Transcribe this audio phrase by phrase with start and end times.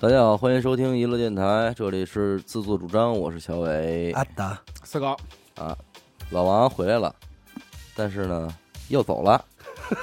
[0.00, 4.12] 大家好，欢迎收听娱乐电台，这里是自作主张，我是小伟。
[4.12, 5.16] 阿达，四狗，
[5.56, 5.76] 啊。
[6.30, 7.12] 老王回来了，
[7.96, 8.48] 但是呢
[8.90, 9.44] 又走了，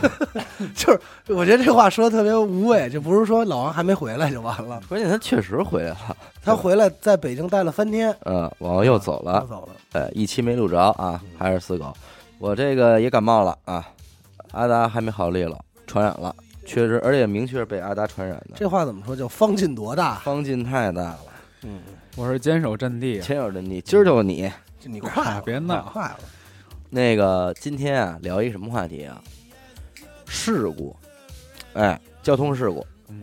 [0.76, 11.94] 就是我觉得这话说的特别无谓，就不是说老王还没回来就完了，关键他确实回来了，他回来在北京待了三天，嗯，老王又走了，又走了，哎，一期没录着啊，还是四狗，
[12.38, 13.88] 我这个也感冒了啊，
[14.52, 15.58] 阿达还没好利落，
[15.88, 19.16] 传染了，确实，而且明确是被阿达传染的，这话怎么说？
[19.16, 20.16] 叫方劲多大？
[20.16, 21.20] 方劲太大了，
[21.64, 21.80] 嗯，
[22.16, 23.20] 我是坚守阵地。
[23.20, 26.20] 坚守阵地，今儿就你就你快了，别闹快了，
[26.90, 29.22] 那个今天啊聊一什么话题啊？
[30.28, 30.96] 事故，
[31.74, 33.22] 哎，交通事故，嗯，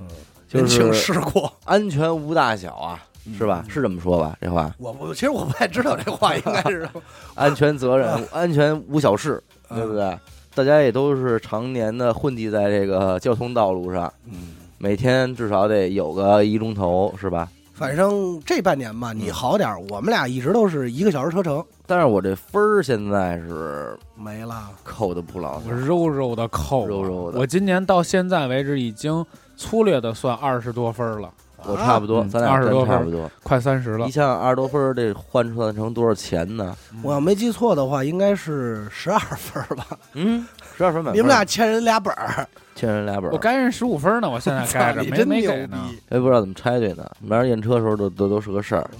[0.48, 3.02] 就是事故，安全无大小啊，
[3.36, 3.64] 是吧？
[3.68, 4.36] 是这么说吧？
[4.40, 6.88] 这话，我我其实我不太知道这话应该是，
[7.34, 10.16] 安全责任，安全无小事，嗯对不对？
[10.54, 17.48] 大家也都是常年的混迹在这个交通道路上，嗯，每天至少得有个一钟头，是吧？
[17.72, 29.24] 反正这半年吧，你好点儿，我们俩一直都是一个小时车程，但是我这分儿现在是没了，扣的不老实我，肉肉的扣啊，肉肉的我今年到现在为止已经
[29.56, 31.32] 粗略的算二十多分了，
[31.66, 33.30] 我差不多，嗯咱俩20真多分差不多。
[33.42, 34.10] 快三十了一。
[34.10, 36.76] 像二十多分儿，这换算成多少钱呢？
[37.02, 39.86] 我要没记错的话，应该是十二分儿吧？
[40.14, 40.46] 嗯，
[40.76, 41.14] 十二分满分。
[41.14, 45.78] 你们俩欠人俩本儿，欠人俩本儿我，该人十五分呢，我现在该着你没真牛没给呢。
[45.88, 47.08] 逼，也不知道怎么拆对呢。
[47.20, 48.90] 明儿验车的时候都都都是个事儿。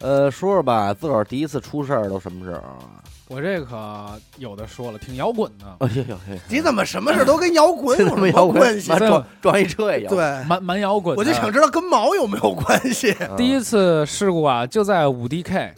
[0.00, 3.02] 呃，说说吧，自个儿第一次出事儿都什么时候啊？
[3.28, 3.76] 我这可
[4.38, 8.98] 有的说了，挺摇滚的，哎呦呦嘿，你怎么什么事都跟摇滚 有什么摇滚关系妈？
[8.98, 11.20] 撞撞一车也摇。，对，蛮蛮摇滚的。
[11.20, 13.14] 我就想知道跟毛有没有关系。
[13.36, 15.70] 第一次事故啊，就在五 DK，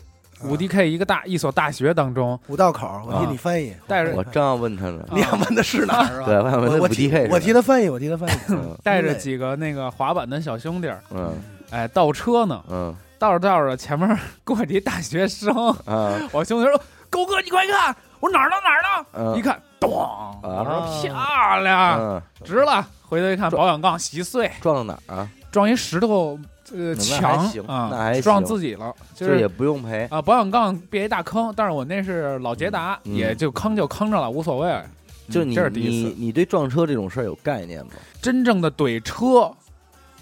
[0.44, 3.74] 五 DK 一个大一所大学当中，五道口，我替你翻译。
[3.88, 5.04] 带着我正要问他呢。
[5.12, 6.22] 你想问的是哪儿？
[6.24, 8.38] 对，我想问他五我我替 DK 我替他翻译，我替他翻译。
[8.50, 11.32] 嗯 带着几个那个滑板的小兄弟儿，嗯
[11.70, 15.52] 哎，倒车呢，嗯倒着倒着，前面过去一大学生，
[15.86, 19.06] 嗯 我兄弟说：“狗哥，你快看！”我哪儿呢哪儿呢？
[19.14, 19.90] 嗯一看，咚！
[19.90, 20.64] 我
[21.02, 22.86] 说啊漂亮，嗯，值了。
[23.08, 25.28] 回头一看，保险杠稀碎，撞到哪儿啊？
[25.50, 26.38] 撞一石头
[26.72, 30.06] 呃那还墙行那还啊，行撞自己了，就是也不用赔。
[30.10, 34.80] 啊，保险杠别一大坑，但是我那是老捷达，嗯也就坑就坑着了，无所谓。
[35.28, 37.92] 就你嗯这是第一你次，你对撞车这种事儿有概念吗？
[38.20, 39.50] 真正的怼车，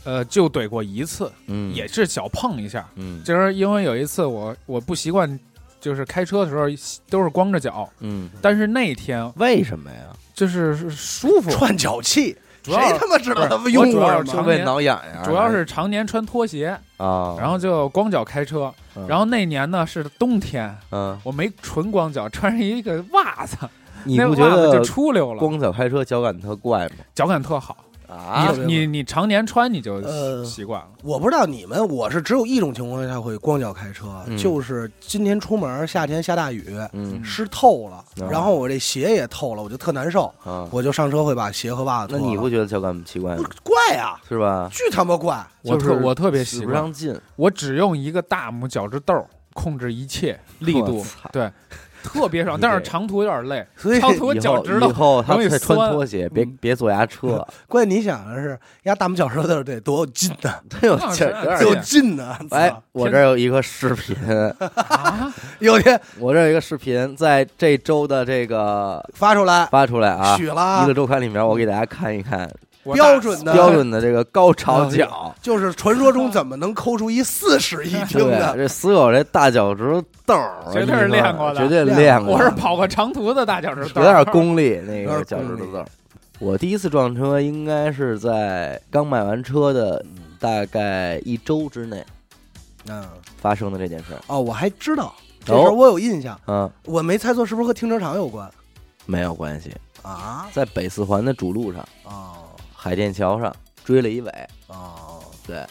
[0.05, 2.87] 呃，就怼过一次，嗯，也是小碰一下。
[2.95, 5.39] 嗯就是因为有一次我我不习惯，
[5.81, 6.67] 就是开车的时候
[7.09, 9.99] 都是光着脚，嗯，但是那天为什么呀？
[10.35, 14.43] 就是舒服，串脚气，主要谁他妈知道他们用我主要是过什么？
[14.45, 18.73] 是为挠痒痒，主要是常年穿拖鞋，啊，然后就光脚开车。
[18.97, 23.57] 嗯然后那年呢是冬天，嗯，我没纯光脚，穿上一个袜子，
[24.03, 26.97] 你那不觉得袜子就出溜了，光脚开车脚感特怪吗？
[27.15, 27.77] 脚感特好。
[28.09, 30.89] 啊你你你常年穿你就呃习惯了。
[31.03, 42.33] 我不知道你们，我是只有一种情况下会光脚开车，嗯就是今天出门，夏天下大雨，嗯湿透了，嗯然后我这鞋也透了，我就特难受，啊，我就上车会把鞋和袜子那脱了。
[42.33, 43.45] 你不觉得脚感奇怪吗？
[43.63, 44.19] 怪呀？
[44.29, 44.71] 是吧？
[44.73, 45.47] 巨他妈怪！
[45.63, 49.15] 我特我特别使习惯，不上劲，我只用一个大拇脚趾豆
[49.53, 51.51] 控制一切力度，对，
[52.03, 52.59] 特别爽。
[52.61, 56.59] 但是长途有点累，所以长途以后以脚趾头后 他容易再穿拖鞋，别嗯。
[56.61, 62.37] 别坐牙车， 关键你想的是，压大拇脚趾头得多有劲呢，他有那是劲儿有劲劲呢！
[62.51, 64.17] 哎，我这儿有一个视频，
[64.75, 70.61] 啊， 有天我这儿有一个视频，在这周的这个发出来，发出来啊，许了。
[70.61, 72.41] 啊一个周刊里面，我给大家看一看。
[72.41, 75.35] 我标准的标准的这个高潮脚。
[75.43, 78.57] 就是传说中怎么能抠出一四室一厅，的？
[78.57, 82.35] 这死狗这大脚趾头豆儿，绝对是练过的绝对练练过。
[82.35, 85.87] 我是跑过长途的大脚趾头，有点功力，那个脚趾头豆儿。
[86.39, 90.05] 我第一次撞车应该是在刚买完车的
[90.39, 92.05] 大概一周之内
[92.89, 93.05] 嗯，
[93.41, 94.13] 发生的这件事。
[94.29, 95.13] 哦，我还知道
[95.45, 98.49] 这事儿，我有印象，嗯，我没猜错，是不是和停车场有关
[99.05, 100.47] 没有关系，啊？
[100.53, 102.38] 在北四环的主路上，哦
[102.89, 103.55] 海淀桥上
[103.85, 104.31] 追了一尾。
[104.69, 105.63] 哦，对，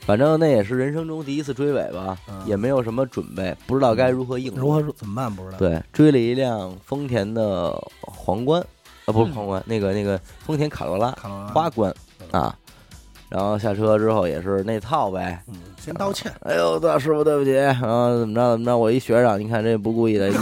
[0.00, 4.82] 反正那也是人生中第一次追尾吧，嗯也没有什么准备，不知道该如何应如何。
[4.94, 5.32] 怎么办？
[5.32, 5.58] 不知道。
[5.58, 8.60] 对，追了一辆丰田的皇冠，
[9.04, 11.12] 啊，不是嗯皇冠，那个那个丰田卡罗拉
[11.52, 11.94] 花冠
[12.32, 12.58] 啊。
[13.30, 20.32] 然后下车之后也是那套呗，嗯，先道歉，哎呦，大师傅对不起，然后怎么着怎么着，我一学长，你看这不故意的，一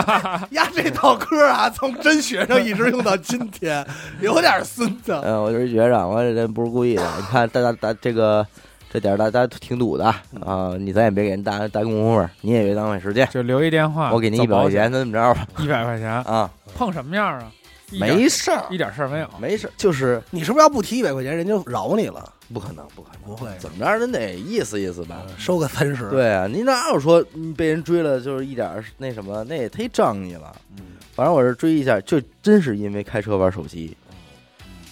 [0.56, 3.86] 呀，这套嗑啊，从真学生一直用到今天，
[4.20, 5.12] 有点孙子。
[5.22, 8.46] 嗯，我就是一学长，我这人不是故意的，你看大家大这个
[8.90, 10.06] 这点儿大家挺堵的
[10.40, 15.46] 啊，你咱也别给人搭搭功夫，你也别浪费时间，就留一电话，我给您一百块钱，那怎么着吧？
[15.58, 17.52] 一百块钱，啊，碰什么样啊？
[17.92, 19.28] 没事儿，一点事儿没有。
[19.40, 22.32] 没事儿，就是你是不是要不提一百块钱，人就饶你了？
[22.52, 25.22] 不可能，不可能，不会怎么着人得意思意思吧？
[25.36, 30.54] 收个三十。，对啊，你哪有说你被人追了就是一点那什么，那也忒仗义了。
[30.76, 33.96] 嗯反正我是追一下，就真是因为开车玩手机。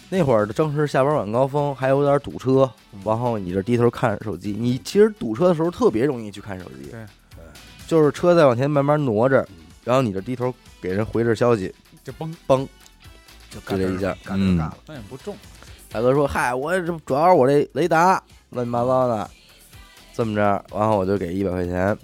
[0.09, 2.69] 那会儿正是下班晚高峰，还有点堵车，
[3.05, 6.91] 然后你这低头看手机，你其实堵车的时候特别容易去看手机。
[6.91, 7.07] 对，
[7.87, 9.47] 就是车在往前慢慢挪着，
[9.85, 11.73] 然后你这低头给人回着消息，
[12.03, 12.69] 就崩，
[13.57, 14.77] 就干就这一下干这干了。
[14.87, 15.35] 那也不重。
[15.91, 19.31] 大哥说：“嗨，我这主要是我这雷达乱七八糟的，
[20.13, 20.43] 这么着，
[20.73, 21.97] 然后我就给一百块钱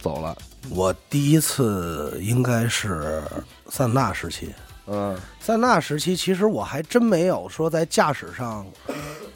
[0.00, 0.36] 走了。
[0.70, 3.22] 我第一次应该是
[3.68, 4.54] 塞纳时期，
[4.86, 8.66] 嗯，塞纳时期其实我还真没有说在驾驶上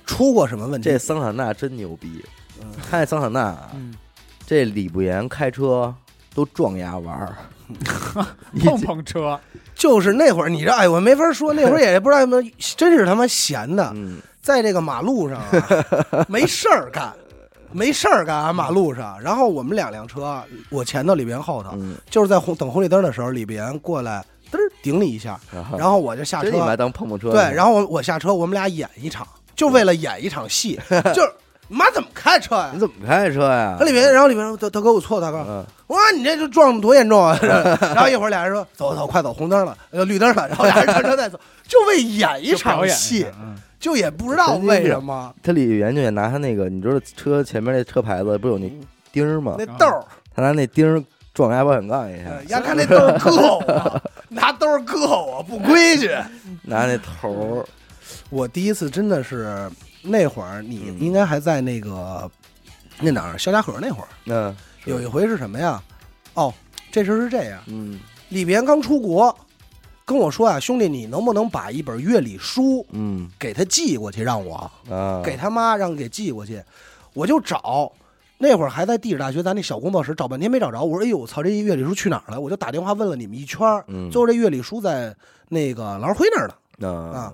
[0.06, 0.88] 出过什么问题。
[0.88, 2.24] 这桑塔纳真牛逼，
[2.60, 3.70] 嗯看这桑塔纳
[4.46, 5.94] 这李不言开车
[6.34, 7.51] 都撞牙玩儿， 你
[8.60, 9.38] 碰碰车，
[9.74, 12.42] 就是那会儿，你这哎，我没法说，那会儿 也不知道什么，
[12.76, 17.12] 真是他妈闲的，嗯，在这个马路上啊， 没事儿干，
[17.70, 19.20] 没事儿干啊，马路上。
[19.20, 25.38] 然后我们两辆车，我前头，李斌后头，嗯，就是在红等红绿灯的时候，李斌过来嘚儿顶你一下，
[25.78, 27.30] 然后我就下车当碰碰车？
[27.32, 29.26] 对，然后我我下车，我们俩演一场，
[29.56, 30.78] 就为了演一场戏，
[31.14, 31.32] 就是
[31.72, 32.70] 你妈怎么开车呀？
[32.74, 32.78] 你？
[32.78, 33.76] 怎么开车呀？
[33.78, 33.84] 他？
[33.86, 37.34] 里面，然后里面说大大哥，我错，大哥，嗯，哇，你这就撞的多严重啊！
[37.40, 43.26] 然后一会儿俩人说走走，快走，红灯了，呃，绿灯了，然后俩人上车再走，就为演一场戏
[43.80, 45.34] 就也不知道为什么。
[45.42, 48.70] 他李元就也拿他那个，你知道车前面那车牌子不有那
[49.10, 49.54] 钉儿吗？
[49.58, 49.64] 那？
[49.78, 50.04] 豆儿，
[50.36, 51.02] 他拿那钉儿
[51.32, 52.28] 撞压保险杠一下。
[52.32, 56.10] 呃，丫看那豆儿硌我， 拿兜儿硌我，不规矩。
[56.64, 57.64] 拿那头儿，
[58.28, 59.70] 我第一次真的是
[60.02, 61.00] 那会儿，你嗯。
[61.00, 62.30] 应该还在那个
[63.00, 64.54] 那哪儿肖家河那会儿，嗯，
[64.84, 65.82] 有一回是什么呀？
[66.34, 66.52] 哦，
[66.90, 67.98] 这事儿是这样，嗯。
[68.28, 69.34] 李别刚出国，
[70.04, 73.30] 跟我说啊，兄弟，你能不能把一本乐理书嗯。
[73.38, 76.62] 给他寄过去，让我啊，给他妈让给寄过去，
[77.14, 77.92] 我就找。
[78.38, 82.40] 那会儿还在地质大学咱那小工作室找半天没找着，我说哎呦我操，这乐理书去哪儿了？
[82.40, 84.10] 我就打电话问了你们一圈儿，嗯。
[84.10, 85.14] 最后这乐理书在
[85.48, 86.88] 那个郎辉那儿呢。
[86.88, 86.90] 啊。
[87.14, 87.32] 啊，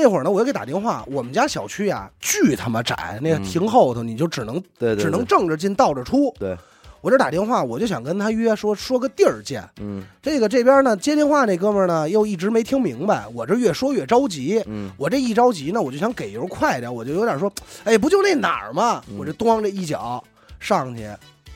[0.00, 6.32] 那会儿呢，我又给打电话，我们家小区啊巨他妈窄，那个嗯停后头你就只能对对，只能正着进倒着出。
[6.38, 6.56] 对，
[7.00, 9.68] 我这打电话，我就想跟他约说说个地儿见。
[9.80, 14.62] 嗯这个这边呢接电话那哥们儿呢又一直没听明白，我这越说越着急。
[14.66, 17.52] 嗯我这一着急呢，我就想给油快点，我就有点说，
[17.84, 19.02] 哎，不就那哪儿吗？
[19.08, 20.22] 嗯我这咣这一脚
[20.60, 21.10] 上去，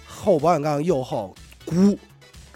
[0.06, 1.34] 后保险杠右后，
[1.66, 1.96] 咕，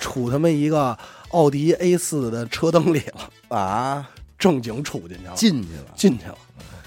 [0.01, 0.97] 杵他妈一个
[1.31, 4.09] 奥迪 A 四的车灯里了，啊，
[4.47, 5.85] 正经杵进去了，进去了。
[5.97, 6.35] 进去了，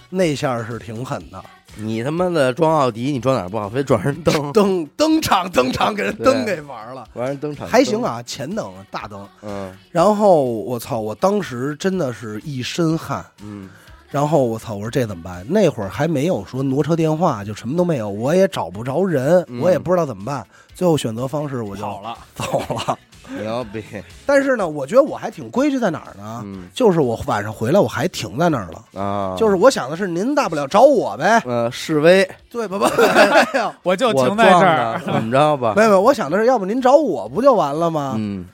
[0.09, 1.43] 那下是挺狠的，
[1.75, 9.27] 你他妈的装奥迪，你装哪儿不好，非装人灯，登登场登场给人对灯给玩了，玩人灯场还行，啊，前灯大灯。
[9.41, 13.25] 嗯然后我操，我当时真的是一身汗。
[13.43, 13.69] 嗯
[14.09, 15.45] 然后我操，我说这怎么办？
[15.49, 20.47] 那会儿还没有说挪车电话，就什么都没有，我也找不着人，嗯我也不知道怎么办。
[20.73, 22.97] 最后选择方式我就好了， 走了。
[23.41, 23.83] 牛逼，
[24.25, 26.41] 但是呢，我觉得我还挺规矩在哪儿呢？
[26.43, 29.01] 嗯就是我晚上回来我还停在那儿了。
[29.01, 32.77] 啊，就是我想的是，您大不了找我呗，呃示威，对吧？
[32.79, 35.01] 不，没有， 我就停在这儿，。
[35.05, 35.73] 怎么着吧？
[35.77, 38.15] 没有，没有，我想的是，要不您找我不就完了吗？
[38.17, 38.45] 嗯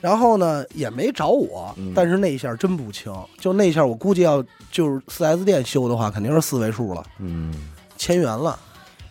[0.00, 7.52] 然后呢，也没找我，嗯但是那一下真不轻，就那一下，我估计要就是四 S 店修的话，肯定是四位数了，嗯，
[7.98, 8.58] 千元了。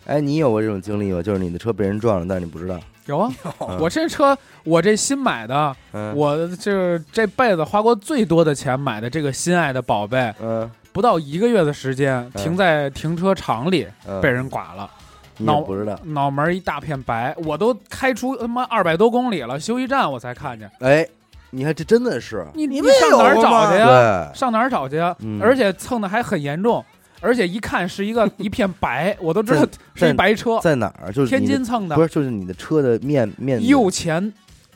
[0.06, 1.22] 哎，你有过这种经历吗？
[1.22, 2.76] 就是你的车被人撞了，但是你不知道，
[3.10, 6.14] 有啊，嗯 我这车我这新买的，嗯。
[6.16, 10.70] 我就是这辈子花过最多的钱买的这个心爱的宝贝，嗯。
[10.92, 14.90] 不到一个月的时间，停在停车场里嗯，被人剐了，
[15.36, 20.68] 你也脑不知道，脑门一大片白，我都开出他妈二百多公里了，休息站我才看见。
[20.80, 21.06] 哎，
[21.50, 23.86] 你看这真的是，你你们上哪儿有吗找去呀？
[23.86, 25.14] 对，上哪儿找去呀？
[25.20, 25.40] 嗯。
[25.40, 26.84] 而且蹭的还很严重，
[27.20, 31.12] 而且一看是一个 一片白，我都知道是一白车，在哪儿？
[31.12, 34.32] 就是天津蹭的不，是，就是你的车的面面右前，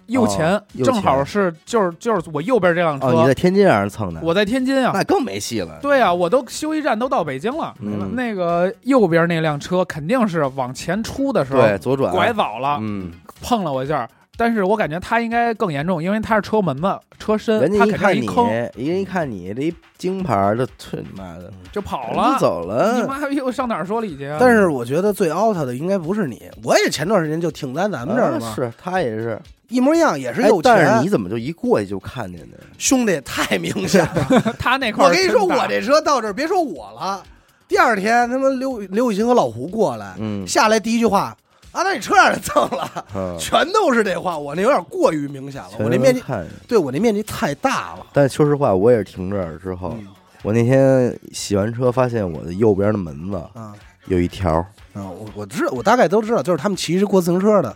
[0.06, 5.78] 右前右正好是就是就是我右边这辆哦，你在，天津让人蹭的，我在天津啊，那更没戏了。
[5.80, 7.74] 对啊，我都休息站都到北京了。
[7.80, 13.10] 嗯那个右边那辆车肯定是往前出的时候对，左转拐早了，嗯，
[13.40, 14.08] 碰了我一下。
[14.37, 22.38] 但是我感觉他应该更严重，因为他是车门子、车身，人他肯定家一看你，一坑一人一看你这一金牌的，这去你妈的，就跑了就了。
[22.38, 22.61] 走
[22.95, 23.07] 你了。
[23.07, 24.38] 妈逼我上哪儿说理去啊？
[24.41, 30.62] 但是我觉得最 out 的应该不是你，我也前段时间就停在咱们这儿嘛，啊是他也是，一模一样，也是哎有钱。
[30.62, 32.59] 但是你怎么就一过去就看见的？
[32.76, 37.23] 兄弟太明显了， 他那块儿我跟你说，我这车到这儿，别说我了，
[37.69, 41.37] 第二天他妈刘刘雨欣和老胡过来，嗯，下来第一句话，
[41.75, 45.71] 啊，那你车让人蹭了，嗯， 全都是这话，我那有点过于明显了。
[45.81, 46.50] 我那面积，看见。
[46.69, 48.07] 对我那面积太大了。
[48.12, 50.07] 但说实话，我也是停这儿之后，嗯
[50.45, 53.75] 我那天洗完车，发现我的右边的门子啊
[54.07, 54.52] 有一条。
[54.93, 57.75] 啊，我我知道我大概都知道，就是他们骑着过自行车的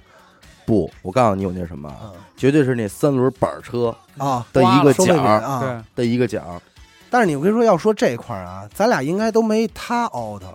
[0.64, 5.82] 不，我告诉你，有那什么，啊绝对是那三轮板车啊的一个收费角儿啊。
[5.96, 6.60] 对，的一个角。
[7.10, 10.48] 但是你我跟你说，要说这块儿啊，咱俩应该都没他凹头。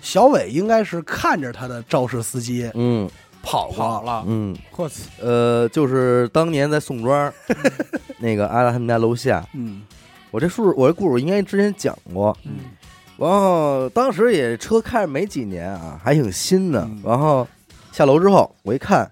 [0.00, 3.08] 小伟应该是看着他的肇事司机嗯。
[3.42, 3.76] 跑过。
[3.76, 7.32] 跑了，嗯，我操，呃，就是当年在宋庄，
[8.20, 9.82] 那个阿达他们家楼下，嗯。
[10.30, 12.36] 我这故事我这故事应该之前讲过。
[12.44, 12.52] 嗯。
[13.16, 17.02] 然后当时也车开着没几年啊，还挺新的嗯。
[17.04, 17.48] 然后
[17.92, 19.10] 下楼之后，我一看，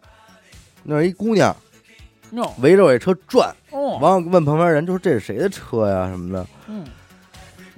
[0.83, 1.55] 那儿一姑娘
[2.33, 2.53] 哟。
[2.61, 6.47] 围着我这车转，哦，完了问旁边人，就说这是谁的车呀什么的。
[6.67, 6.85] 嗯，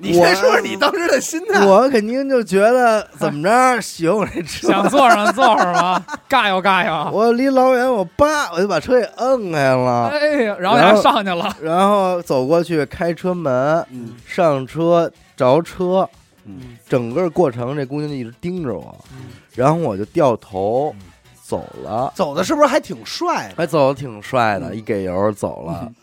[0.01, 1.65] 你先说说你当时的心态。
[1.65, 6.03] 我肯定就觉得怎么着喜欢我这车，想坐上坐上吧？
[6.29, 16.09] 尬悠尬悠，我离老远我叭我就把车给摁开了，哎呀，然后俩上去了，然后走过去开车门嗯上车着车，
[16.45, 20.95] 嗯整个过程这姑娘就一直盯着我，嗯然后我就掉头
[21.43, 23.55] 走了，走的是不是还挺帅的？
[23.57, 25.95] 还走的挺帅的，嗯一给油走了嗯，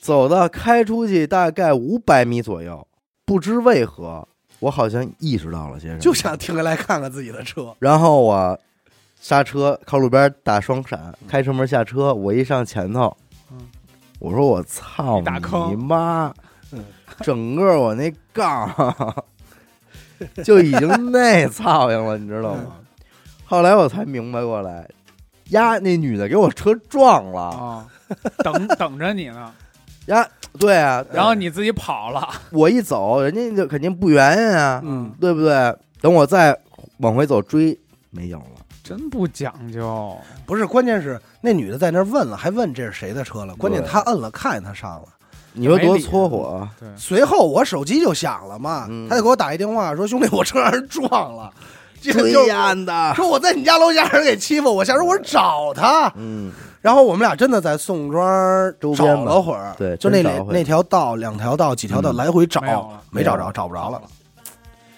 [0.00, 2.86] 走到开出去大概五百米左右，
[3.28, 4.26] 不知为何
[4.58, 7.76] 我好像意识到了些什么，就想停下来看看自己的车。
[7.78, 8.58] 然后我
[9.20, 13.14] 刹车靠路边打双闪，开车门下车，我一上前头
[13.52, 13.68] 嗯，
[14.18, 15.22] 我说我操
[15.68, 16.32] 你妈
[16.72, 16.82] 嗯！
[17.20, 19.14] 整个我那杠
[20.42, 22.78] 就已经那操性了，你知道吗？
[23.44, 24.88] 后来我才明白过来，
[25.50, 27.86] 呀，那女的给我车撞了，啊，
[28.38, 29.52] 等等着你呢，
[30.08, 30.26] 呀，
[30.58, 35.74] 对啊，然后你自己跑了，我一走，人家就肯定不原谅啊，嗯，对不对？
[36.00, 36.58] 等我再
[36.98, 37.78] 往回走追，
[38.10, 38.44] 没有了。
[38.82, 43.54] 真不讲究，不是，关键是那女的在那儿问了，还问这是谁的车了。
[43.56, 45.08] 关键她摁了，看见她上了。
[45.52, 46.66] 你说多搓火？
[46.80, 51.52] 对，随后我手机就响了嘛，嗯她就给我打一电话说：“兄弟，我车让人撞了。”
[52.00, 58.22] 这追就呀的，说我在你家楼下让人给欺负我，下时候我找他，嗯，然后我们俩真的在宋庄
[58.80, 64.00] 找周边吧了会儿，对就那那条道两条道几条道嗯来回找没，没找着，找不着了，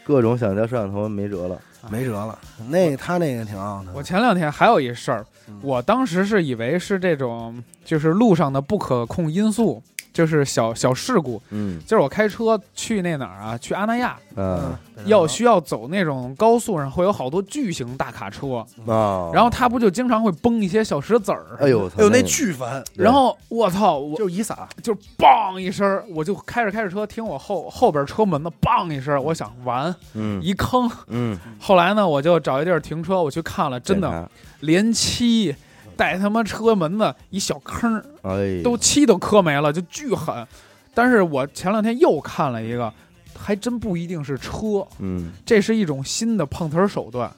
[0.05, 1.59] 各种想调摄像头没辙了。
[1.89, 2.39] 没辙了。
[2.69, 11.41] 那他那个挺好的，我前两天还有一事儿嗯，我当时是以为是这种就是路上的不可控因素，就是小小事故。
[11.51, 11.81] 嗯。
[11.87, 14.77] 就是我开车去那哪儿啊，去阿那亚，嗯。
[15.07, 21.57] 要需要走那种高速上会有好多巨型大卡车，啊，然后它不就经常会崩一些小石子儿？
[21.59, 30.39] 哎呦，哎呦，那巨烦，然后我操，我就一撒，就梆一声，我就开着开着车，听我后后边车门的梆一声，我想完嗯。
[30.43, 30.87] 一坑。
[31.07, 35.57] 嗯，后来呢，我就找一地儿停车，我去看了，真的连漆
[36.01, 40.47] 带他妈车门子一小坑哎，都漆都磕没了，就巨狠。
[40.95, 42.91] 但是我前两天又看了一个，
[43.39, 45.31] 还真不一定是车，嗯。
[45.45, 47.31] 这是一种新的碰瓷儿手段，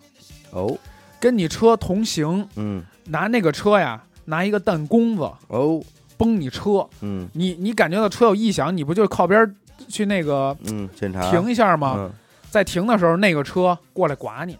[0.52, 0.78] 哦。
[1.18, 2.84] 跟你车同行，嗯。
[3.06, 5.82] 拿那个车呀，拿一个弹弓子哦
[6.16, 7.28] 崩你车，嗯。
[7.32, 9.52] 你你感觉到车有异响，你不就靠边
[9.88, 11.96] 去那个嗯，检查停一下吗？
[11.98, 12.12] 嗯。
[12.48, 14.56] 在停的时候，那个车过来剐你，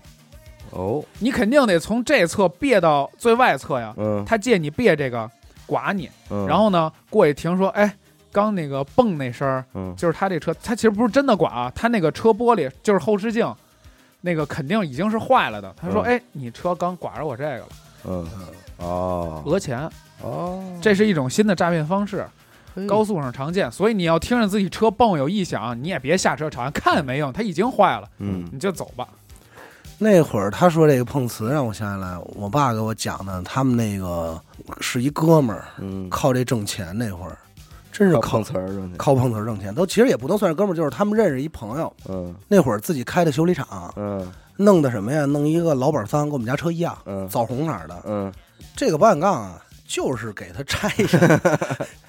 [0.72, 1.02] 哦。
[1.20, 3.94] 你肯定得从这侧别到最外侧呀。
[3.96, 4.24] 嗯。
[4.26, 5.30] 他借你别这个
[5.66, 7.96] 剐你，嗯，然后呢过去停说，哎，
[8.30, 9.94] 刚那个蹦那声儿，嗯。
[9.96, 13.54] 就是他这车，他其实不是真的剐啊，他那个车玻璃就是后视镜，
[14.20, 15.72] 那个肯定已经是坏了的。
[15.76, 17.68] 他说，嗯哎，你车刚剐着我这个了，
[18.04, 18.28] 嗯。
[18.78, 19.42] 哦。
[19.44, 19.88] 讹钱，
[20.22, 22.26] 哦，这是一种新的诈骗方式，
[22.88, 23.70] 高速上常见。
[23.70, 28.48] 所以你要听着自己车蹦有异响，你也别下车查，看也没用，它已经坏了，嗯。
[28.52, 29.06] 你就走吧。
[30.02, 34.40] 那会儿他说这个碰瓷，让我想起来，我爸给我讲的，他们那个
[34.80, 37.38] 是一哥们儿，嗯，靠这挣钱那会儿，
[37.92, 45.24] 真是靠靠碰瓷儿挣钱，靠碰瓷儿挣钱，都其实也不能算是哥们儿，就是他们认识一朋友，嗯那会儿自己开的修理厂，嗯弄的什么呀？
[45.24, 48.02] 弄一个老板桑，跟我们家车一样，嗯枣红色的。
[48.04, 48.32] 嗯
[48.74, 51.18] 这个保险杠啊，就是给他拆下。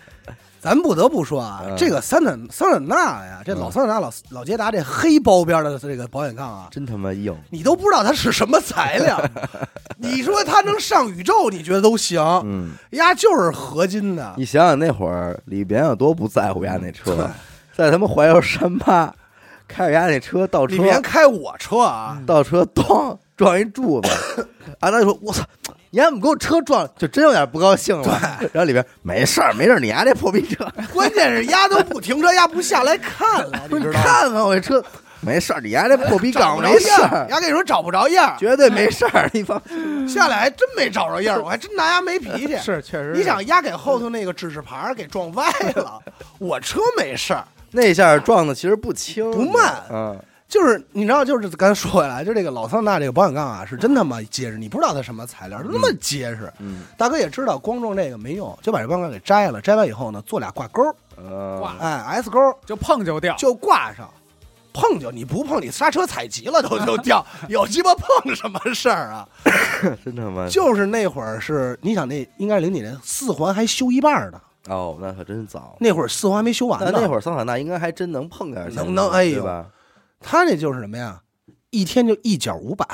[0.63, 9.22] 咱不得不说啊，嗯这个桑塔桑塔纳呀，这老嗯桑塔纳老老捷达这黑包边的这个保险杠啊，真他妈硬，你都不知道它是什么材料。
[10.00, 12.22] 你说它能上宇宙，你觉得都行？
[12.46, 14.34] 嗯，呀，就是合金的。
[14.38, 17.27] 你想想那会儿李边有多不在乎丫那车对，
[17.75, 19.13] 在他妈怀柔山坝
[19.67, 24.10] 开着丫那车倒车里，边开我车啊，嗯倒车咚撞一柱子，
[24.79, 25.43] 啊，他就说：“我操，
[25.94, 28.20] 你还怎么给我车撞？”就真有点不高兴了。
[28.52, 34.04] 然后里边没事儿，没事儿，你丫这破逼车， 关键是丫都不停车，丫不下来看了，不是你你知道？
[34.04, 34.84] 看看我这车，
[35.22, 39.62] 没事儿，你丫这破逼找岗不着没事样儿，儿，丫跟你说找不着样儿，绝对没事儿，你放。
[40.08, 42.58] 下来还真没找着样儿，我还真拿丫没脾气。
[42.64, 45.46] 是确实，你想压给后头那个指示牌给撞歪
[45.76, 46.00] 了，
[46.40, 56.52] 我车没事儿，那下撞的其实不轻，不慢嗯，就是你知道，就是刚才说回来，就这个老桑塔纳这个保险杠啊，是真他妈结实，你不知道它什么材料，那么结实。
[56.60, 64.10] 嗯大哥也知道光撞这个没用，就把这保险杠给摘了，摘完以后呢，做俩挂钩儿，嗯，挂哎，S 钩就碰就掉，就挂上。
[64.76, 69.30] 碰就你不碰，你刹车踩急了都就掉， 有鸡巴碰什么事儿啊？
[70.04, 75.78] 真他妈就是那会儿是，你想那应该是零几年，四环还修一半儿呢，哦，那可真早。
[75.80, 76.90] 那会儿四环还没修完呢。
[76.92, 79.68] 但那会儿桑塔纳应该还真能碰点钱呢，能能哎呦对吧？
[80.24, 81.22] 他那就是什么呀？
[81.70, 82.86] 一天就一角五百，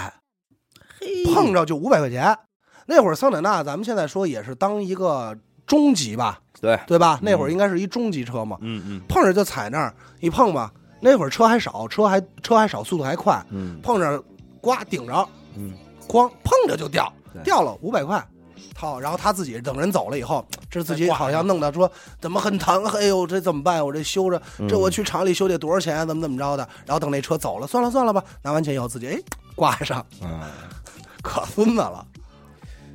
[1.33, 2.37] 碰着就五百块钱。
[2.85, 7.19] 那会儿桑塔纳，咱们现在说也是当一个中级吧，对，对吧？
[7.21, 10.73] 嗯那会儿应该是一中级车嘛，嗯嗯碰着就踩那儿一碰吧。
[11.01, 14.21] 那会儿车还少，车还车还少，速度还快，嗯碰着
[14.59, 15.73] 呱顶着，嗯，
[16.07, 18.25] 哐碰着就掉，掉了五百块。
[18.75, 23.85] 套，然后他自己等人走了以后，这自己好像弄的说怎么很疼，哎呦这怎么办？
[23.85, 25.97] 我这修着，这嗯我去厂里修得多少钱？
[25.97, 26.67] 啊怎么怎么着的？
[26.85, 29.19] 然后等那车走了，算了算了吧，拿完钱以后自己哎
[29.55, 30.51] 挂上，啊，
[31.21, 32.05] 可孙子了。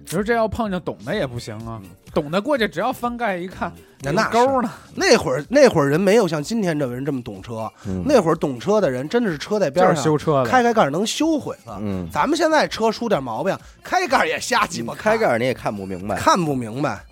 [0.04, 1.80] 你说这要碰见懂的也不行啊，
[2.14, 8.02] 懂得过去只要翻盖一看，有那那钩呢，那会儿那会儿人没有像今天这人这么懂车，嗯。
[8.06, 11.78] 那会儿懂车的人真的是车在边上修车，开开盖能修毁了。
[11.80, 17.04] 嗯，咱们现在车出点毛病，开盖也瞎鸡巴开盖你也看不明白，看不明白。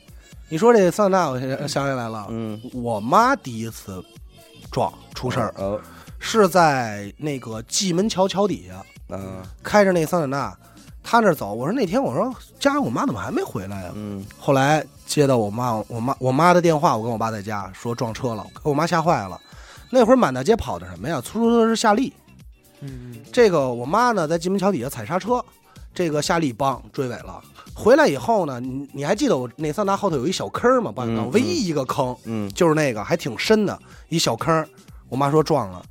[0.49, 4.04] 你说这桑塔纳，我想想起来了，嗯，我妈第一次
[4.71, 5.80] 撞出事儿，哦，
[6.18, 10.56] 是在那个蓟门桥桥底下，嗯，开着那桑塔纳，
[11.02, 11.52] 她那儿走。
[11.52, 19.38] 我说那天我说家我妈怎么还没回来呀、嗯后来接到我妈我妈我妈的电话，我跟我爸在家说撞车了，给我妈吓坏了。
[19.90, 21.21] 那会儿满大街跑的什么呀？
[21.21, 22.12] 出租车是夏利，
[22.80, 25.44] 嗯，这个我妈呢在金门桥底下踩刹车，
[25.94, 27.42] 这个夏利帮追尾了。
[27.75, 30.90] 回来以后呢，你你还记得我那桑达后头有一小坑吗？
[30.90, 33.78] 保险杠、嗯唯一一个坑，嗯就是那个还挺深的
[34.09, 34.66] 一小坑。
[35.11, 35.82] 我妈说撞了，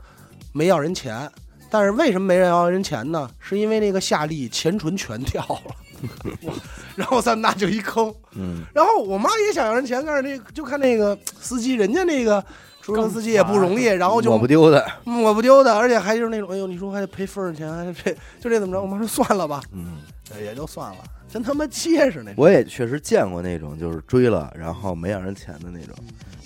[0.51, 1.29] 没要人钱。
[1.71, 3.27] 但是为什么没人要人钱呢？
[3.39, 6.39] 是因为那个夏利前唇全掉了，
[6.95, 8.13] 然后桑塔纳就一坑。
[8.35, 12.43] 嗯然后我妈也想要人钱，但是那个就看那个司机，人家那个
[12.81, 14.85] 出租车司机也不容易，然后就抹不丢的，
[15.23, 18.81] 我不丢的，而且还就是那种，哎呦，你说还得赔份儿钱，还得赔，就这怎么着？
[18.81, 19.97] 我妈说算了吧，嗯，
[20.43, 20.97] 也就算了，
[21.31, 22.35] 真他妈结实那种。
[22.37, 25.95] 我也确实见过那种，就是追了然后没让人钱的那种，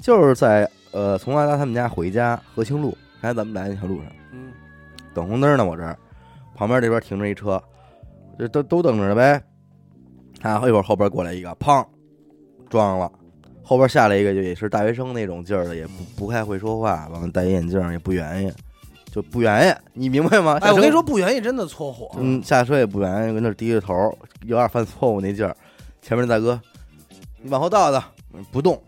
[0.02, 4.25] 就是在呃从阿达他们家回家和清路，刚才咱们来那条路上嗯，
[5.16, 5.98] 等红灯呢，我这儿
[6.54, 7.62] 旁边这边停着一车，
[8.38, 9.42] 这都都等着呢呗，
[10.42, 11.84] 啊，一会儿后边过来一个，砰，
[12.70, 13.12] 撞了。
[13.64, 18.54] 后边下来一个，就也是大学生那种劲儿的，也不不太会说话，完了戴一眼镜也不愿意，
[19.12, 20.60] 就不愿意，你明白吗？
[20.62, 22.12] 哎，我跟你说，不愿意真的搓火。
[22.20, 23.94] 嗯，下车也不愿意，跟那儿低着头，
[24.44, 25.56] 有点犯错误那劲儿。
[26.02, 26.62] 前面那大哥，
[27.42, 28.04] 你往后倒倒，
[28.52, 28.80] 不动，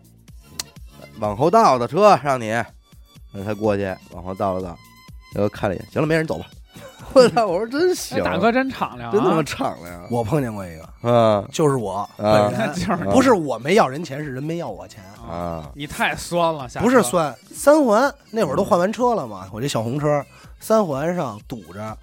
[1.18, 2.50] 往后倒倒车让你，
[3.32, 4.78] 让他过去往后倒了倒，
[5.34, 6.46] 然后看了一眼，行了，没人走吧。
[7.14, 7.46] 我操！
[7.46, 15.02] 我说真行，哎，大哥真敞亮啊，真他妈敞亮我碰见过一个，嗯就是我啊本人， 就是啊不是我没要人钱，是人没要我钱。
[15.26, 15.70] 啊！
[15.74, 20.22] 你太酸了，下，不是酸，三环那会儿都换完车了嘛，我这小红车，
[20.60, 21.96] 三环上堵着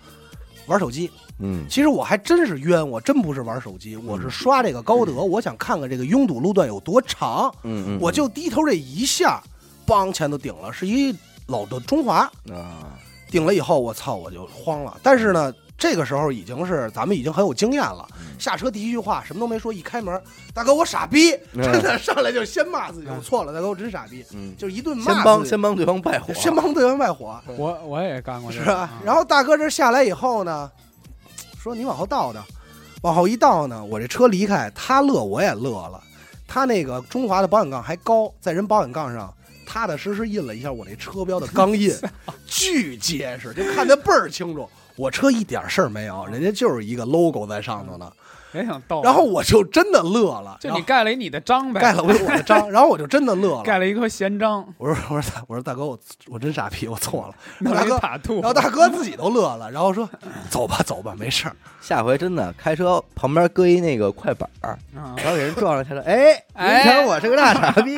[0.66, 1.10] 玩手机。
[1.38, 9.42] 嗯其实我还真是冤，我真不是玩手机，我是刷这个高德，我想看看这个拥堵路段有多长，嗯嗯，我就低头这一下，
[9.86, 11.16] 梆前头顶了，是一
[11.48, 12.20] 老的中华，
[12.52, 12.95] 啊，
[13.36, 14.98] 顶了以后，我操，我就慌了。
[15.04, 18.08] 但是呢，这个时候已经是咱们已经很有经验了。
[18.18, 20.22] 嗯下车第一句话什么都没说，一开门，
[20.54, 28.90] 大哥我傻逼，嗯真的上来就先骂自己，我错了，大哥我真傻逼，嗯，就一顿骂先帮先帮对方败火，先帮对方败火，我我也干过这是吧个啊？
[29.04, 30.72] 然后大哥这下来以后呢，
[31.58, 32.42] 说你往后倒倒，
[33.04, 36.02] 往后一倒呢，我这车离开，他乐我也乐了。
[36.48, 39.34] 他那个中华的保险杠还高，在人保险杠上
[39.66, 41.94] 踏踏实实印了一下我那车标的钢印，
[42.46, 44.70] 巨结实，就看得倍儿清楚。
[44.96, 48.10] 我车一点事儿没有，人家就是一个 logo 在上头呢。
[48.56, 53.64] 也想逗，然后我就真的乐了，就你盖了一你的章呗，盖了我我的章，然后我就真的乐了。
[53.66, 57.36] 盖了一颗闲章，我说我说大我说大哥我我真傻逼，我错了。
[57.60, 60.10] 弄了大哥塔兔，然后大哥自己都乐了，然后说
[60.50, 61.56] 走吧走吧，没事儿。
[61.82, 67.98] 下回真的开车旁边搁一那个快板儿，啊然后给人撞了下车，哎，哎您瞧我是个大傻逼，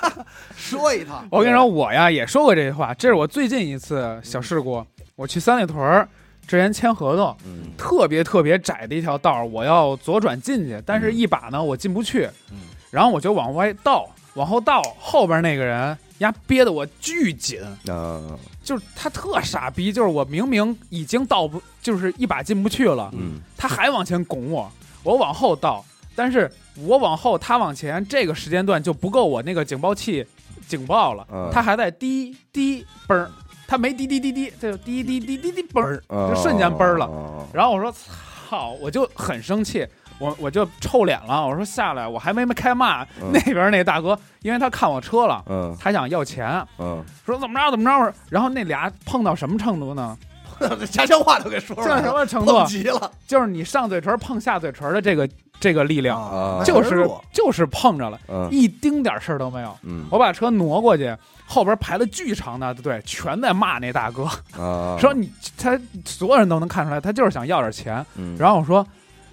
[0.54, 4.84] 说一套，我跟你说，我呀也说过这句话，这是我最近一次小事故。
[5.14, 6.08] 我去三里屯儿
[6.46, 7.72] 之前签合同，嗯。
[7.76, 12.58] 特别特别窄的一条道，我要左转进去，但是一把呢我进不去，嗯。
[12.90, 18.20] 然后我就往外倒，往后倒，后边那个人呀憋得我巨紧，啊，
[18.62, 23.40] 就是他特傻逼，就是我明明已经倒不，就是一把进不去了，嗯。
[23.56, 24.70] 他还往前拱我，
[25.02, 30.24] 我往后倒，但是我往后，他往前，这个时间段就不够我那个警报器
[30.68, 31.50] 警报了，嗯。
[31.52, 33.30] 他还在滴滴嘣儿，
[33.72, 39.86] 他没滴滴滴滴，这就滴滴滴滴滴嘣儿，啊就瞬间嘣儿了了，然后我说操，我就很生气。
[40.18, 50.14] 我我就臭脸了，我说下来，我还没没开骂，嗯那边那大哥，因为他看我车了，嗯他想要钱，嗯说怎么着怎么着，然后那俩碰到什么程度呢？
[50.90, 52.66] 家乡话都给说出这什，么程度碰？
[52.66, 55.26] 急了就是你上嘴唇碰下嘴唇的这个
[55.62, 59.72] 这个力量，啊就是就是碰着了，嗯一丁点事儿都没有。
[59.84, 64.24] 嗯我把车挪过去，后边排了巨长的队，全在骂那大哥，
[64.60, 68.04] 啊，说你他所有人都能看出来，他就是想要点钱。
[68.16, 68.84] 嗯，然后我说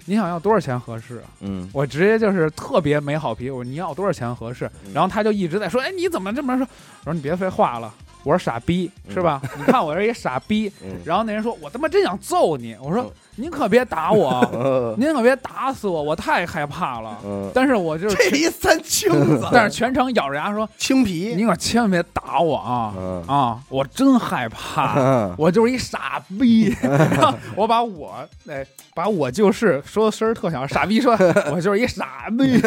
[0.04, 1.26] 你想要多少钱合适啊？
[1.40, 4.70] 嗯我直接就是特别没好皮，我说你要多少钱合适？
[4.86, 6.64] 嗯然后他就一直在说，哎，你怎么这么说？
[7.00, 9.42] 我说你别废话了，我说傻逼是吧？
[9.58, 10.70] 你看我这一傻逼。
[10.84, 12.76] 嗯，然后那人说，我他妈真想揍你。
[12.80, 17.16] 我说嗯您可别打我， 呃您可别打死我，我太害怕了。
[17.24, 22.92] 嗯但是我就是这一三青子， 但是全程咬着牙说：“青皮，您可千万别打我啊！
[22.96, 26.74] 嗯啊，我真害怕，嗯我就是一傻逼。
[26.82, 28.14] 然后我把我
[28.48, 31.16] 哎，把我就是说的声儿特小，傻逼说
[31.52, 32.60] 我就是一傻逼。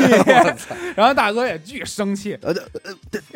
[0.96, 2.54] 然后大哥也巨生气，呃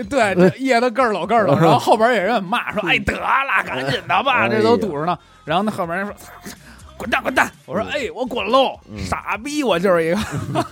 [0.10, 1.56] 对，这噎得咯儿喽咯儿喽。
[1.56, 6.14] 然后后边也有人骂说：“哎，得了，赶紧的吧，这都堵着呢。”然后那后边人说。
[6.98, 7.52] 滚蛋，滚蛋！
[7.66, 8.80] 我说，哎，我滚喽！
[8.90, 8.98] 嗯。
[9.06, 10.18] 傻逼，我就是一个，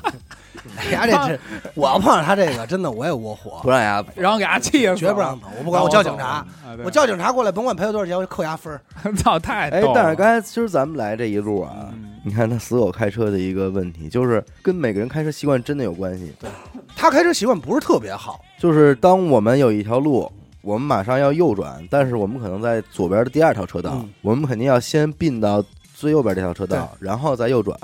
[0.78, 1.40] 哎呀，这 这，
[1.76, 3.60] 我要碰上他这个，真的我也窝火。
[3.62, 6.46] 不，让牙然后给他气死了，绝不让碰，我不管，我叫警察，
[6.84, 8.82] 我叫警察过来，甭管赔我多少钱，我就扣牙分儿。
[9.18, 12.12] 操，太哎但是刚才其实咱们来这一路啊，嗯。
[12.24, 16.34] 你看他死狗开车的一个问题，就是跟每个人开车习惯真的有关系。
[16.40, 16.50] 对。
[16.96, 24.10] 他开车习惯不是特别好，就是当我们有一条路，我们马上要右转，但是我们可能在左边的第二条车道，嗯。
[24.24, 25.64] 我们肯定要先并到
[25.96, 27.80] 最右边这条车道，然后再右转。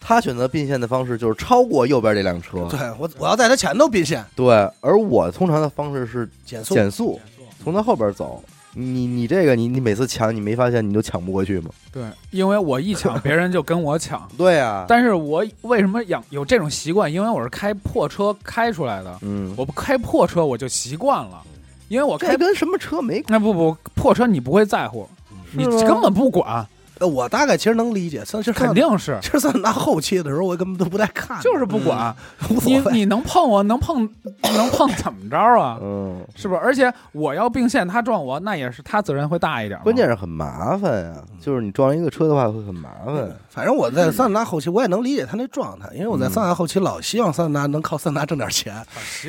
[0.00, 7.20] 他选择并线的方式就是超过右边这辆车，对我我要在他前头并线对，而我通常的方式是减速，减速，
[7.62, 8.42] 从他后边走。
[8.74, 11.70] 你你这个你你每次抢，你没发现你都抢不过去吗？
[11.90, 14.28] 对，因为我一抢，别人就跟我抢。
[14.38, 17.12] 对啊，但是我为什么养有这种习惯？
[17.12, 21.42] 因为我是开破车开出来的，嗯，我不开破车我就习惯了，
[21.88, 25.08] 因为我开跟什么车没关那不不破车你不会在乎，
[25.52, 26.68] 你根本不管，呃
[27.06, 28.74] 我大概其实能理解，其实肯。
[28.78, 32.14] 定是其实桑塔纳后期的时候，我根本都不带看，就是不管。
[32.50, 32.92] 无所谓。
[32.92, 34.08] 你你能碰我，能碰
[34.42, 35.78] 能碰怎么着啊？
[35.82, 36.60] 嗯，是不是？
[36.60, 39.84] 而且我要并线，他撞我，那也是他责任会大一点嘛。
[39.84, 43.36] 关键是很麻烦呀、就是你撞一个车的话会很麻烦。
[43.48, 48.74] 反正我在桑塔纳后期，我也能理解他那状态，因为我在嗯桑塔纳后期老希望桑塔纳能靠桑塔纳挣点钱，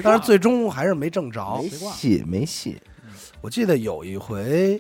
[0.04, 1.70] 但是最终还是没挣着没。
[1.70, 2.78] 戏，没戏。
[3.42, 4.80] 我记得有一回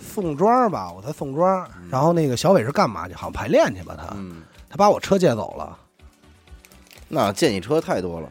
[0.00, 3.14] 宋庄吧，我在宋庄，然后那个小伟是干嘛去？
[3.14, 5.78] 好像排练去吧，他嗯，他把我车借走了。
[7.08, 8.28] 那借你车太多了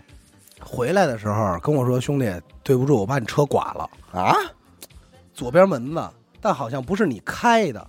[0.60, 2.30] 回来的时候跟我说：“兄弟，
[2.64, 4.36] 对不住，我把你车剐了，啊！
[5.34, 6.10] 左边门子，
[6.42, 7.88] 但好像不是你开的，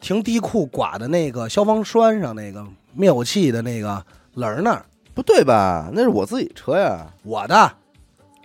[0.00, 5.90] 停地库剐的那个消防栓上那个灭火器的那个棱儿那儿，不对吧？
[5.92, 7.72] 那是我自己车呀，我的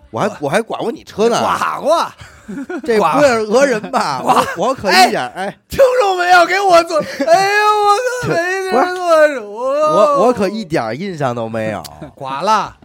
[0.10, 1.38] 我还我还剐过你车呢。
[1.38, 2.12] 剐过。
[2.84, 4.22] 这不是讹人吧？
[4.26, 11.84] 我我可一点哎，听众们要给我做， 哎呀，我可没地儿做主，我我可一点印象都没有。
[12.16, 12.76] 剐了。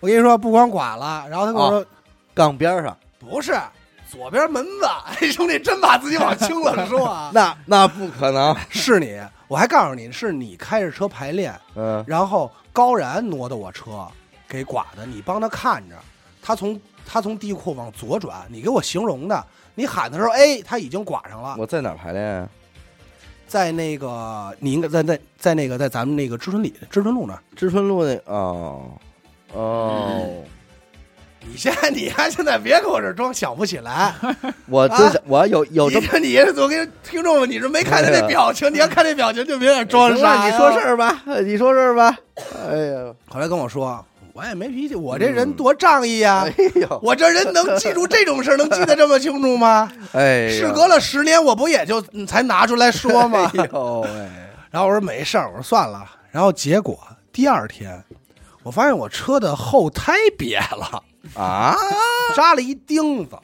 [0.00, 1.84] 我跟你说，不光剐了，然后他跟我说、
[2.34, 3.58] 杠边上，不是
[4.08, 8.54] 左边门子，哎，兄弟真把自己往轻了说啊，那那不可能。
[8.68, 14.06] 是你，我还告诉你是你开着车排练，嗯，然后高然挪的我车
[14.48, 15.96] 给剐的，你帮他看着，
[16.42, 22.48] 他从他从地库往左转，你给我形容的，你喊的时候，哎，他已经挂上了，我在哪儿排练啊？
[23.46, 28.90] 在那个你应该在在在那个在咱们那个知春里知春路那儿，知春路那哦
[29.52, 30.42] 哦，
[31.48, 34.12] 你现在你还现在别给我这装想不起来，
[34.66, 34.90] 我
[35.26, 42.18] 我有有这你这你我跟听众们，你是没看见那 表情，你要看那表情就别点装行傻你说事儿吧，你说事儿吧。
[42.68, 44.04] 哎呀，后来跟我说，
[44.36, 49.90] 我也没脾气，我这人多仗义呀、哎呦，我这人能记住这种事儿，能记得这么清楚吗？
[50.12, 53.50] 哎，事隔了十年，我不也就嗯才拿出来说吗？
[53.56, 54.10] 哎呦喂，
[54.70, 56.04] 然后我说没事儿，我说算了。
[56.30, 56.98] 然后结果
[57.32, 58.04] 第二天，
[58.62, 61.02] 我发现我车的后胎瘪了，
[61.34, 61.74] 啊，
[62.34, 63.38] 扎了一钉子，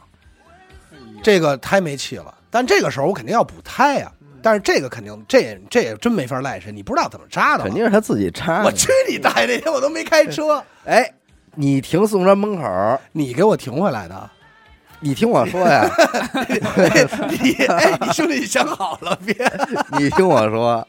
[1.22, 2.34] 这个胎没气了。
[2.50, 7.64] 但这个时候我肯定要补胎呀、但是这个肯定，这也这也真没法赖谁，你不知道怎么扎的。
[7.64, 8.64] 肯定是他自己扎的。
[8.66, 9.46] 我去你大爷！
[9.46, 11.12] 那天我都没开车， 哎，
[11.54, 14.30] 你停宋山门口，你给我停回来的。
[15.00, 15.84] 你听我说呀，
[16.48, 19.34] 你哎，你兄弟你想好了别？
[19.98, 20.86] 你听我说，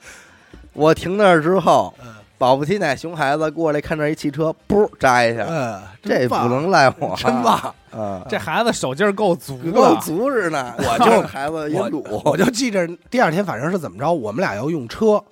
[0.73, 7.73] 我停那儿之后，嗯保不齐哪熊孩子过来看这一汽车，噗扎一下，嗯，这不能赖我，真棒！
[7.91, 8.25] 啊！
[8.27, 15.23] 这孩子手劲儿够足够，足着呢， 我就孩子一我，我就记着第二天反正是怎么着，我们俩要用车，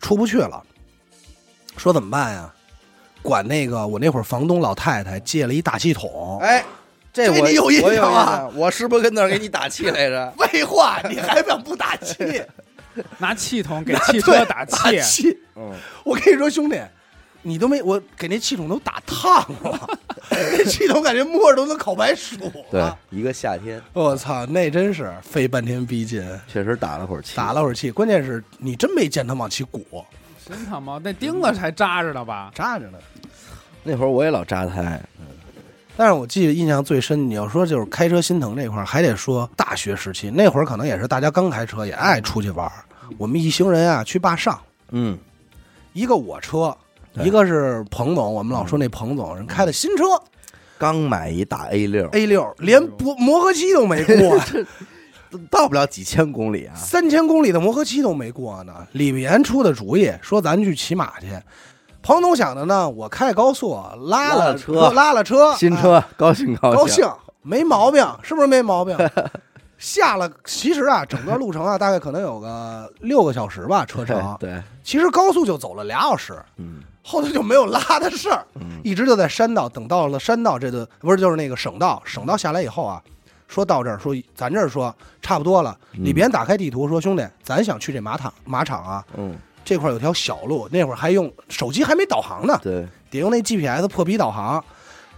[0.00, 0.62] 出不去了，
[1.76, 2.50] 说怎么办呀？
[3.22, 6.64] 管那个我那会儿房东老太太借了一大气筒，哎，
[7.12, 10.32] 这我这你有印我象啊我是不是跟那儿给你打气来着？
[10.36, 12.42] 废话，你还想不打气？
[13.18, 15.38] 拿气筒给 汽车打打气，气！
[15.56, 15.72] 嗯，
[16.04, 16.78] 我跟你说，兄弟，
[17.40, 19.88] 你都没我给那气筒都打烫了，
[20.30, 22.36] 那气筒感觉摸着都能烤白薯
[22.70, 30.04] 对了。，一个夏天我操，那真是费半天逼劲，确实打了会儿气，打了会儿气，关键是你真没见他往起鼓，
[30.48, 32.50] 真他妈那钉子还扎着呢吧？
[32.54, 32.98] 扎着呢。
[33.84, 35.00] 那会儿我也老扎胎，
[35.96, 42.84] 但是我记得印象最深，你要说就是开车心疼这块儿，还得说大学时期那会儿，可能也是大家刚开车，也爱出去玩儿。
[43.18, 44.58] 我们一行人啊去坝上，
[44.90, 45.18] 嗯，
[45.92, 46.76] 一个我车，
[47.14, 50.04] 一个是彭总，我们老说那彭总人开的新车
[50.78, 54.40] 刚买一大 A 六，A 六，连磨磨合期都没过，
[55.50, 58.74] 到不了几千公里啊，三千公里的磨合期都没过呢。
[58.92, 61.28] 李岩出的主意说咱去骑马去。
[62.02, 63.74] 彭总想的呢，我开高速
[64.06, 67.08] 拉拉了了车拉了车，新哎车高兴高兴高兴，
[67.42, 68.96] 没毛病，是不是没毛病？
[69.78, 74.20] 下了，其实啊，整个路程啊，大概可能有个六个小时吧，车程。
[74.38, 79.68] 对，其实高速就走了俩小时，嗯后头就没有拉的事儿，嗯一直就在山道。
[79.68, 83.02] 等到了山道这个不是就是那个省道，省道下来以后啊，
[83.52, 85.78] 说到这儿，说咱这儿说差不多了。
[85.92, 94.64] 嗯里边打开地图说，兄弟，咱想去这马场马场啊，嗯，这块有条小路，那会儿还用手机还没导航呢，对，得用那 GPS 破逼导航。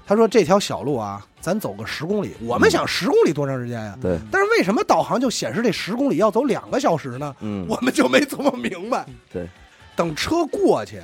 [0.07, 2.35] 他说这条小路啊，咱走个十公里。
[2.40, 3.97] 我们想十公里多长时间呀？
[4.03, 7.35] 对，但是为什么导航就显示这十公里要走两个小时呢？
[7.40, 9.07] 嗯，我们就没琢磨明白。
[9.33, 9.49] 对，
[9.94, 11.01] 等车过去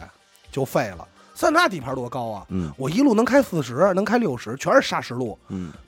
[0.51, 1.07] 就废了。
[1.41, 2.47] 三大底盘多高啊！
[2.77, 5.39] 我一路能开四十，能开六十，全是砂石路。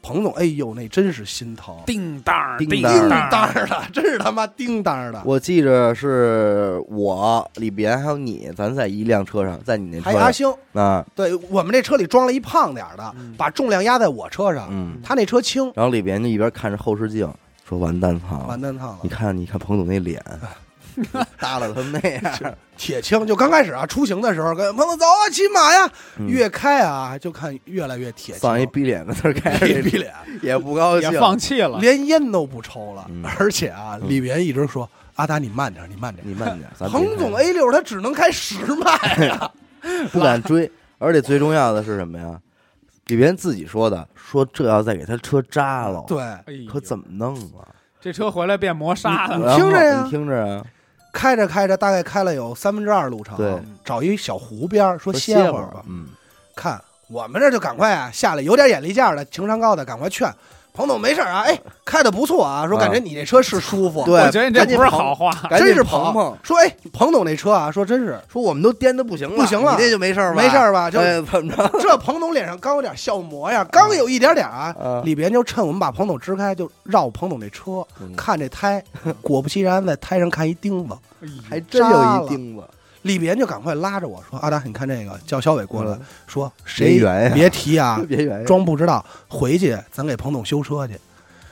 [0.01, 5.21] 彭总，哎呦，那真是心疼，叮当叮叮叮当当的，真是他妈叮当的。
[5.27, 17.31] 我记着是我李别还有你，咱在一辆车上，在你那车还阿星，啊，对我们这车里装了一胖点的，把重量压在我车上，嗯，他那车轻，然后里边就一边看着后视镜，
[17.69, 19.11] 说完蛋操完，蛋操了你。
[19.11, 20.19] 看你看彭总那脸，
[21.39, 26.27] 耷拉成那样，铁青就刚开始啊，出行的时候跟朋友走啊，骑马呀，嗯。
[26.27, 31.09] 越开啊就看越来越铁青，放一逼脸在那儿开着， 一逼脸，也不高兴。
[31.13, 33.07] 也，放弃了，连烟都不抽了。
[33.09, 34.09] 嗯，而且啊，嗯。
[34.09, 36.27] 李岩一直说阿达你慢点，你慢点。
[36.27, 39.49] 你慢点，彭总开 A 六他只能开十迈呀，
[40.11, 40.69] 不敢追，
[40.99, 42.37] 而且最重要的是什么呀？
[43.07, 47.63] 李别自己说的，说这要再给他车扎了，对，可怎么弄啊？
[48.01, 49.55] 这车回来变磨砂你了？
[49.55, 50.03] 听着呀。
[50.03, 50.65] 你听着啊，
[51.13, 56.09] 开着开着大概开了有三分之二路程，对，找一小湖边儿说说歇会会儿吧，嗯，
[56.57, 60.33] 看我们这就赶快啊下来，有点眼力见儿的，情商高的赶快劝
[60.75, 70.43] 彭总没事儿啊，哎，开的不错啊，说感觉你这车是舒服，对我觉得你这赶紧捧不是好话，赶紧真是彭彭，说哎，彭总那车啊，说真是说我们都颠的不行了，不行了你这就没事儿吧？
[70.43, 70.91] 没事儿吧？
[70.91, 71.71] 就哎，怎么着？
[71.81, 78.83] 这彭总脸上刚有点笑模样，刚有一点点啊，啊里边就趁我们把彭总支开，就绕彭总那车嗯看这胎，
[79.21, 80.97] 果不其然在胎上看一钉子，
[81.49, 82.63] 还真有一钉子，
[83.03, 88.45] 里边就赶快拉着我说：“阿达，你看这个。”叫小伟过来嗯说：“谁圆呀别提啊， 别圆。
[88.45, 90.99] 装不知道，回去咱给彭总修车去，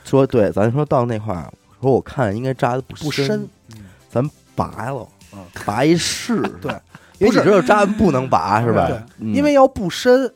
[0.04, 3.48] 说对，咱说到那块儿，说我看应该扎的不不深，
[4.08, 6.72] 咱拔了嗯，拔一试， 对，
[7.18, 8.86] 不是因为你知道扎完不能拔是吧？
[8.88, 10.32] 对嗯因为要不深，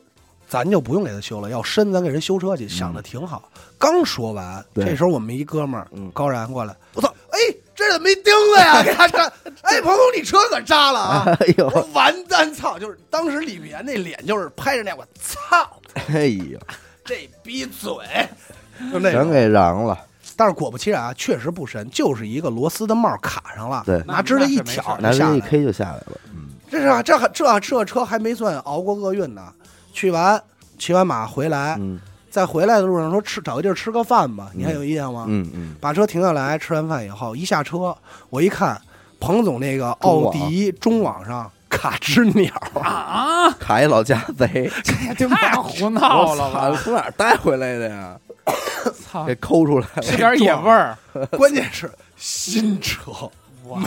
[0.47, 2.67] 咱就不用给他修了；要深，咱给人修车去。
[2.67, 3.49] 想的挺好。
[3.77, 7.24] 刚说完，这时候我们一哥们儿嗯高然过来，我操，哎，
[7.75, 8.81] 这怎么没钉子呀？
[8.85, 11.25] 给他扎，哎，彭总，你车可扎了啊！
[11.41, 12.79] 哎呦我，完蛋，操！
[12.79, 15.37] 就是当时李岩那脸就是拍着那，我操，
[16.07, 16.57] 哎呦，
[17.03, 17.93] 这逼嘴，
[18.91, 19.29] 就那全。
[19.29, 19.97] 给瓤了，
[20.37, 25.39] 但是果不其然啊，确实不深，就是一个螺丝的帽卡上了，对拿指甲一挑就拿下来了。
[25.41, 29.51] K 就下来了，嗯，这是啊，这还这这车还没算熬过厄运呢。
[29.91, 30.41] 去完
[30.77, 31.99] 骑完马回来，嗯
[32.35, 35.23] 在回来的路上说吃找个地儿吃个饭吧，你还有印象吗？
[35.29, 37.95] 嗯嗯，把车停下来，吃完饭以后一下车，
[38.29, 38.77] 我一看
[39.21, 43.51] 彭总那个奥迪中网上卡只鸟，啊啊！
[43.51, 44.69] 卡一老家贼，
[45.17, 46.77] 这太胡闹了吧！
[46.83, 48.19] 从哪儿带回来的呀？
[49.09, 50.97] 操，给抠出来了，吃点野味儿，
[51.37, 53.13] 关键是新车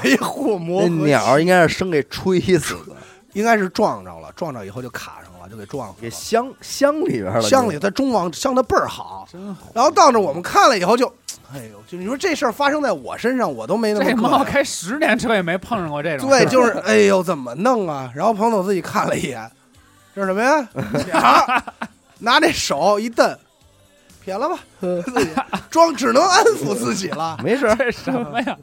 [0.02, 2.96] 没货磨那合鸟应该是生给吹死的，
[3.34, 5.27] 应该是撞着了，撞着以后就卡上了。
[5.48, 5.98] 就给撞死了。
[6.02, 9.68] 给镶镶里边了，镶里，他中网镶的倍儿好，真好。
[9.74, 11.06] 然后到那我们看了以后就，
[11.52, 16.28] 哎呦，就你说这事儿发生在我身上，我都没那这么膈应猫开十年车也没碰上过这种。
[16.28, 18.12] 对，就是哎呦，怎么弄啊？
[18.14, 19.50] 然后彭总自己看了一眼，
[20.14, 20.68] 这是什么呀？
[21.18, 21.64] 啊
[22.20, 23.38] 拿这手一蹬，
[24.24, 25.30] 撇了吧，自己
[25.70, 27.38] 装，只能安抚自己了。
[27.44, 27.76] 没事儿。
[27.76, 28.58] 这什么呀？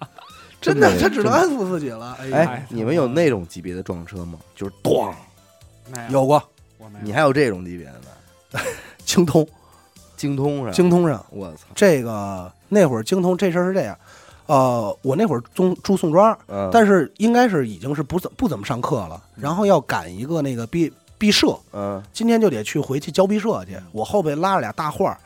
[0.59, 2.17] 真的，他只能安抚自己了。
[2.19, 4.39] 哎呀，哎，你们有那种级别的撞车吗？
[4.55, 5.13] 就是咣，
[5.89, 6.43] 没有，有过。
[7.03, 8.59] 你还有这种级别的呢？
[9.05, 9.47] 精通，
[10.17, 10.89] 精通上，精？
[10.89, 13.97] 通上我操，这个那会儿精通这事儿是这样，
[14.47, 23.77] 呃，我那会儿中住宋庄，嗯，但是应该是已经是不怎不怎么上课了，然后要赶一个那个毕毕设，嗯今天就得去回去交毕设去。
[23.91, 25.17] 我后边拉了俩大画儿，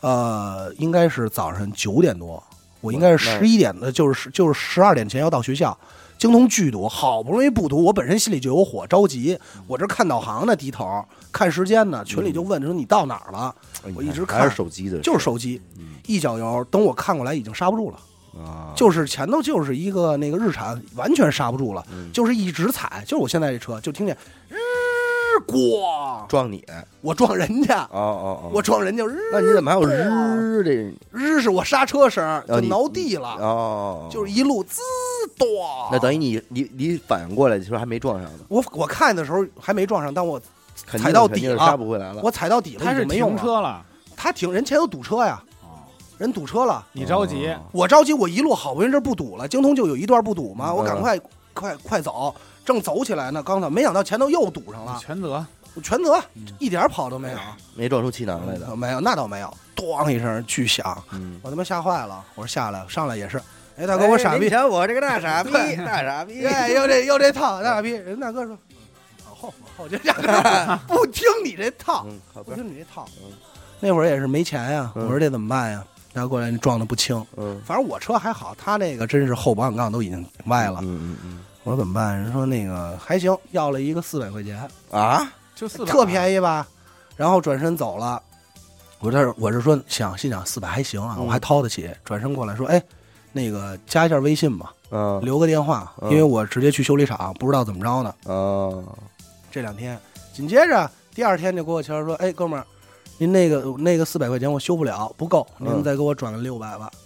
[0.00, 2.42] 呃，应该是早上九点多，
[2.80, 5.76] 我应该是十一点的，就是就是十二点前要到学校。
[6.24, 9.38] 京通巨堵，好不容易不堵，我本身心里就有火，着急。
[9.66, 13.54] 我这看导航呢，低头看时间呢，群里就问说你到哪儿了？
[13.94, 16.66] 我一直看还是手机的，就是手机，嗯一脚油。
[16.70, 17.98] 等我看过来，已经刹不住了，
[18.42, 24.16] 啊，就是前头就是一个那个日产，完全刹不住了，嗯就是一直踩，就是我现在这车，就听见
[24.48, 24.56] 日
[25.46, 26.64] 咣，撞你，
[27.00, 30.94] 我撞人家，哦哦哦，我撞人家日，那你怎么还有日这？
[31.10, 34.80] 日是我刹车声就挠地了，哦，就是一路滋
[35.36, 35.46] 咚。
[35.90, 40.40] 那等于你你你反应过来的时候还没撞上呢，我我看的时候还没撞上，但我
[40.74, 42.20] 踩到底了刹不回来了。
[42.22, 43.36] 我踩到底了，他是没用了。
[43.36, 43.84] 停车了，
[44.16, 45.84] 他停，人前头堵车呀，哦。
[46.18, 46.84] 人堵车了。
[46.92, 47.60] 你着急，哦。
[47.72, 51.18] 我着急，我一路好不容易这不堵了，京通就有一段不堵嘛，嗯我赶快
[51.52, 52.34] 快快走，
[52.64, 55.44] 正走起来呢，刚才没想到前头又堵上了，全责。
[55.76, 56.22] 我全责，
[56.60, 57.38] 一点跑都没有，
[57.74, 58.76] 没撞出气囊来的。
[58.76, 63.42] 没有，那倒没有，咣一声巨响，嗯，我他妈吓坏了，我说下来上来也是，
[63.76, 65.50] 哎大哥我傻逼你，瞧我这个大傻逼，
[65.84, 66.46] 大傻逼。
[66.46, 68.56] 哎又这又这套大傻逼，人大哥说
[69.26, 72.06] 往后往后就这样， 不听你这套，
[72.44, 73.32] 不，听你这套嗯，
[73.80, 75.84] 那会儿也是没钱呀，嗯我说这怎么办呀？
[76.12, 80.78] 然后过来撞的不轻，嗯，反正我车还好，他那个真是后保险杠都已经歪了。
[80.82, 82.16] 嗯嗯嗯我说怎么办？
[82.16, 86.66] 人说那个还行，要了一个四百块钱，啊，就四百，特便宜吧？
[87.16, 88.22] 然后转身走了。
[89.00, 91.90] 我这我是说想心想四百还行啊，嗯我还掏得起。
[92.04, 92.82] 转身过来说，哎，
[93.32, 98.14] 那个加一下微信吧，嗯留个电话，嗯因为我直接去修理厂，不知道怎么着呢。
[98.24, 98.84] 哦，
[99.50, 99.98] 这两天，
[100.32, 102.66] 紧接着第二天就给我钱说，哎，哥们儿，
[103.16, 106.90] 您那个那个四百块钱我修不了，不够，您嗯再给我转个六百吧。
[106.92, 106.98] 嗯，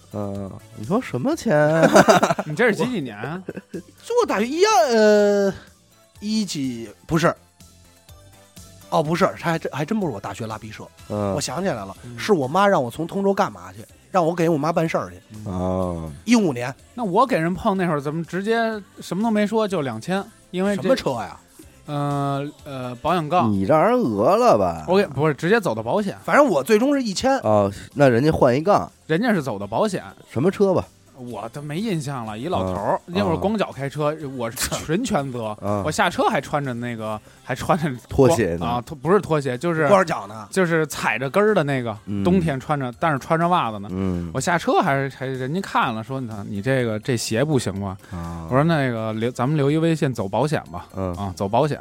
[0.77, 1.83] 你说什么钱？
[2.47, 3.43] 你这是几几年啊？
[3.73, 5.55] 就我大学一二呃
[6.21, 7.35] 一几不是，
[8.91, 15.21] 哦不是，他还真还真不是我大学拉毕社，嗯我想起来了，嗯是我妈让我从通州干嘛去，让我给我妈办事儿去。
[15.45, 18.59] 哦，一五年那我给人碰那会儿怎么直接
[19.01, 20.25] 什么都没说就两千？
[20.51, 21.39] 因为什这么车呀？
[21.89, 24.85] 呃呃保险杠，你让人讹了吧？
[24.87, 30.85] 我给不是直接走的保险，反正我最终是一千，哦，那人家换一杠，人家是走的保险，什么车吧？
[31.19, 32.39] 我都没印象了。
[32.39, 35.49] 一老头嗯儿，那会儿光脚开车，我是纯全责。
[35.63, 40.47] 啊我，下车还穿着那个，还穿着拖鞋呢啊，拖不是拖鞋，就是光着脚呢。
[40.51, 43.89] 就是踩着跟儿的那个，嗯冬天穿着，但是穿着袜子呢。
[43.93, 47.97] 嗯，我下车还是还人家看了说你你这个这鞋不行吧？
[48.13, 51.79] 啊我说那个留咱们留一微信走保险吧，嗯啊走保险。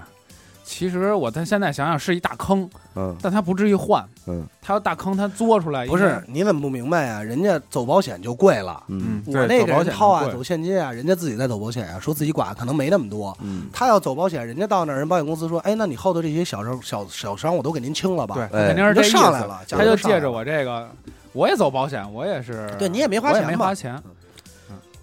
[0.70, 3.16] 其实我他现在想想是一大坑，嗯。
[3.22, 4.46] 但他不至于换，嗯。
[4.62, 7.24] 他要大坑他作出来不是，你怎么不明白呀？
[7.24, 9.24] 人家走保险就贵了，嗯。
[9.26, 10.34] 嗯，我那个人掏啊，贵。
[10.34, 13.36] 走现金啊，人家自己在走保险啊，说自己管可能没那么多。
[13.42, 18.68] 嗯，他要走保险，人家到那儿，人保险公司说：“哎，那你后头这些小伤、小小伤我都给您清了吧？”对，哎。
[18.68, 19.12] 肯定是这意思。
[19.12, 20.90] 上来了，他就借着我这个，
[21.32, 23.98] 我也走保险，我也是，对你也没花钱没花钱，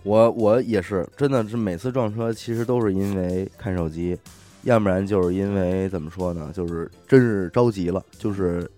[0.03, 4.19] 我我也是，真的是每次撞车，其实都是因为看手机，
[4.65, 8.69] 要不然就是因为怎么说呢，就是真是着急了，就是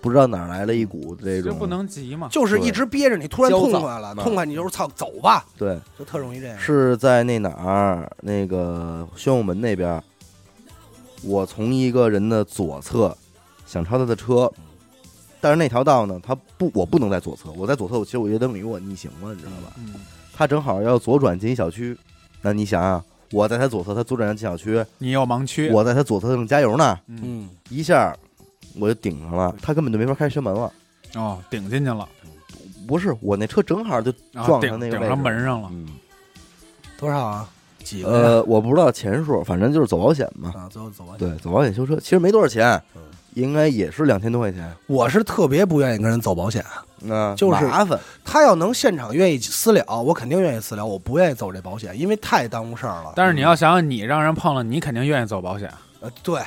[0.00, 2.28] 不知道哪儿来了一股这种就不能急嘛。
[2.30, 6.58] 就是一直憋着你，突然痛快了，嗯痛快你就是操走吧，对，就特容易这样。
[6.58, 10.02] 是在那哪儿那个宣武门那边儿，
[11.22, 13.16] 我从一个人的左侧
[13.66, 14.50] 想超他的车，
[15.40, 19.72] 但是那条道呢，他不，我不能在左侧，我在左侧，我其实我觉得等于我逆行了，你知道吧？
[19.76, 19.94] 嗯，
[20.34, 21.96] 他正好要左转进小区，
[22.40, 28.16] 那你想想，我在他左侧，他左转进小区，你有盲区，我在他左侧正加油呢，嗯嗯，一下
[28.78, 30.72] 我就顶上了，他根本就没法开车门了。
[31.14, 32.08] 哦顶进去了，
[32.86, 35.88] 不是我那车正好就啊撞上那个门上了，嗯，
[36.98, 37.48] 多少啊？
[37.84, 38.08] 几个？
[38.10, 40.52] 呃，我不知道钱数，反正就是走保险嘛。
[40.70, 41.18] 走完。
[41.18, 43.02] 对，走保险修车其实没多少钱嗯，
[43.34, 44.70] 应该也是两千多块钱。
[44.86, 46.64] 我是特别不愿意跟人走保险，
[47.00, 53.12] 那就是麻烦，他要能现场愿意私了，我肯定愿意私了，我不愿意走这保险，因为太耽误事儿了。
[53.16, 55.72] 但是你要想想，你让人碰了，你肯定愿意走保险。
[56.00, 56.40] 呃，对，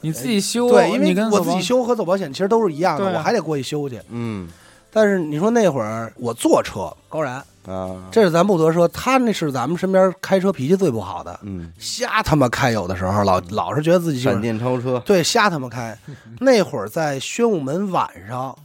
[0.00, 4.00] 你自己修，对，因为你跟我自己修和走保险其实都是一样的，我还得过去修去。
[4.10, 4.48] 嗯
[4.92, 15.96] 但是你说那会儿我坐车，高然，啊，这是咱不得说，他那是咱们身边开车脾气最不好的，嗯，瞎他妈开，有的时候老老是觉得自己就闪电超车，对瞎他妈开。
[16.40, 18.56] 那会儿在宣武门晚上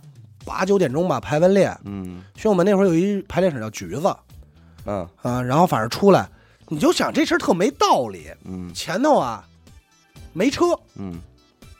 [0.46, 2.24] 八九点钟吧排完练，嗯。
[2.36, 4.16] 宣武门那会儿有一排练场叫橘子。
[4.86, 6.30] 嗯啊，然后反正出来，
[6.70, 8.74] 你就想这事儿特没道理，嗯。
[8.74, 9.43] 前头啊
[10.32, 11.20] 没车，嗯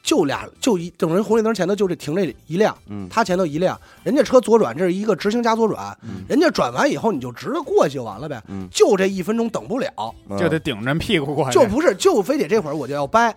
[0.05, 9.89] 就俩就一等人红绿灯前头就这停这一辆，嗯他前头一辆，人家车左转，这是一个直行加左转，嗯人家转完以后你就直着过去就完了呗，嗯，就这一分钟等不了，
[10.29, 13.35] 嗯就得顶着屁股过去，就不是就非得这会儿我就要掰，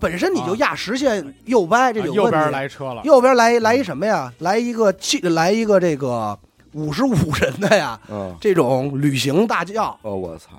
[0.00, 2.54] 本身你就压实线右掰，这就有右边问题。
[2.54, 4.32] 来车了，右边来来一什么呀？
[4.38, 6.38] 来一个气，来一个这个
[6.72, 9.94] 五十五人的呀，嗯，这种旅行大轿。
[10.00, 10.52] 哦我操，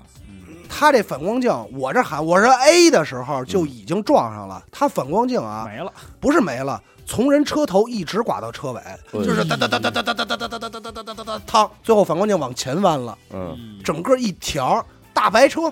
[0.72, 9.26] 他这反光镜，我这喊我是 A 的时候就已经撞上了，他反光镜啊，没了，不是没了，从人车头一直刮到车尾，对。
[9.26, 15.70] 就是哒哒哒哒哒哒哒哒哒哒哒哒哒哒哒哒，汤，最后反光镜往前弯了，嗯整个一条大白车，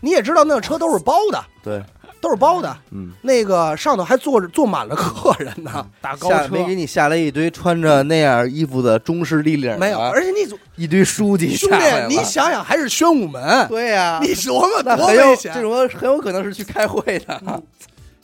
[0.00, 1.84] 你也知道那个车都是包的，对，
[2.20, 15.62] 都是包的，嗯，那个上头还坐着坐满了客人呢，大高车没给你下来一堆穿着那样衣服的中式立领，没有，而且你一堆书记兄下来了弟，你想想还是宣武门，对呀，你琢磨多危险这。
[15.62, 17.62] 种很有可能是去开会的，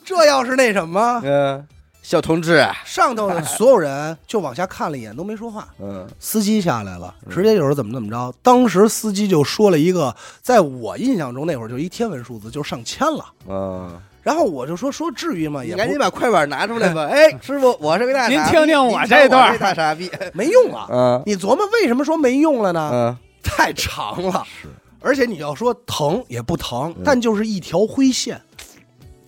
[0.03, 1.65] 这要是那什么，嗯，
[2.07, 5.67] 小同志，上头的所有人就往下看了一眼，都没说话。
[5.81, 8.31] 嗯司机下来了，直接就是怎么怎么着。
[8.43, 13.25] 当时司机就说了一个，在我印象中那会儿就一天文数字，就上千了。
[13.49, 15.63] 嗯，然后我就说说至于吗？
[15.63, 20.85] 你也赶紧把快板拿出来吧， 哎，师傅，我是个大傻逼，您听听我这段我大傻逼，没用啊。
[20.91, 22.91] 嗯你琢磨为什么说没用了呢？
[22.93, 24.67] 嗯，太长了，是，
[25.01, 28.39] 而且你要说疼也不疼嗯，但就是一条灰线，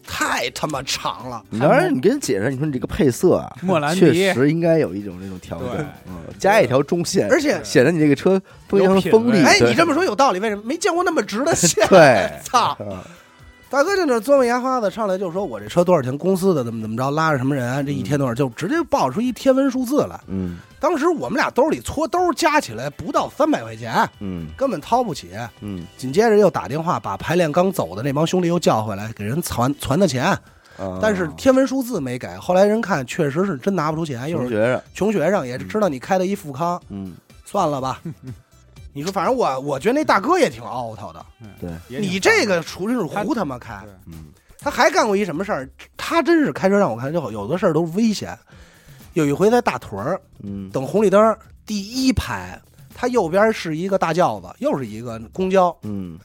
[0.08, 1.44] 太他妈长了。
[1.50, 9.38] 你当然你跟人解释，你说你这个配色啊，莫兰迪确实应该有一种这种调整，嗯，加一条中线，而且显得你这个车非常锋利。
[9.38, 11.86] 位哎，你这么说有道理，为什么没见过那么直的线？
[11.90, 12.76] 对 操！
[13.68, 20.20] 嗯大哥就那嘬磨牙花子，上来就说我这车多少钱，公司的怎么怎么着，拉着什么人，这一天多少，就直接报出一天文数字来。
[20.28, 25.32] 嗯当时我们俩兜里搓兜加起来不到三百块钱，嗯根本掏不起。
[25.60, 30.26] 嗯紧接着又打电话把排练刚走的那帮兄弟又叫回来，给人攒攒的钱，
[30.78, 32.28] 啊，但是天文数字没给。
[32.38, 37.14] 后来人看确实是真拿不出钱，又是同学生，穷学生，也知道你开的一富康，嗯，
[37.44, 38.00] 算了吧。
[38.98, 41.24] 你说，反正我我觉得那大哥也挺 out 的。
[41.62, 41.70] 对，
[42.00, 43.80] 你这个除了是胡他妈开。
[44.08, 45.70] 嗯他还干过一什么事儿？
[45.96, 48.36] 他真是开车让我看，就有的事儿都危险。
[49.14, 52.60] 有一回在大屯儿嗯等红绿灯第一排，
[52.94, 55.74] 他右边是一个大轿子，又是一个公交。
[55.84, 56.18] 嗯，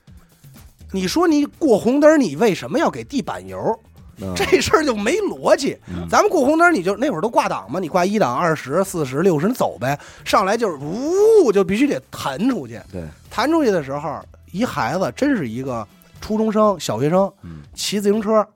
[0.92, 3.78] 你说你过红灯，你为什么要给地板油？
[4.20, 5.76] 嗯这事儿就没逻辑。
[5.88, 9.98] 嗯咱们过红灯，你就那会儿都挂档嘛，你挂一档、二十、四十、六十，你走呗。
[10.24, 12.80] 上来就是呜，就必须得弹出去。
[12.92, 14.20] 对，弹出去的时候，
[14.52, 15.86] 一孩子真是一个
[16.20, 18.46] 初中生、小学生，嗯骑自行车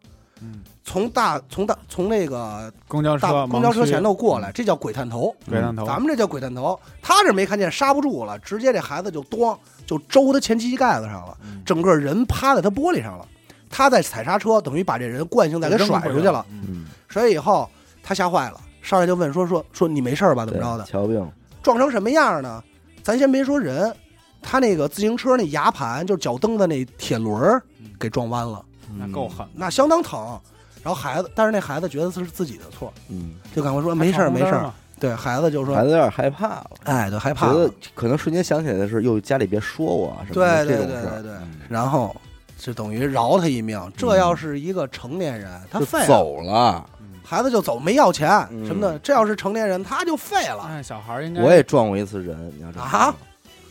[0.43, 5.35] 嗯，从大从大从那个公交车大公交车前头过嗯来，这叫鬼探头。
[5.49, 13.27] 鬼探头，咱们这叫鬼探头，他这没看见，刹不住了，直接这孩子就咣就周他前机盖子上了，嗯整个人趴在他玻璃上了。
[13.69, 16.45] 他在踩刹车，等于把这人惯性再给甩出去了。
[16.51, 17.69] 嗯嗯，甩以后，
[18.03, 20.45] 他吓坏了，上来就问说说说你没事吧？
[20.47, 20.85] 怎么着的？
[20.85, 21.27] 瞧病，
[21.63, 22.63] 撞成什么样呢？
[23.03, 23.95] 咱先别说人，
[24.43, 27.63] 他那个自行车那牙盘，就是脚蹬子那铁轮儿
[27.99, 28.65] 给撞弯了，
[28.99, 30.39] 那够狠，那相当疼。
[30.83, 34.73] 然后孩子，但是那孩子觉得是自己的错，嗯，就赶快说没事儿没事儿。
[34.99, 37.71] 对孩子就说孩，子有点害怕了，哎，对，害怕觉得。
[37.95, 42.15] 可能瞬间想起来的是，又，家里别说我啊什么对的对对这种事儿，对对嗯，然后
[42.57, 43.81] 就等于饶他一命。
[43.97, 46.91] 这要是一个成年人，他就废了，走了。
[47.23, 48.97] 孩子就走，没要钱嗯什么的。
[49.01, 50.63] 这要是成年人，他就废了。
[50.69, 53.13] 哎，小孩儿应该我也撞过一次人，你要知道啊，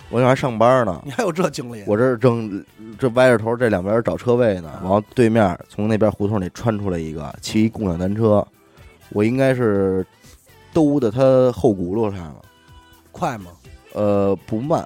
[0.10, 1.82] 我那还上班呢，你还有这经历？
[1.88, 2.64] 我这正
[3.00, 8.46] 这歪着头，这两边找车位呢，然后对面从那边胡同里穿出来一个骑一共享单车，
[9.12, 10.06] 我应该是
[10.74, 12.42] 兜的他后轱辘上了，
[13.14, 13.52] 快吗？
[13.94, 14.86] 呃，不慢，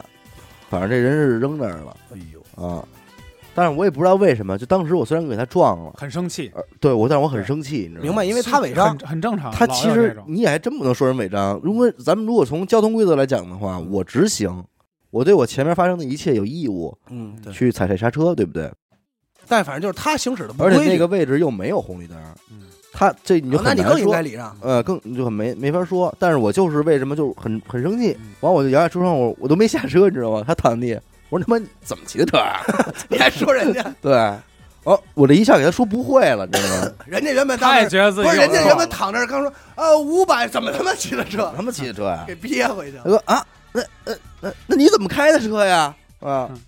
[0.70, 2.86] 反正这人是扔那儿了哎呦，啊。
[3.60, 8.04] 但是我也不知道为什么，就当时我虽然给他撞了，很生气，呃，对我，但是我很生气，你知道吗？
[8.04, 8.24] 明白？
[8.24, 9.52] 因为他违章很，很正常。
[9.52, 11.60] 他其实老有这种你也还真不能说人违章。
[11.62, 14.64] 如果咱们如果从交通规则来讲的话，我直行，
[15.12, 17.52] 我对我前面发生的一切有义务嗯，对。
[17.52, 18.72] 去踩踩刹车，对不对？
[19.48, 22.16] 但反正就是他行驶的不而且矩那个位置又没有红绿灯，
[22.52, 24.22] 嗯他这你就啊那很难说你更应该。
[24.22, 24.58] 礼让。
[24.62, 30.44] 呃，更你就很没没法说，但是我就是为什么就很很生气嗯，完我就摇下车窗，我我都没下车，你知道吗？
[30.46, 31.00] 他躺地，
[31.30, 32.62] 我说他妈怎么骑的车啊？
[33.10, 33.84] 你还说人家？
[34.02, 34.14] 对，
[34.84, 36.92] 哦，我这一下给他说不会了，你知道吗？
[37.06, 42.24] 人家原本当时他也觉得自己不是人家原本躺那儿刚说啊五百，怎么他妈骑的车他妈骑的车呀？
[42.28, 43.04] 给憋回去了？
[43.04, 45.94] 他说啊，那那那那你怎么开的车呀？
[46.20, 46.60] 啊嗯，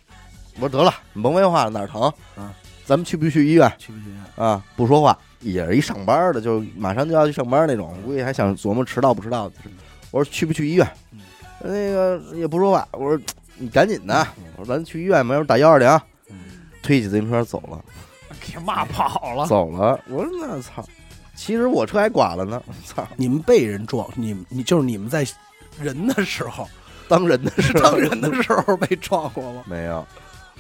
[0.60, 2.02] 我说得了，你甭废话了，哪儿疼？
[2.36, 2.54] 啊，
[2.86, 3.72] 咱们去不去医院？
[3.78, 4.06] 去不去？
[4.42, 9.56] 啊，不说话，也是一上班的，就是马上就要去上班那种，估计还想琢磨迟到不迟到的。
[10.12, 10.88] 我说去不去医院？
[11.14, 11.20] 嗯
[11.64, 12.88] 那个也不说话。
[12.92, 13.20] 我说
[13.58, 14.28] 你赶紧的，
[14.58, 15.88] 我说咱去医院，没有打幺二零，
[16.82, 17.84] 推起自行车走了，
[18.40, 19.46] 给骂跑了。
[19.48, 20.00] 走了。
[20.08, 20.84] 我说那操，
[21.36, 25.26] 其实我车还剐了呢， 操，你们被人撞，你们你就是你们在
[25.80, 26.68] 人的时候，
[27.08, 29.64] 当人的时候当人的时候被撞过吗？
[29.66, 30.06] 没有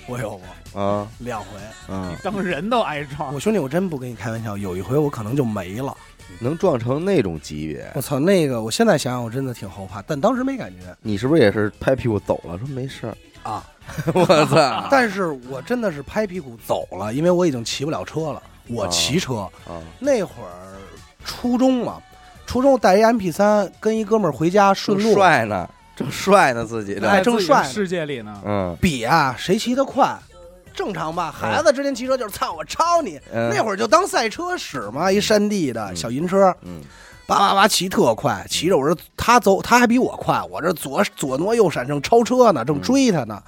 [0.07, 0.39] 我有
[0.73, 1.47] 过啊两回。
[1.93, 5.95] 啊，当人都挨撞我，兄弟，我真不跟你开玩笑，有一回我可能就没了。
[6.39, 12.57] 能撞成那种级别，我操，那个我现在想想，我真的挺后怕，但当时没感觉你是不是也是拍屁股走了？
[12.57, 13.65] 说没事儿，啊。
[14.13, 18.41] 我操 但是我真的是拍屁股走了，因为我已经骑不了车了。
[18.67, 19.35] 我骑车
[19.67, 20.77] 啊那会儿
[21.25, 22.01] 初中嘛，
[22.45, 25.69] 初中带一 MP 三，跟一哥们儿回家顺路，帅呢，
[26.01, 27.69] 正帅呢自己哎的，正帅呢。
[27.69, 30.17] 世界里呢，嗯，比啊谁骑得快，
[30.73, 31.31] 正常吧？
[31.31, 33.49] 孩子之前骑车就是操我超你，嗯。
[33.53, 35.95] 那会儿就当赛车使嘛，一山地的嗯。
[35.95, 36.81] 小银车，嗯。
[37.27, 43.41] 叭叭叭骑特快，骑着我这他走他还比我快，我这左左挪右闪正超车呢，正追他呢。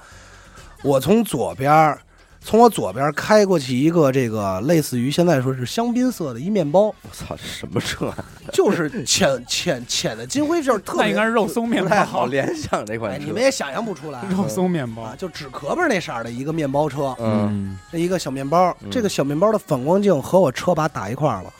[0.82, 2.00] 我从左边儿，
[2.46, 8.24] 从我左边开过去一个这个类似于现在说是香槟色的一面包，我操，这什么车啊？
[8.52, 13.24] 就是浅浅浅的金灰，就是特别 那应该是肉松面不太好包，联想这款哎，车。
[13.24, 15.16] 你们也想象不出来肉松面包啊，。
[15.16, 21.52] 就纸壳儿那色儿的一个面包车，嗯，这一个小面包，嗯这个小面包的反光镜和我车把打一块儿了，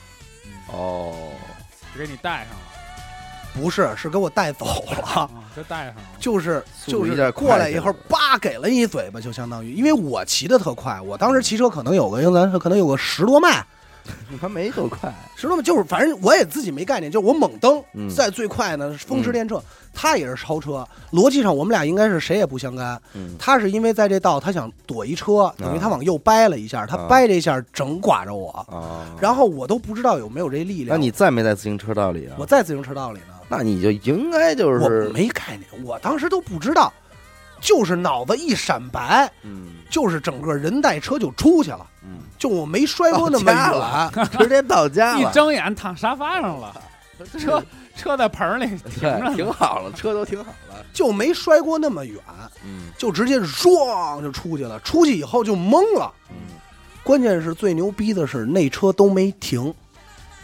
[0.71, 1.15] 哦，
[1.97, 2.64] 给你带上了
[3.55, 4.99] 不是，是给我带走了。
[5.05, 6.03] 啊，就带上了。
[6.19, 13.65] 就是就是过来以后叭给了你一嘴巴，就相当于，因为我骑的特快，我当时骑车可能有个，应咱可能有个十多迈，
[14.41, 15.13] 还没多快。
[15.37, 19.61] 十多迈就是反正我也自己没概念，就是我猛蹬，嗯在最快呢风驰电掣，
[19.93, 23.01] 他也是超车，逻辑上我们俩应该是谁也不相干。
[23.13, 30.89] 嗯，他是因为在这道他想躲一车，等于他往右掰了一下，他啊掰这一下整刮着我，啊，然后我都不知道有没有这力量。
[30.89, 32.35] 那你在没在自行车道里啊？
[32.39, 36.93] 我在自行车道里呢，那你就应该就我是，没概念，我当时都不知道，
[37.61, 39.31] 就是脑子一闪白。
[39.43, 46.75] 嗯就是整个人带车就出去了，嗯，就我没摔过那么远，直接到家了 一，睁眼躺沙发上了，
[47.39, 47.63] 车
[47.95, 49.33] 车在棚里停着。
[49.37, 50.85] 挺好了，车都停好了。
[50.93, 52.21] 就没摔过那么远，
[52.65, 54.81] 嗯就直接唰就出去了。
[54.81, 56.57] 出去以后就懵了，嗯，
[57.05, 59.73] 关键是最牛逼的是那车都没停，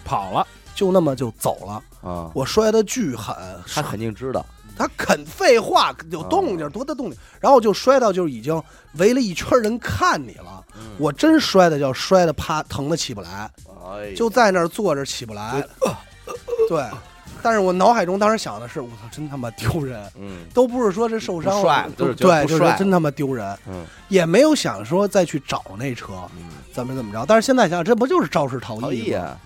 [0.05, 0.47] 跑了，
[0.77, 1.83] 就那么就走了。
[2.03, 3.35] 啊，我摔的巨狠，
[3.67, 4.45] 他肯定知道。
[4.79, 8.63] 他肯废话，有动静多大动静，然后就摔到就已经
[8.95, 10.65] 围了一圈人看你了。
[10.97, 13.51] 我真摔的叫摔的啪疼的起不来，
[13.85, 15.63] 哎，就在那儿坐着起不来。
[16.67, 16.83] 对，
[17.43, 20.03] 但是我脑海中当时想的是，我操，真他妈丢人。
[20.19, 27.23] 嗯都不是说这受伤了，就是对，就是真他妈丢人，嗯也没有想说再去找那车嗯，怎么怎么着。
[27.29, 29.37] 但是现在想想，这不就是肇事逃逃逸吗？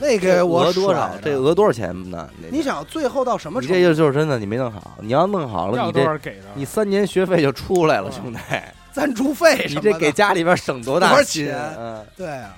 [0.00, 2.28] 那个我讹多少这讹多少钱呢？
[2.50, 3.80] 你想最后到什么你这？
[3.82, 4.96] 就就是真的，你没弄好。
[5.00, 6.46] 你要弄好了，要你这多少给的？
[6.54, 8.38] 你三年学费就出来了，嗯兄弟。
[8.92, 9.80] 赞助费什你？
[9.80, 12.56] 这给家里边省多大多少心钱嗯对啊。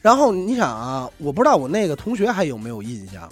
[0.00, 3.28] 然后你想啊，我不知道我那个同学还有没有印象，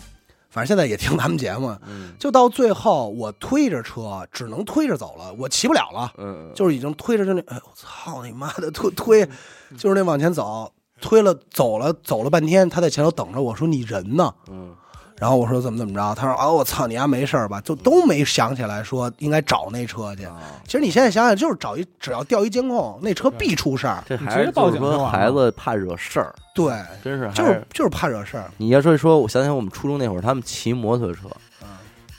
[0.49, 1.77] 反正现在也听咱们节目。
[1.89, 6.13] 嗯就到最后，我推着车，只能推着走了，我骑不了了。
[6.19, 9.29] 嗯，就是已经推着就那，哎呦我操你妈的，推推，
[9.77, 14.33] 就是那往前走，推了走了走了半天，他在前头等着我说你人呢？
[14.51, 14.75] 嗯
[15.21, 16.15] 然后我说怎么怎么着？
[16.15, 17.61] 他说啊我操你丫没事儿吧？
[17.61, 20.25] 就都没想起来说应该找那车去。
[20.25, 24.03] 啊，其实你现在想想，就是找一只要调一监控，那车必出事儿。
[24.09, 26.73] 你这还是报警就是说就完了孩子怕惹事儿，对，
[27.05, 28.51] 真是还就是就是怕惹事儿。
[28.57, 31.29] 你要说说，我想想我们初中那会儿，他们骑摩托车，
[31.61, 31.69] 嗯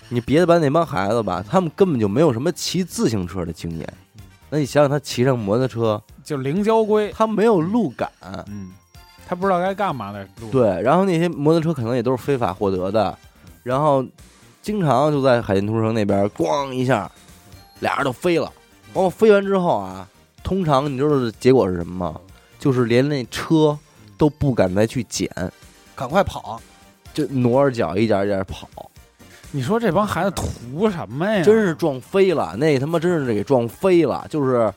[0.09, 3.93] 你别的班那帮孩子吧，他们根本就没有什么骑自行车的经验。
[4.51, 8.71] 那你想想，他骑上摩托车，就零交规，他没有路感，嗯，
[9.25, 13.17] 他不知道该干嘛的路。，对，然后那些摩托车可能也都是非法获得的，
[13.63, 14.05] 然后
[14.61, 17.09] 经常就在海淀图城那边咣一下，
[17.79, 18.51] 俩人都飞了。
[18.93, 20.05] 完后飞完之后啊，
[20.43, 22.19] 通常你知道结果是什么吗？
[22.59, 23.79] 就是连那车
[24.17, 25.29] 都不敢再去捡，
[25.95, 26.59] 赶快跑！
[27.13, 28.90] 就挪着脚一点一点跑。
[29.53, 31.43] 你说这帮孩子图什么呀？
[31.43, 34.73] 真是撞飞了，那他妈真是给撞飞了，就是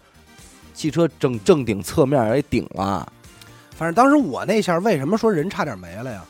[0.75, 3.07] 汽车正正顶侧面给顶了，
[3.77, 6.25] 反正当时我那下为什么说人差点没了呀？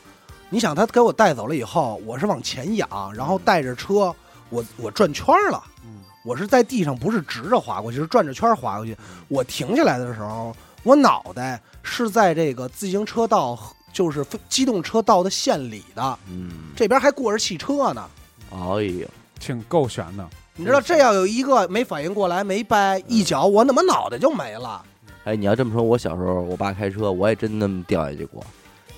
[0.49, 4.15] 你想他给我带走了以后，我是往前仰，然后带着车，
[4.49, 5.63] 我我转圈了。
[5.83, 8.97] 嗯我是在地上不是直着滑过去，是转着圈滑过去。
[9.27, 13.55] 我停下来的时候，我脑袋是在这个自行车道，
[13.93, 18.07] 就是非机动车道的线里的，嗯，这边还过着汽车呢。
[18.51, 19.07] 哎呦，
[19.39, 20.27] 挺够悬的。
[20.55, 24.81] 你知道这要有一个没反应过来没掰一脚，我怎么脑袋就没了。
[25.25, 28.41] 哎，你要这么说，我小时候我爸开车，我也真那么掉下去过，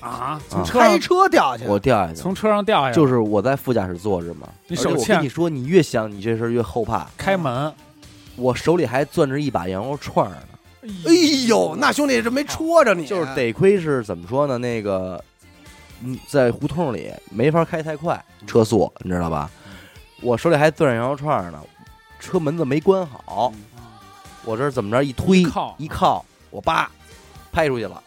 [0.00, 4.48] 啊，从车开上车掉下去，我掉下去了，从车上掉下去，就是我在副驾驶坐着嘛。
[4.70, 5.16] 而且我你手欠。
[5.16, 7.08] 跟你说，你越想你这事儿越后怕。
[7.16, 7.72] 开门，
[8.36, 11.12] 我手里还攥着一把羊肉串儿呢，哎
[11.48, 14.58] 呦，那兄弟这没戳着你，就是得亏是怎么说呢？
[14.58, 15.22] 那个，
[16.02, 19.50] 嗯，在胡同里没法开太快，车速你知道吧？
[20.20, 21.60] 我手里还攥着羊肉串呢，
[22.18, 23.52] 车门子没关好，
[24.44, 26.90] 我这儿怎么着一推一靠一靠，我叭
[27.52, 28.02] 拍出去了，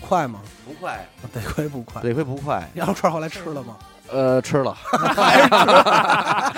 [0.00, 0.40] 快吗？
[0.66, 2.02] 不快，得亏不快。
[2.02, 2.68] 得亏不快。
[2.74, 3.76] 羊肉串后来吃了吗？
[4.12, 4.76] 呃，吃了，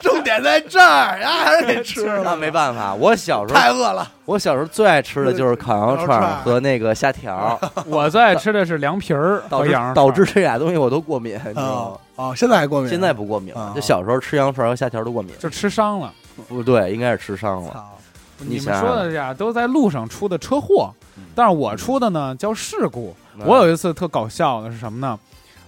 [0.00, 2.22] 重点在这儿呀，还是给吃了。
[2.24, 4.10] 那没办法，我小时候太饿了。
[4.24, 12.28] 我小时候最爱吃的就是烤羊肉串和那个虾条儿， 我最爱吃的是凉皮儿导致和羊肉导致这俩东西我都过敏，你知道吗哦？
[12.30, 12.90] 哦，现在还过敏？
[12.90, 15.32] 现在不过敏啊了，就小时候吃羊肉串和虾条都过敏。
[15.38, 16.12] 就吃伤了。
[16.48, 17.84] 不对，应该是吃伤了。
[18.40, 23.14] 你们说的这样都在路上出的车祸嗯，但是我出的呢叫事故。
[23.36, 25.16] 嗯我有一次特搞笑的是什么呢？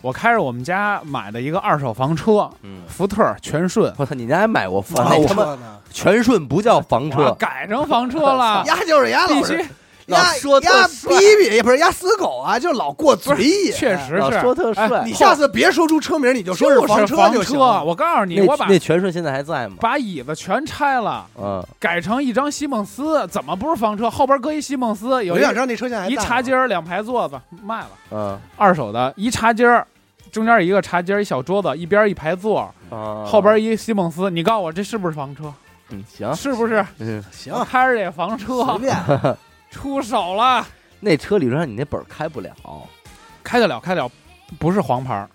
[0.03, 5.05] 我开着我们家买的一个二手房车，嗯，福特全顺，我操，你家还买过房？
[5.07, 9.65] 啊我那他妈说呢，全顺不叫房车，改成房车了， 丫就是丫必须
[10.11, 13.73] 老是老丫说特帅逼逼也不是压死狗啊，就老过嘴瘾。
[13.73, 14.41] 确实老是。
[14.41, 15.03] 说特帅哎。
[15.05, 17.83] 你下次别说出车名，你就说就是房车就行了。
[17.85, 19.77] 我告诉你，那我把那全顺现在还在吗？
[19.81, 24.11] 把椅子全拆了，嗯，改成一张席梦思，怎么不是房车？
[24.11, 29.87] 后边搁一席梦思，有一我想知道那车现在还一吗茶几儿，两排座子卖了，嗯二手的，一茶几儿，
[30.33, 34.31] 中间一个茶几儿，一小桌子，一边一排座，啊，后边一席梦思。
[34.31, 35.53] 你告诉我这是不是房车？
[35.91, 36.85] 嗯行，是不是？
[36.99, 38.95] 嗯，行，开着这房随车便。
[39.71, 40.67] 出手了，
[41.01, 42.51] 那车理论上你那本儿开不了，
[43.43, 44.11] 开得了，开得了，
[44.59, 45.29] 不是黄牌儿，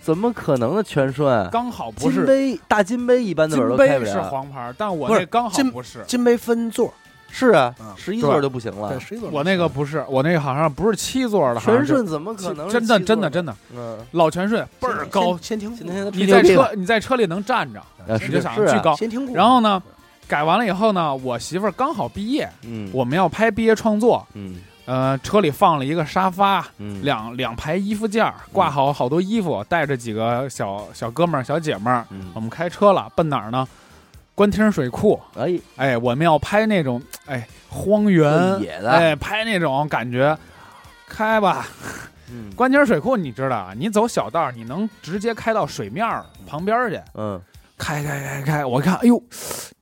[0.00, 0.82] 怎么可能呢？
[0.82, 2.24] 全顺刚好不金是。
[2.26, 4.24] 杯大金杯一般的本都开不了。
[4.24, 6.02] 黄牌儿，但我不是那刚好金不是。
[6.06, 6.92] 金杯分座，
[7.30, 8.98] 是啊嗯，十一座就不行了，。
[8.98, 9.28] 十一座。
[9.30, 15.38] 我那个不是，我那个好像不是七座的，好像是全顺怎么可能是真的七座真的真的嗯，老全顺倍儿高，
[16.12, 18.96] 你在车你在车里能站着，啊你就是想是啊巨高。
[18.96, 19.36] 先听过。
[19.36, 19.80] 然后呢，
[20.32, 24.62] 改完了以后呢，我媳妇儿刚好毕业，嗯，我们要拍毕业创作，嗯。
[24.86, 27.02] 呃，车里放了一个沙发，嗯。
[27.02, 33.68] 两两排衣服架儿，挂好好多衣服，带着几个小小哥们儿、小姐们儿，我嗯，们开车了，奔哪儿呢？
[34.34, 38.90] 官厅水库，哎，哎，我们要拍那种哎荒原野的。
[38.90, 40.34] 哎，拍那种感觉。
[41.06, 41.68] 开吧，
[42.30, 42.50] 嗯。
[42.56, 43.74] 官厅水库，你知道啊？
[43.76, 46.98] 你走小道儿，你能直接开到水面儿旁边儿去。
[47.16, 47.38] 嗯。
[47.78, 49.20] 开开开开，我看，哎呦，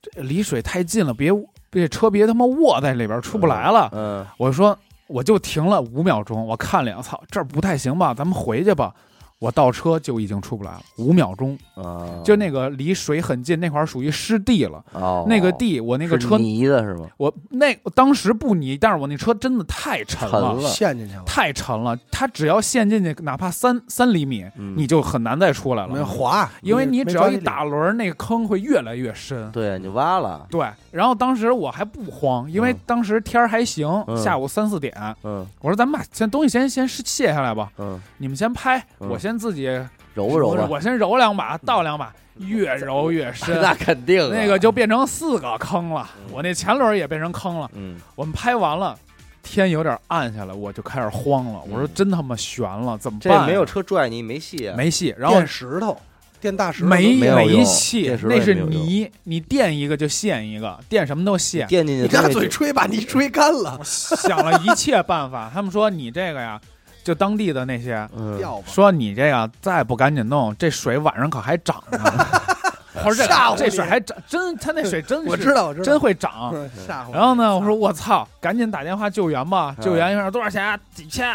[0.15, 1.31] 离水太近了，别
[1.69, 3.89] 别车别他妈卧在里边出不来了。
[3.93, 8.13] 嗯我说我就停了五秒钟，我看了眼，操，这儿不太行吧？
[8.13, 8.93] 咱们回去吧。
[9.41, 14.85] 我倒车就已经出不来了，五秒钟，啊，就那个离水很近，那块儿属于湿地了。
[14.93, 17.07] 哦，那个地，我那个是车，泥的是吗？
[17.17, 20.69] 我那当时不泥，但是我那车真的太沉了，沉了。
[20.69, 21.97] 陷进去了，太沉了。
[22.11, 24.75] 它只要陷进去，哪怕三三厘米，嗯。
[24.77, 29.51] 你就很难再出来没了，滑，因为你只要一打轮儿，那个坑会越来越深。
[29.51, 32.79] 对，你挖了，对，然后当时我还不慌，因为嗯。
[32.85, 34.15] 当时天儿还行，嗯。
[34.17, 35.43] 下午三四点，嗯。
[35.61, 39.09] 我说咱们把先东西先先卸下来吧，嗯，你们先拍，嗯。
[39.09, 39.65] 我先自己
[40.13, 44.29] 揉吧揉吧，我先揉两把，倒两把，越揉越 深，那肯定啊。
[44.31, 46.31] 那个就变成四个坑了，嗯。
[46.33, 47.69] 我那前轮也变成坑了。
[47.73, 47.97] 嗯。
[48.15, 48.97] 我们拍完了，
[49.43, 51.89] 天有点暗下来，我就开始慌了，我说嗯。
[51.93, 55.97] 真他妈悬了，怎么办没有车拽你没戏啊，没戏，然后垫石头，
[56.41, 61.67] 垫大石头没没戏那是泥，你垫一个就陷一个，垫什么都陷。
[61.67, 66.59] 垫进去你拿嘴吹，把泥吹干了我，想了一切办法，他们说你这个呀，
[67.03, 71.99] 就当地的那些嗯，说你这个再不赶紧弄，这水晚上可还涨呢。
[73.03, 76.51] 我说这吓唬你这水还涨，真他那水真是我知道，我知道，真会涨。
[76.53, 77.13] 嗯吓唬我。
[77.13, 79.73] 然后呢，我说我操，赶紧打电话救援吧！
[79.77, 80.79] 嗯救援一下多少钱？
[80.93, 81.33] 几千，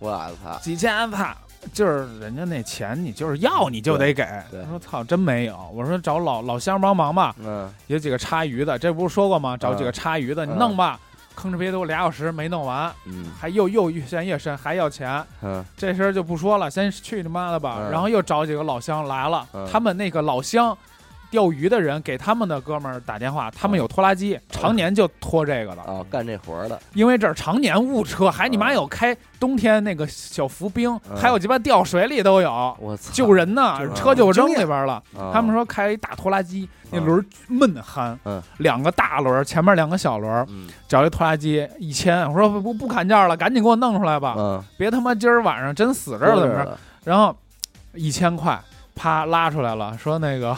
[0.00, 0.10] 我
[0.42, 1.28] 操，几千，操！
[1.72, 4.22] 就是人家那钱，你就是要你就得给。
[4.50, 5.56] 对对他说操，真没有。
[5.72, 9.56] 我说找老老乡帮忙吧，嗯有几个插鱼的，这不是说过吗？
[9.56, 10.98] 找几个插鱼的，嗯你弄吧。
[11.36, 15.22] 吭哧瘪肚俩小时没弄完，嗯还又又越陷越深，还要钱。
[15.42, 17.76] 嗯这事儿就不说了，先去你妈的吧。
[17.80, 20.76] 嗯然后又找几个老乡来了，嗯他们那个老乡
[21.30, 31.16] 钓鱼的人给他们的哥们儿打电话，他们有拖拉机，常年就拖这个的，啊，干这活儿的，因为这儿常年误车，还你妈有开冬天那个小浮冰，嗯。
[31.16, 32.76] 还有鸡巴掉水里都有。
[32.80, 34.94] 我操，救人呢，车就扔里边了。
[35.16, 38.42] 啊他们说开一大拖拉机，那嗯轮儿闷憨，嗯。
[38.58, 40.68] 两个大轮儿，前面两个小轮儿，嗯。
[40.88, 46.64] 找一拖拉机一千，我说不不不砍价了，赶紧给我弄出来吧，嗯，别他妈今儿晚上真死这儿了怎么？
[46.64, 46.78] 着？
[47.04, 47.34] 然后
[47.94, 48.58] 一千块，
[48.94, 50.56] 啪拉出来了，说那个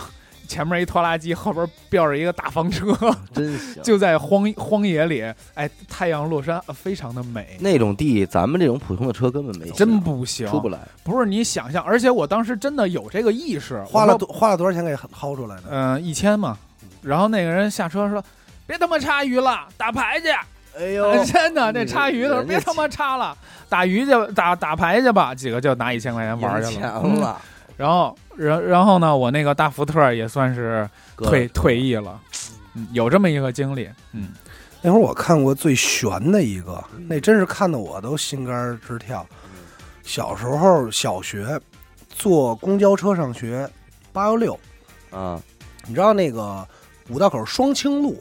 [0.48, 2.86] 前面一拖拉机，后边吊着一个大房车，
[3.32, 5.22] 真行，就在荒荒野里，
[5.54, 7.56] 哎，太阳落山，呃非常的美。
[7.60, 10.78] 那种地，咱们这种普通的车根本没戏真不行，出不来。
[11.04, 15.62] 不是你想象，而且我当时真的有这个意识，花了多花了多少钱给薅出来的？
[15.70, 16.58] 嗯，一千嘛。
[17.02, 18.20] 然后那个人下车说
[18.66, 20.26] ：“别他妈插鱼了，打牌去。
[20.76, 23.36] 哎呦哎 真的，这你插鱼的别他妈插了，
[23.68, 25.34] 打鱼去，打打牌去吧。
[25.34, 26.72] 几个就拿一千块钱玩去了。
[26.72, 26.82] 钱
[27.20, 27.40] 了，
[27.78, 32.20] 然后，然然后呢，我那个大福特也算是退退役了，
[32.74, 33.88] 嗯有这么一个经历。
[34.12, 34.32] 嗯，
[34.82, 39.24] 那会儿我看过最悬的一个，那真是看的我都心肝直跳。
[40.02, 41.60] 小时候小学
[42.08, 43.70] 坐公交车上学，
[44.12, 44.58] 八幺六，
[45.10, 45.40] 啊
[45.86, 46.66] 你知道那个
[47.08, 48.20] 五道口双清路，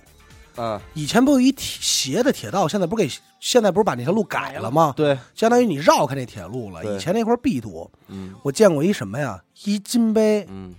[0.55, 1.79] 啊，以前不有一铁
[2.13, 4.93] 斜的铁道，现在不是给现在不是把那条路改了吗？
[4.95, 6.85] 对，相当于你绕开那铁路了。
[6.85, 9.39] 以前那块壁堵，嗯我见过一什么呀？
[9.65, 10.73] 一金杯嗯，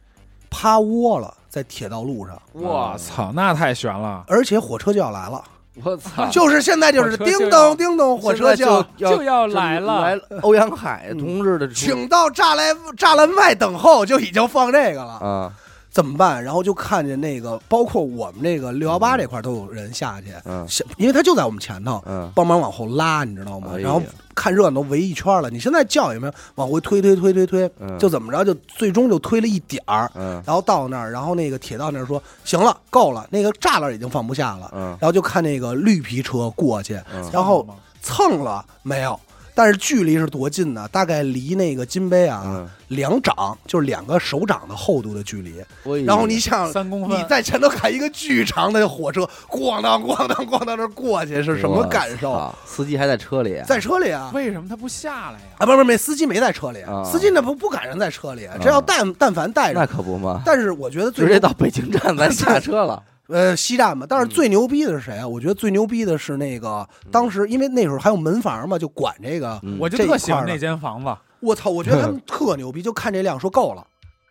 [0.51, 5.45] 趴窝了在铁道路上，我操，那太悬了，而且火车就要来了，
[5.85, 15.53] 我操，就是现在就是叮咚叮咚，火车就就要来了来 欧阳海同志的请到栅栏栅栏外等候，就已经放这个了，啊，
[15.99, 16.45] 怎么办？
[16.45, 23.73] 然后就看见那个，包括我们这个六幺八这块都有人下去，嗯下因为他就在我们前头，嗯，帮忙往后拉，你知道吗？
[23.75, 24.01] 哎然后
[24.33, 25.51] 看热闹围一圈了。
[25.51, 37.67] 你现在叫有没有往回推推推推推，嗯就怎么着就最终就推了一点儿，嗯然后到那儿，然后那个铁道那儿说行了，够了，那个栅栏已经放不下了，嗯然后就看那个绿皮车过去，嗯然后
[38.01, 39.19] 蹭了没有？
[39.59, 40.87] 但是距离是多近呢？
[40.93, 45.61] 大概离那个金杯啊、嗯，两掌，就是两个手掌的厚度的距离。
[46.05, 52.55] 然后你想，三公分你在前头开一个巨长的火车，咣当咣当咣当那过去是什么感受？
[52.65, 54.31] 司机还在车里，在车里啊。
[54.33, 55.57] 为什么他不下来呀？
[55.59, 65.27] 啊，不是不是，没司机没在车里，啊司机那不不赶上在车里，这要但但凡带着那，可不嘛，但是我觉得最直接到北京站咱下车了， 呃西站嘛，但是最牛逼的是谁啊？
[65.27, 69.59] 我觉得最牛逼的是那个当时因为那时候还有门房嘛，就管这个。
[69.63, 73.87] 嗯我就特喜欢那间房子，我操，我觉得他们特牛逼，就看这辆说够了。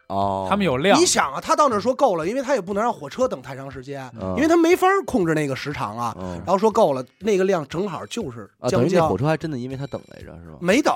[0.08, 1.06] 哦，他们有量你。
[1.06, 6.16] 想啊，他到那说够了，因为他也不能让火车等太长时间，嗯因为他没法控制那个时长啊。
[6.18, 10.58] 嗯然后说够了，那个量正好就是啊，等将将于那火车还真的因为他等来着是吧？
[10.62, 10.94] 没等，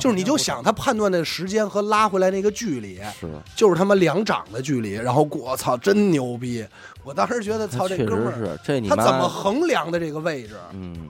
[0.00, 4.94] 就是你就想他判断的时间和拉回来那个距离，是，就是他妈两掌的距离。
[4.94, 6.66] 然后我操，真牛逼！
[7.04, 10.54] 我当时觉得，操，这哥们儿是这你他怎么衡量的这个位置？
[10.72, 11.08] 嗯，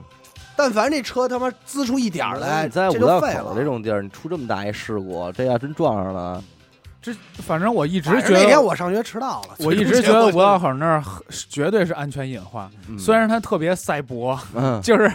[0.55, 3.53] 但凡这车他妈滋出一点儿来，你在这五道口就废了。
[3.55, 6.43] 这种地儿，你出这么大一事故，这要真撞上了，
[7.01, 11.03] 这反正我一直觉得，那天我上学迟到了，我一直觉得五道口那儿
[11.49, 12.69] 绝对是安全隐患。
[12.89, 15.11] 嗯虽然它特别赛博，嗯 就是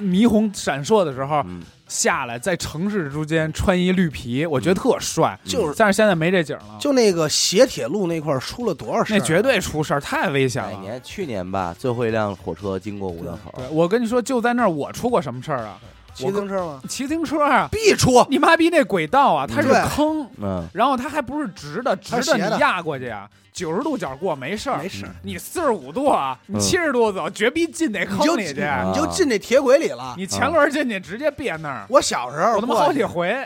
[0.00, 5.38] 霓虹闪烁的时候嗯下来，在城市之间穿一绿皮，我觉得特帅。
[5.44, 9.18] 就是但是现在没这景了，就那个斜铁路那块儿出了多少事儿啊？
[9.18, 10.72] 那绝对出事儿，太危险了。
[10.72, 11.00] 哪年？
[11.04, 15.78] 去年吧，最后一辆火车经过五道口，对，我跟你说，就在那儿，我出过什么事儿啊？
[16.14, 16.80] 骑自行车吗？
[16.88, 26.60] 骑自行车啊，必出，你妈逼那轨道啊，它是坑，嗯，然后它还不是直的，直的的你压过去啊，九十度角过没事儿没，事儿，你四十五度啊，你嗯。
[26.60, 28.84] 七十度走，绝逼进那坑里去，啊。
[28.86, 30.14] 你就进那铁轨里了。
[30.16, 33.36] 你前轮进去直接别那儿，我小时候我他妈好几回，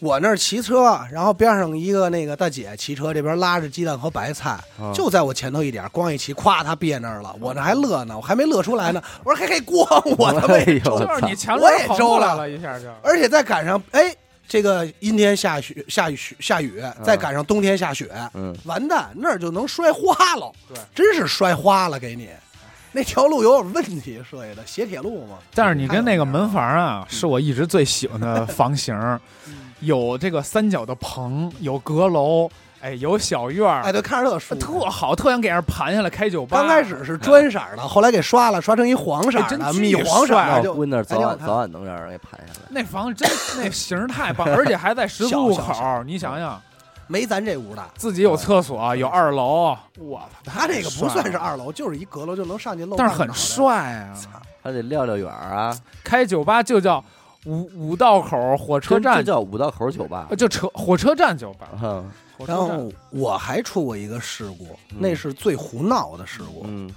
[0.00, 14.14] 我那儿骑车，然后边上一个那个大姐骑车，这边拉着鸡蛋和白菜，啊就在我前头一点，光一骑，咵，她别那儿了，我那还乐呢，我还没乐出来呢，我说嘿嘿，咣，我他妈哎呦也中，就是你前我也周过来了一下就，而且再赶上哎，
[14.48, 22.30] 这个阴天下雪下雨下雨，再赶上冬天下雪，嗯，完蛋，那儿就能摔花了，对，真是摔花了给你。
[22.92, 25.38] 那条路有点问题，设计的斜铁路嘛。
[25.54, 29.20] 但是你跟那个门房啊，是我一直最喜欢的房型儿，
[29.80, 32.48] 有这个三角的棚，有阁楼，
[32.80, 34.60] 哎，有小院儿哎，，对，看着特舒服。
[34.60, 36.58] 特好，特想给人盘下来开酒吧。
[36.58, 42.68] 刚开始是砖色儿的，后来给刷了，刷成一黄色儿米黄色儿帅的就那儿早晚早晚能让人给盘下来。
[42.70, 46.60] 那房子真那型儿太棒， 而且还在十字路口，你想想，
[47.06, 47.88] 没咱这屋大。
[47.96, 52.96] 自己有厕所，有二楼，我操，他这个不算是二楼，就是一阁楼就能上去露。
[52.96, 53.32] 但是很。
[53.32, 54.14] 帅啊。
[54.62, 55.74] 还得撂撂远儿啊，
[56.04, 57.02] 开酒吧就叫
[57.46, 60.26] 五五道口火车这站，叫五道口酒吧。
[60.30, 61.68] 呃，就车火车站酒吧，
[62.46, 64.98] 然后我还出过一个事故，嗯。
[64.98, 66.62] 那是最胡闹的事故。
[66.66, 66.90] 嗯。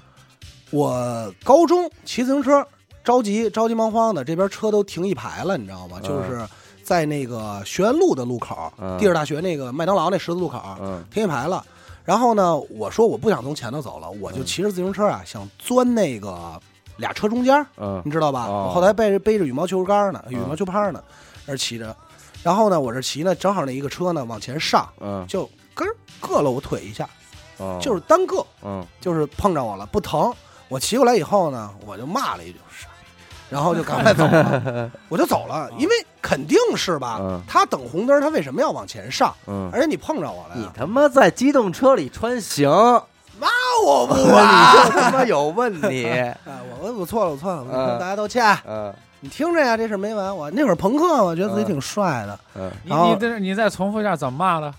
[0.69, 2.65] 我高中骑自行车，
[3.03, 5.99] 着急着急忙慌的，这边车都停一排了，你知道吗？
[6.01, 6.03] 嗯。
[6.03, 6.45] 就是
[6.83, 8.97] 在那个学院路的路口，嗯。
[8.97, 11.03] 地质大学那个麦当劳那十字路口嗯。
[11.11, 11.63] 停一排了。
[12.03, 16.59] 然后呢，我说我不想从前头走了，我就骑着自行车啊，想钻那个
[16.97, 18.45] 俩车中间，嗯你知道吧？
[18.47, 21.03] 哦我后台背着背着羽毛球杆呢，羽嗯毛球拍呢，
[21.45, 21.95] 那儿骑着。
[22.43, 27.07] 然后呢，我这骑呢，正好那一个车呢往前上，嗯就咯儿硌了我腿一下，
[27.57, 30.31] 哦就是单硌，嗯就是碰着我了，不疼。
[30.69, 33.05] 我骑过来以后呢，我就骂了一句“傻逼”，
[33.49, 37.39] 然后就赶快走了， 我就走了，因为肯定是吧嗯？
[37.47, 39.33] 他等红灯，他为什么要往前上？
[39.45, 42.69] 嗯，而且你碰着我了你，他妈在机动车里穿行，
[43.39, 44.85] 那我不你管。
[44.85, 46.05] 就他妈有问题。
[46.45, 48.57] 啊，我我我错了，我错了，我嗯跟大家道歉。
[48.67, 50.35] 嗯你听着呀，这事儿没完。
[50.35, 52.37] 我那会儿朋克，我觉得自己挺帅的。
[52.55, 54.73] 嗯你然后你这你再重复一下怎么骂的？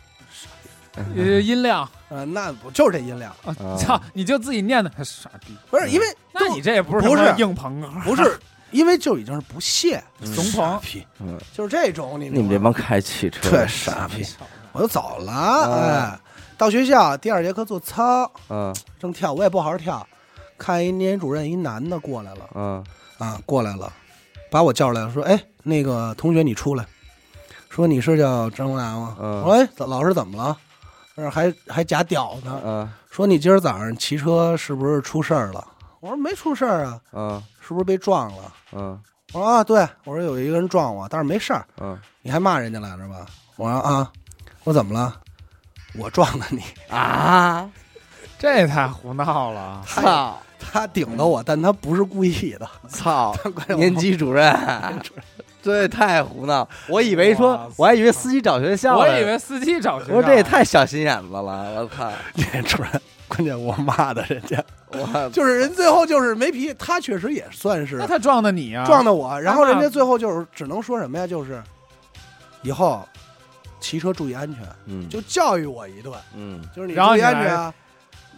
[1.17, 3.33] 呃，音量呃，那不就是这音量？
[3.45, 3.75] 啊啊！
[3.77, 5.57] 操，你就自己念的 傻逼。
[5.71, 8.39] 不是因为那你这也不是硬朋克，不是
[8.71, 10.53] 因为就已经是不屑怂朋。
[10.53, 14.25] 傻逼，嗯，就是这种你你们这帮开汽车特的傻逼，
[14.73, 15.33] 我就走了。
[15.33, 16.21] 啊哎，
[16.57, 20.07] 到学校第二节课做操，嗯正跳，我也不好好跳，
[20.57, 22.85] 看一年级主任一男的过来了嗯
[23.19, 23.93] 啊，过来了，
[24.51, 26.87] 把我叫出来了，说：“哎，那个同学你出来，
[27.69, 30.57] 说你是叫张国达吗？”嗯我说：“哎，怎老师怎么了？”
[31.17, 35.65] 这还还假屌呢，嗯说你今儿早上骑车是不是出事儿了？
[36.01, 38.53] 我说没出事儿啊，嗯是不是被撞了？
[38.73, 39.01] 嗯
[39.33, 41.67] 我说啊，对，我说有一个人撞我，但是没事儿。
[41.81, 43.27] 嗯你还骂人家来着吧？
[43.57, 44.11] 我说啊，
[44.65, 45.21] 我怎么了？
[45.97, 47.69] 我撞的你，啊！
[48.39, 49.83] 这也太胡闹了。
[49.87, 52.69] 操他顶的我，但他不是故意的。
[52.89, 53.35] 操！
[53.77, 54.55] 年级主任
[55.63, 56.69] 这也太胡闹！
[56.89, 62.11] 我以为说，我还以为司机找学校呢，我以为司机找学校，我说这也太小心眼子了，我操！
[62.35, 62.91] 年主任，
[63.29, 68.85] 关键我骂的人家，我就是人最后就是没脾气，他确实也算是那他撞的你啊？
[68.85, 71.27] 撞的我，然后人家最后就是只能说什么呀？
[71.27, 71.63] 就是
[72.61, 73.07] 以后
[73.85, 75.07] 骑车注意安全，嗯。
[75.11, 76.63] 就教育我一顿，嗯。
[76.75, 77.75] 就是你注意然后你来安全啊。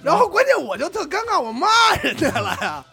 [0.03, 1.69] 然后关键我就特尴尬，我骂
[2.03, 2.85] 人家了呀，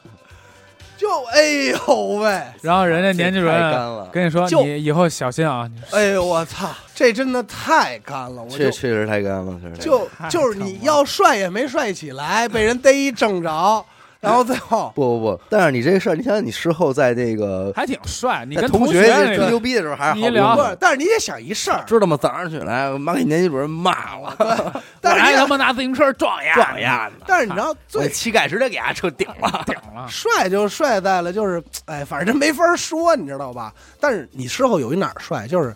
[0.96, 5.68] 就哎呦喂，然后人家年级主任了，跟你说，就你以后小心啊！
[5.68, 13.86] 你哎呦我操，这真的太干了，确确实太干了，确实就就是你要帅也没帅起来，被人逮一正着，
[14.24, 18.46] 然后最后不不不，但是你这事儿，你想想，你事后在那个还挺帅。
[18.48, 22.18] 你跟同学那个吹牛逼的时候还是好你聊用的不是，但是你得想一事儿，知道吗？
[22.20, 29.64] 早上起来，我妈给年级主任骂了， 我但是他妈拿自行车撞呀撞呀呢，但是你知道最膝盖直接给伢车顶了。
[29.66, 30.08] 顶了。
[30.08, 33.74] 帅就帅在了，就是哎，反正没法说，你知道吧？
[34.00, 35.76] 但是你事后有一哪儿帅，就是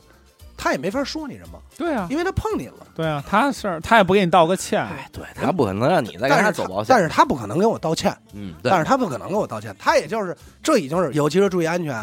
[0.57, 2.87] 他也没法说你什么，对啊，因为他碰你了。
[2.95, 4.81] 对啊，他是他也不给你道个歉。
[4.81, 8.69] 哎，对，他不可能让你再跟他他走保险，但是他不可能跟我道歉，嗯，对。
[8.71, 11.93] 但是他不可能跟我道歉，他也就是这已经是尤其是注意安全，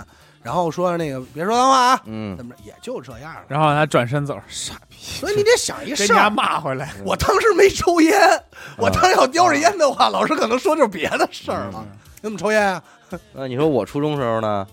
[0.43, 2.37] 然后说那个别说脏话啊，嗯。
[2.37, 3.43] 怎么着也就这样了。
[3.49, 6.93] 然后他转身走，傻逼，所以你得想一给你家事儿，骂回来。
[7.05, 8.15] 我当时没抽烟，
[8.79, 11.85] 我当时要叼着烟的话，老师可能说就是别的事儿了。
[12.17, 12.83] 你怎么抽烟啊？
[13.35, 14.67] 那你说我初中时候呢，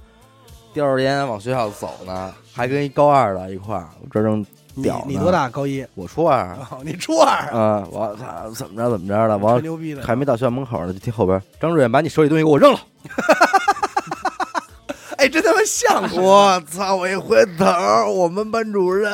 [0.74, 5.50] 叼着烟往学校走呢，还跟一高二的一块儿，我这正你屌呢你多大？
[5.50, 5.86] 高一？
[5.96, 7.58] 我初二，哦，你初二啊？
[7.58, 12.80] 啊，我操，怎么着怎么着的，完 吹牛逼的，还没到学校门口呢，就听后边张主任把你手里东西给我扔了。
[15.18, 16.04] 哎，真他妈像。
[16.20, 16.96] 我操！
[16.96, 17.66] 我一回头，
[18.12, 19.12] 我们班主任，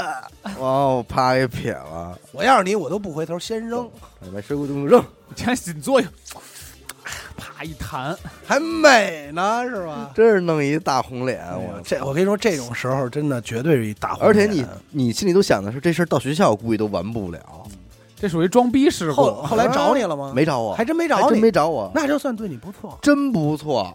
[0.58, 3.90] 完我啪给撇了，我要是你，我都不回头，先扔，
[4.34, 5.04] 把水果东西扔。
[5.36, 6.10] 先紧作用，
[7.58, 10.12] 啪一弹，还美呢，是吧？
[10.14, 17.40] 真是弄一大红脸，哎我这我跟你说，这种时候真的绝对是一大红而且你你心里都想的是，这事儿到学校估计都完不了。
[18.16, 19.16] 这属于装逼事故。
[19.16, 20.32] 后后来找你了吗？
[20.36, 22.98] 没找我，还真没还真找你，没找我，那就算对你不错。
[23.02, 23.92] 真不错。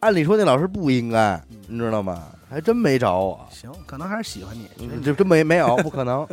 [0.00, 2.20] 按理说那老师不应该，你知道吗？
[2.50, 4.68] 还真没找我，行，可能还是喜欢你。
[4.78, 6.26] 嗯这真没没有，不可能。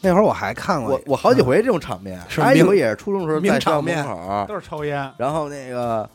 [0.00, 5.12] 那会儿我还看过我，我好几回这种场面，是还有也是初中时候名在校门口，都是抽烟。
[5.16, 6.08] 然后那个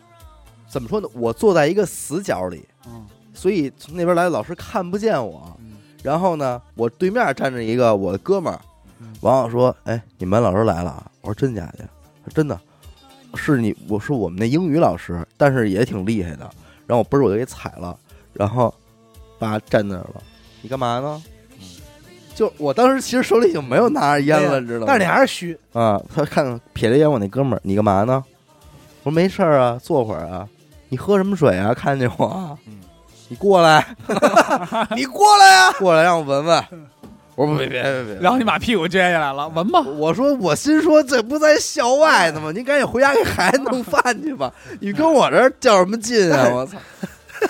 [0.68, 1.08] 怎么说呢？
[1.14, 5.56] 我坐在一个死角里，嗯所以从那边来的老师看不见我。
[5.60, 5.72] 嗯
[6.04, 8.60] 然后呢，我对面站着一个我的哥们儿
[9.00, 11.86] 嗯，王老说：“哎，你们班老师来了啊？”我说：“真假的？”
[12.26, 12.60] 他说：“真的，
[13.36, 16.40] 是你，我是我们那英语老师，但是也挺厉害的。”
[16.86, 17.98] 然后我嘣儿我就给踩了，
[18.34, 18.74] 然后
[19.40, 20.22] 爸站那儿了。
[20.62, 21.24] 你干嘛呢？
[22.36, 24.86] 就我当时其实手里已经没有拿着烟了，知道吗？
[24.88, 25.58] 但是你还是虚。
[25.74, 28.24] 啊，他看瞥了一眼我那哥们儿，你干嘛呢？
[29.04, 30.48] 我说没事儿啊，坐会儿啊。
[30.90, 31.74] 你喝什么水啊？
[31.74, 32.58] 看见我
[33.30, 33.86] 你过来，
[34.96, 35.72] 你过来呀！
[35.80, 36.64] 过来让我闻闻。
[37.36, 39.80] 我说别别别别，然后你把屁股撅下来了，闻吧。
[39.82, 42.52] 我说我心说这不在校外呢吗？
[42.52, 46.50] 您赶紧回家给孩子弄饭去吧，你跟我这儿较什么劲啊！
[46.54, 46.78] 我操，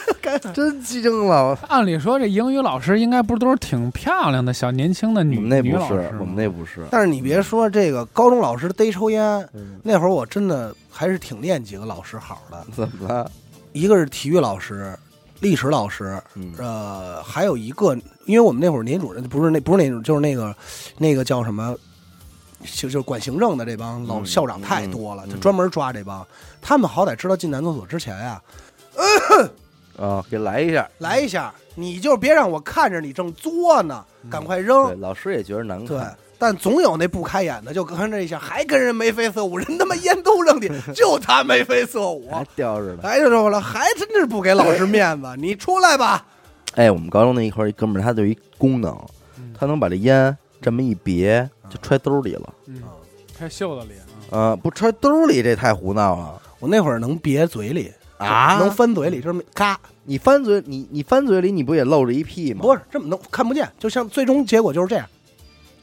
[0.53, 1.57] 真惊了！
[1.67, 9.21] 按理说这英语老师应该不是都是挺漂亮的小年轻的女我们那女不是老师，我们那不是，但是你别说这个高中老师逮抽烟，
[9.53, 13.29] 嗯那会儿我真的还是挺念几个老师好的，怎么了？
[13.73, 14.97] 一个是体育老师、
[15.39, 20.55] 历史老师，嗯呃，还有一个，因为我们那会儿年主任不是那不是那种，就是那个
[20.97, 21.75] 那个叫什么，
[22.63, 26.25] 就就是管行政的这帮老嗯校长太多了，嗯就专门抓这帮。
[26.61, 28.41] 他们好歹知道进男厕所之前呀，
[29.97, 30.89] 啊，给来一下。
[30.99, 34.87] 来一下，你就别让我看着你正作呢，赶快扔。
[34.87, 42.99] 对，老师也觉得难看对看。，但总有那不开眼的，就跟这一下，还跟人眉飞色舞，人他妈烟都扔地，就他眉飞色舞，还叼着呢。
[43.03, 46.25] 还就说了，还真是不给老师面子，你出来吧。
[46.75, 48.91] 哎，我们高中那一块儿一哥们儿，他就有一功能，
[49.37, 52.53] 嗯他能把这烟这么一别，就揣兜里了。
[52.65, 52.81] 嗯，
[53.37, 54.03] 揣袖子里啊。
[54.37, 57.91] 啊，不揣兜里这太胡闹了我那会儿能别嘴里，
[58.23, 58.57] 啊！
[58.59, 62.61] 能翻嘴里，这么嘎，你翻嘴，你你翻嘴里，你不也露着一屁吗？
[62.61, 65.05] 不是这么能看不见，就像最终结果就是这样，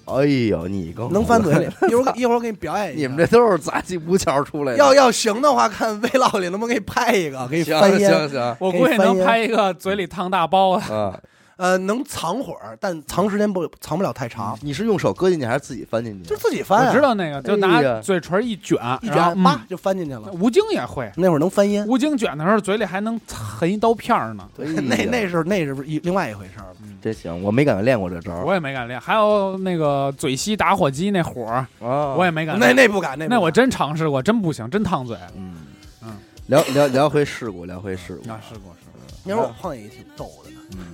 [0.07, 1.69] 哎呦，你更能翻嘴里。
[1.89, 4.79] 一会儿一会儿我给你表演一下，你们这都是杂技无桥出来的。
[4.79, 8.11] 要要行的话，看 vlog 里能不能给你拍一个，给你行翻烟。
[8.11, 11.19] 行行我估计能拍一个嘴里烫大包的，啊！
[11.61, 16.31] 呃，能藏会儿，但藏时间不藏不了太长，你是用手搁进去还是自己翻进去？
[16.31, 16.89] 就自己翻啊。
[16.89, 20.23] 我知道那个，就哎拿嘴唇一卷，一卷，叭就翻进去了。
[20.33, 24.49] 嗯吴京也会，那会儿能翻烟，吴京卷的时候嘴里还能含一刀片儿呢。
[24.57, 26.77] 那那是那是一另外一回事儿了。
[27.03, 32.73] 真行，我没敢练过这招我也没敢练，还有那个嘴吸打火机那火我也没敢那。
[32.73, 35.15] 那不敢，那那我真尝试过，真不行，真烫嘴。
[35.37, 35.57] 嗯
[36.03, 38.31] 嗯，聊聊聊回事故，聊回事故。
[38.31, 39.01] 啊，试过试过。
[39.25, 40.50] 那会儿我碰见也挺逗的，嗯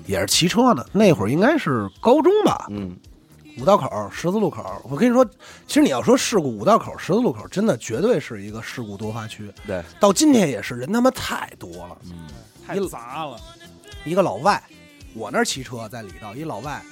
[0.06, 2.96] 也是骑车的，那会儿应该是高中吧，嗯，
[3.58, 4.64] 五道口十字路口。
[4.88, 5.24] 我跟你说，
[5.66, 11.96] 其实你要说事故，五道口十字路口真的绝对是一个事故多发区，对，到今天也是人他妈太多了。
[12.04, 12.26] 嗯。
[12.66, 13.38] 太杂了，
[14.04, 14.60] 一个老外，
[15.14, 16.82] 我那儿骑车在里道，一老外，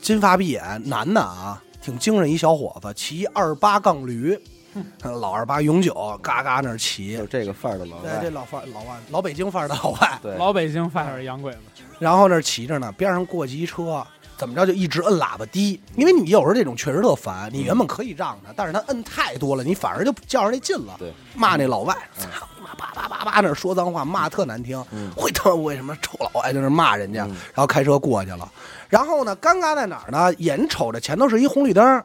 [0.00, 4.34] 金发碧眼，男的啊，挺精神一小伙子，骑二八杠驴，
[5.04, 7.18] 老二八永久，嘎嘎那儿骑。
[7.18, 7.26] 就。
[7.26, 8.18] 这个范儿的老外。
[8.18, 11.58] 对，老范儿老外老北京范儿的老外，对，老北京范儿洋鬼子。
[11.98, 14.04] 然后那儿骑着呢，边上过去一车，
[14.36, 20.94] 怎么着就一直摁喇叭低，因为你有时候这种确实特烦，你原本可以让他，但是他摁太多了，你反而就较上那劲了。
[20.98, 22.26] 对，骂那老外，操
[22.56, 28.50] 你妈，叭叭叭叭那说脏话，骂特难听，嗯会他妈为什么臭老外在那骂人家，嗯然后开车过去了。
[28.88, 30.32] 然后呢，尴尬在哪儿呢？
[30.38, 32.02] 眼瞅着前头是一红绿灯，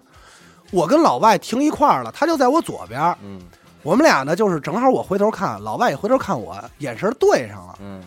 [0.72, 3.42] 我跟老外停一块儿了，他就在我左边，嗯
[3.82, 7.76] 我们俩呢就是正好我回头看，老外也回头看我，眼神对上了。
[7.82, 8.04] 嗯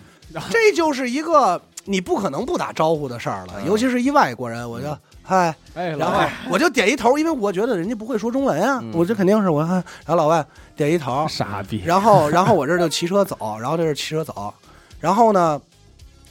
[0.50, 10.44] 这就是一个你不可能不打招呼的事儿了，嗯尤其是一外国人，我就嗨，哎，然后老外，我就点一头，因为我觉得人家不会说中文啊，嗯我这肯定是我， 然后老外
[10.76, 11.82] 点一头，傻逼。
[11.84, 14.52] 然后然后我这就骑车走， 然后这是骑车走，
[15.00, 15.60] 然后呢，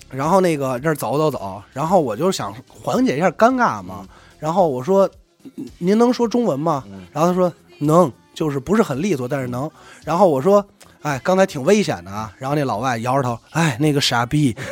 [0.10, 4.06] 然后那个这儿走走走，然后我就想缓解一下尴尬嘛，
[4.39, 5.10] 然后我说
[5.43, 6.84] 嗯您能说中文吗？
[6.88, 9.70] 嗯然后他说能，就是不是很利索，但是能。
[10.06, 10.66] 然后我说，
[11.02, 12.32] 哎，刚才挺危险的啊。
[12.38, 14.56] 然后那老外摇着头，哎，那个傻逼。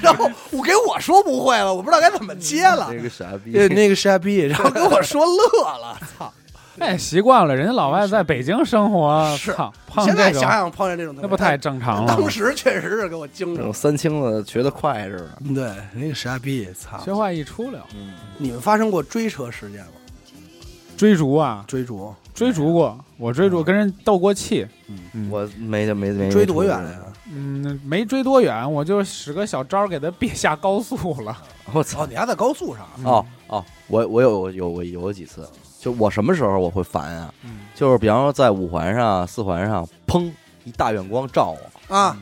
[0.00, 2.88] 然后我给我说不会了，我不知道该怎么接了。
[2.90, 6.32] 那个傻逼，呃那个傻逼，然后跟我说乐了，操！
[6.78, 12.30] 哎，习惯了，人家老外在北京生活，是操，碰现在想想碰见这种，那不太正常了当？
[12.30, 13.72] 时确实是给我惊着这种。
[13.72, 15.54] 三清子学的快似的。
[15.54, 16.98] 对，那个傻逼，操！
[17.04, 19.92] 学坏一出溜，嗯，你们发生过追车事件吗？
[20.96, 27.00] 追逐啊，追逐，追逐过，我追逐跟人斗过气，嗯，嗯我没没没追多远呀？
[27.34, 31.32] 嗯，没追多远，我就使个小招给他别下高速了。
[31.66, 32.04] 哦， 我操！
[32.06, 32.86] 你还在高速上？
[33.04, 37.32] 哦哦，我我有有有有过几次，就我什么时候我会烦啊？
[37.44, 40.30] 嗯就是比方说在五环上、四环上，砰
[40.64, 41.54] 一大远光照
[41.88, 42.16] 我，啊，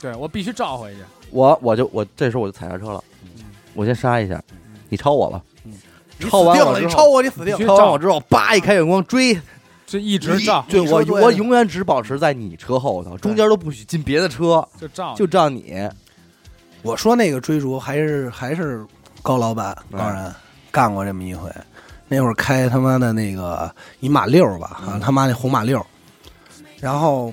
[0.00, 0.98] 对我必须照回去。
[1.30, 3.44] 我我就我这时候我就踩刹车了，嗯
[3.74, 4.40] 我先刹一下，
[4.88, 5.42] 你超我吧，
[6.20, 7.66] 超完了，完我之后你超我，你死定必须。
[7.66, 9.34] 超完我之后，叭一开远光追，
[9.86, 15.88] 就一直照，对我我永远只保持在你车后头，中间都不许进别的车，就照，就照你。
[16.82, 18.84] 我说那个追逐还是还是
[19.22, 20.34] 高老板嗯高人
[20.70, 21.50] 干过这么一回，
[22.08, 24.94] 那会儿开他妈的那个一马六吧，嗯。
[24.94, 25.84] 啊他妈那红马六，
[26.80, 27.32] 然后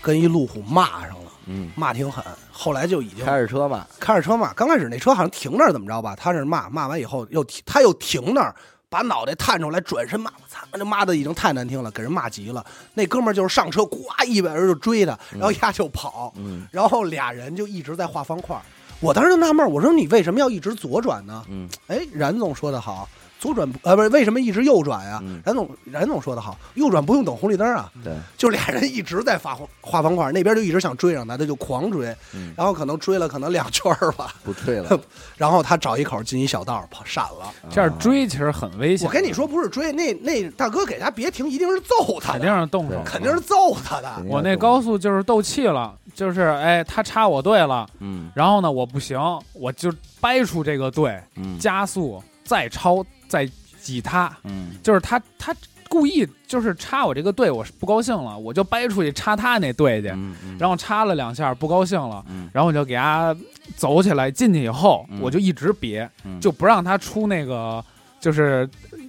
[0.00, 8.54] 跟一路虎骂上了，嗯，骂挺狠，后来就已经开着车嘛，开着车嘛，刚开始那车好像停那儿怎么着吧，他是骂骂完以后又停，他又停那儿。
[8.90, 10.58] 把脑袋探出来，转身骂，我操！
[10.72, 12.62] 那骂的已经太难听了，给人骂急了。
[12.94, 18.60] 那哥们儿就是上车，呱一百人就追他，然后丫就跑，嗯然后俩人就一直在画方块。
[18.98, 21.42] 我当时就纳闷，我说你为什么要一直左转呢？
[21.48, 23.08] 嗯哎，冉总说的好，
[23.40, 25.18] 左转不呃不是为什么一直右转呀？
[25.24, 27.90] 嗯冉总冉总说的好，右转不用等红绿灯啊。
[28.04, 35.00] 对，就俩人一直在发画方块，那边就一直想追上他，他就狂追，嗯然后可能追了可能两圈儿吧， 不退了，
[35.36, 37.50] 然后他找一口进一小道跑闪了。
[37.70, 39.08] 这样追其实很危险。
[39.08, 49.18] 我跟你说，不是追，那那大哥给他别停，一定是揍他肯定，是动手，肯定是揍他的我那高速就是斗气了，就是哎，他插我队了，嗯然后呢，我不行，
[49.54, 53.48] 我就掰出这个队，嗯加速再超再
[53.80, 54.72] 挤他，嗯。
[54.82, 55.54] 就是他他
[55.88, 60.58] 故意就是插我这个队，我是不高兴了，我就掰出去插他那队去，嗯嗯。
[60.58, 62.50] 然后插了两下不高兴了，嗯。
[62.52, 63.34] 然后我就给他
[63.76, 65.20] 走起来，进去以后嗯。
[65.22, 66.38] 我就一直别，嗯。
[66.40, 67.82] 就不让他出那个
[68.20, 68.68] 就是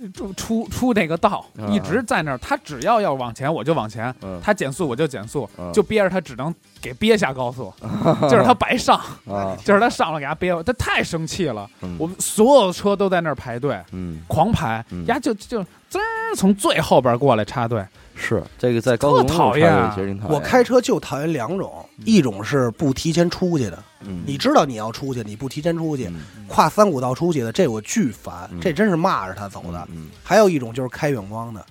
[0.10, 1.68] 出出出那个道，啊。
[1.70, 4.40] 一直在那儿，他只要要往前我就往前，嗯。
[4.44, 5.72] 他减速我就减速，嗯。
[5.74, 7.74] 就憋着他只能给憋下高速，
[8.30, 8.98] 就是他白上，
[9.28, 9.56] 啊。
[9.64, 11.96] 就是他上了给他憋，他太生气了，嗯。
[12.00, 14.20] 我们所有的车都在那儿排队，嗯。
[14.28, 17.86] 狂排嗯，丫就就滋儿从最后边过来插队，
[18.16, 18.44] 是。
[18.58, 19.92] 这个在高速公路特讨厌啊。
[19.96, 20.34] 其实挺讨厌。
[20.34, 24.24] 我开车就讨厌两种，一种是不提前出去的，嗯。
[24.26, 26.46] 你知道你要出去，你不提前出去，嗯。
[26.48, 29.88] 跨三五道出去的，这我巨烦嗯，这真是骂着他走的。
[29.92, 30.10] 嗯。
[30.24, 31.66] 还有一种就是开远光的，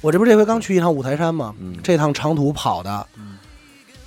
[0.00, 1.54] 我这不这回刚去一趟五台山吗？
[1.60, 1.76] 嗯。
[1.82, 3.06] 这趟长途跑的，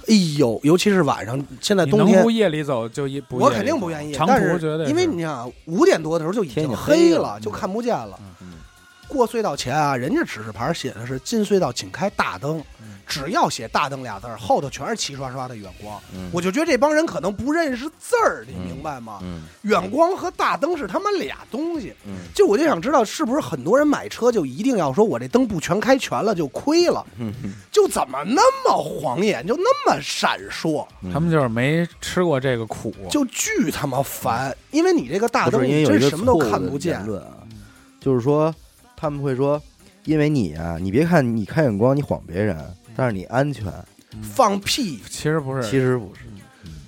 [0.07, 7.35] 哎呦，尤其是晚上，现在你冬天不夜里走就一不夜里我，肯定不愿意，长但是途绝对因为是你想五点多的时候就已天经已经黑了。
[7.35, 8.19] 了，就看不见了。
[8.41, 8.52] 嗯
[9.07, 16.01] 过隧道前啊，人家指示牌写的是进隧道请开大灯，嗯只要写大灯俩字儿，后头全是齐刷刷的远光。
[16.15, 19.19] 嗯我就觉得这帮人可能不认识字儿，你嗯明白吗？
[19.21, 21.93] 嗯远光和大灯是他妈俩东西。
[22.05, 27.05] 嗯就我就想知道，是不是很多人买车就一定要说我这灯不全开全了就亏了？
[27.19, 27.33] 嗯
[27.71, 34.55] 就怎么那么晃眼，就那么闪烁，嗯他们就是没吃过这个苦，就巨他妈烦。
[34.71, 37.05] 因为你这个大灯，是因为你有一个真什么都看不见言。
[37.05, 37.33] 论啊，
[37.99, 38.53] 就是说
[39.03, 39.61] 他们会说，
[40.05, 42.57] 因为你啊，你别看你开远光，你晃别人，
[42.95, 43.65] 但是你安全，
[44.21, 44.97] 放屁！
[45.09, 46.21] 其实不是，其实不是。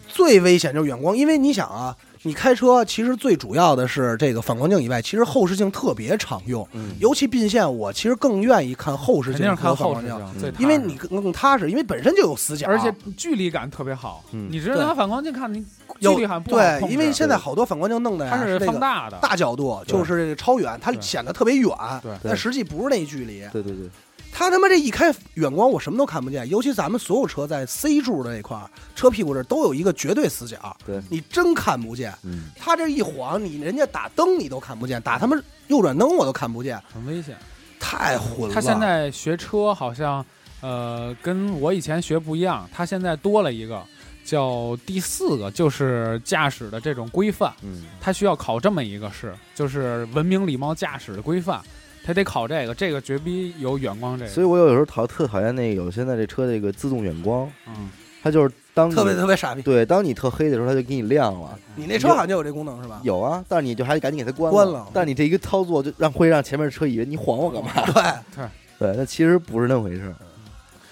[0.08, 1.94] 最危险就是远光，因为你想啊，
[2.26, 6.68] 你开车其实最主要的是这个反光镜以外，其实后视镜特别常用。
[6.74, 15.68] 嗯尤其并线，我其实更愿意看后视镜肯定是看和反光镜，后视镜，最踏实因为你更更踏实，因为本身就有死角，而且距离感特别好，嗯你直接拿反光镜看，你距
[16.00, 21.70] 有离感不好对，控制因为现在好多反光镜弄的呀它是这个放大的，大角度，就是这个超远，它对显得特别远，
[22.02, 23.42] 对但实际不是那距离。
[23.54, 23.90] 对对对，
[24.38, 26.48] 他他妈这一开远光，我什么都看不见。
[26.50, 32.14] 尤其咱们所有车在 C 柱的那块儿，车屁股这儿都有一个绝对死角，对你真看不见。
[32.24, 37.38] 嗯他这一晃，你人家打灯你都看不见，打他妈右转灯我都看不见，很危险。
[37.80, 38.54] 太混了。
[38.54, 40.26] 他现在学车好像，
[40.60, 43.82] 呃，跟我以前学不一样，他现在多了一个
[44.26, 51.62] 叫第四个，就是驾驶的这种规范，嗯他需要考这么一个试，就是文明礼貌驾驶的规范，
[52.06, 57.90] 他得考这个，这个绝逼有远光这个，所以我有时候讨特讨厌那个有现在这车这个自动远光，嗯，
[58.22, 59.62] 它就是当特别特别傻逼。
[59.64, 61.58] 对，当你特黑的时候，它就给你亮了。
[61.76, 63.02] 你那车好像就有这功能是吧？
[63.04, 67.72] 有啊，但是你就还得赶紧给它关关了但你这一个操作就让会让前面的车以为你晃我干嘛？
[67.92, 68.46] 对，
[68.78, 70.14] 对，那其实不是那么回事。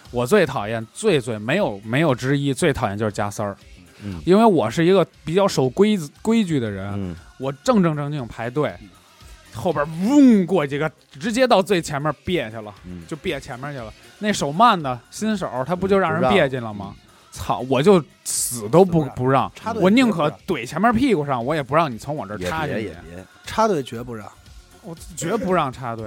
[0.10, 3.56] 我最讨厌最最没有没有之一，最讨厌就是加塞儿，
[4.04, 8.74] 嗯因为我是一个比较守规则规矩的人，嗯我正正正经排队，
[9.54, 13.94] 后边嗡过几个，直接到最前面别去了，嗯，就别前面去了。
[14.20, 16.96] 那手慢的新手，他不就让人别进了吗？
[17.32, 17.60] 操！
[17.70, 24.28] 我就死都不不不让，插队我宁可怼前面屁股上，我也不让你从我这儿也插进去，别也别，插队绝不让。
[24.84, 26.06] 我绝不让插队。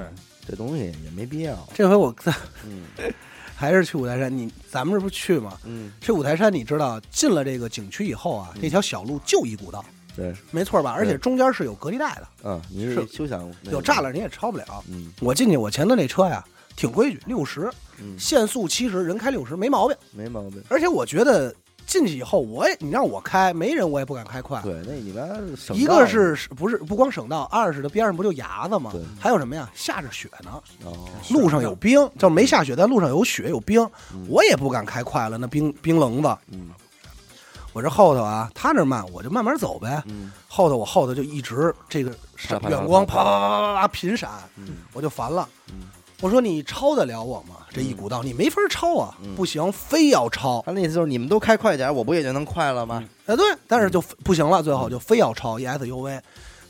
[0.49, 1.59] 这东西也没必要。
[1.75, 2.33] 这回我在
[2.65, 2.85] 嗯
[3.57, 5.59] 还是去五台山，你咱们这不去吗？
[5.65, 9.85] 嗯，去五台山，你知道进了这个景区以后啊，嗯这条小路就一古道，
[10.17, 10.93] 对，没错吧？
[10.97, 14.65] 而且中间是有隔离带的，嗯，你是是休想有栅栏你也超不了。
[14.89, 16.43] 嗯我进去，我前头那车呀
[16.75, 19.97] 挺规矩，六十，嗯，限速七十，人开六十没毛病。
[20.13, 20.63] 没毛病。
[20.69, 21.55] 而且我觉得
[21.87, 24.61] 进去以后，我也你让我开，没人我也不敢开快。
[24.63, 25.23] 对，那你妈
[25.57, 29.01] 省一个是不是不光省道，二是它边上不就崖子吗对？
[29.21, 29.71] 还有什么呀？
[29.75, 30.51] 下着雪呢，
[30.85, 33.81] 哦，路上有冰，就是没下雪，但路上有雪有冰，
[34.13, 36.37] 嗯我也不敢开快了，那冰冰棱子。
[36.51, 36.71] 嗯
[37.77, 40.03] 我这后头啊，他那慢，我就慢慢走呗。
[40.07, 42.11] 嗯后头我后头就一直这个
[42.71, 45.47] 远光啪啪啪啪啪啪频闪，嗯我就烦了。
[45.69, 45.83] 嗯，
[46.23, 47.57] 我说你超得了我吗？
[47.71, 50.63] 这一股道你没法超啊，嗯不行，非要超。
[50.65, 53.05] 他那意思就是你们都开快点，我不也就能快了吗？
[53.27, 56.19] 哎，对，但是就不行了，最后就非要超 E SUV，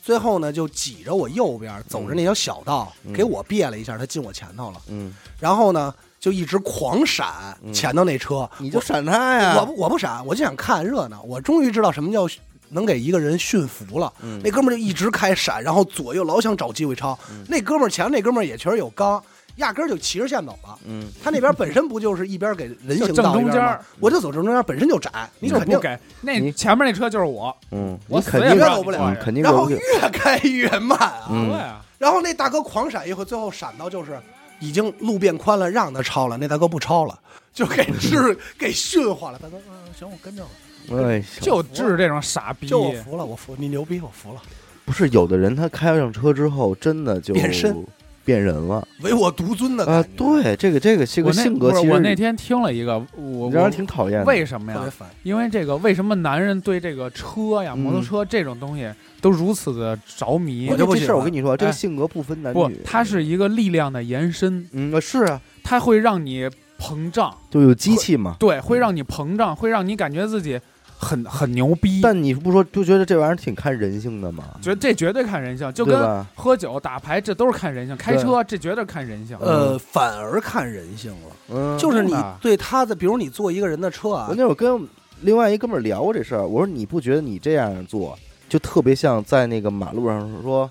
[0.02, 4.82] 最后呢就挤着我右边走着那条小道，嗯给我别了一下，他进我前头了。
[4.88, 5.94] 嗯，然后呢
[6.26, 9.54] 就一直狂闪嗯前头那车，你就闪他呀。
[9.60, 11.22] 我不我不闪，我就想看热闹。
[11.22, 12.26] 我终于知道什么叫
[12.70, 14.12] 能给一个人驯服了。
[14.24, 17.16] 嗯那哥们儿就一直开闪，然后左右老想找机会超。
[17.30, 19.22] 嗯那哥们儿前面那哥们儿也确实有刚，
[19.58, 20.76] 压根儿就骑着线走了。
[20.84, 23.78] 嗯， 他那边本身不就是一边给人行道一边吗中间？
[24.00, 25.08] 我就走正中间，本身就窄，
[25.38, 29.78] 你肯定给那你前面那车就是我，嗯，我肯定走不了嗯肯定然后越
[30.12, 31.28] 开越慢啊。
[31.30, 34.18] 嗯对啊，然后那大哥狂闪一回，最后闪到就是
[34.60, 37.18] 已经路变宽了，让他超了，那大哥不超了，
[37.52, 39.38] 就给治给驯化了。
[39.38, 44.42] 大哥，嗯，行，我跟着了，哎，就治这种傻逼，就我服了，我服，你牛逼，我服了，
[44.84, 47.84] 不是有的人他开上车之后真的就变身
[48.26, 50.04] 变人了唯我独尊的啊！
[50.16, 54.24] 对，这个这个这个性格其实我那天听了一个，我让人我挺讨厌的。
[54.26, 54.92] 为什么呀？
[55.22, 60.76] 因为这个，为什么男人对这个车呀、嗯摩托车这种东西都如此的着迷我？
[60.76, 66.50] 就不这事儿，我跟你说，这个哎性格不分男不女，，它是一个力量的延伸，嗯是啊，它会让你
[66.80, 68.34] 膨胀，就有机器嘛。
[68.40, 70.60] 对，会让你膨胀，会让你感觉自己
[70.98, 72.00] 很很牛逼。
[72.02, 74.44] 但你不说就觉得这玩意儿挺看人性的吗？
[74.60, 76.24] 觉得这绝对看人性，就跟？
[76.34, 77.96] 喝酒、打牌，这都是看人性。
[77.96, 79.36] 开车这绝对看人性。
[79.40, 84.86] 呃，反而看人性了，嗯，就是你对他的，比如你坐一个人的车啊我，那会儿跟
[85.20, 88.18] 另外一哥们儿聊过这事儿，我说你不觉得你这样做
[88.48, 90.68] 就特别像在那个马路上说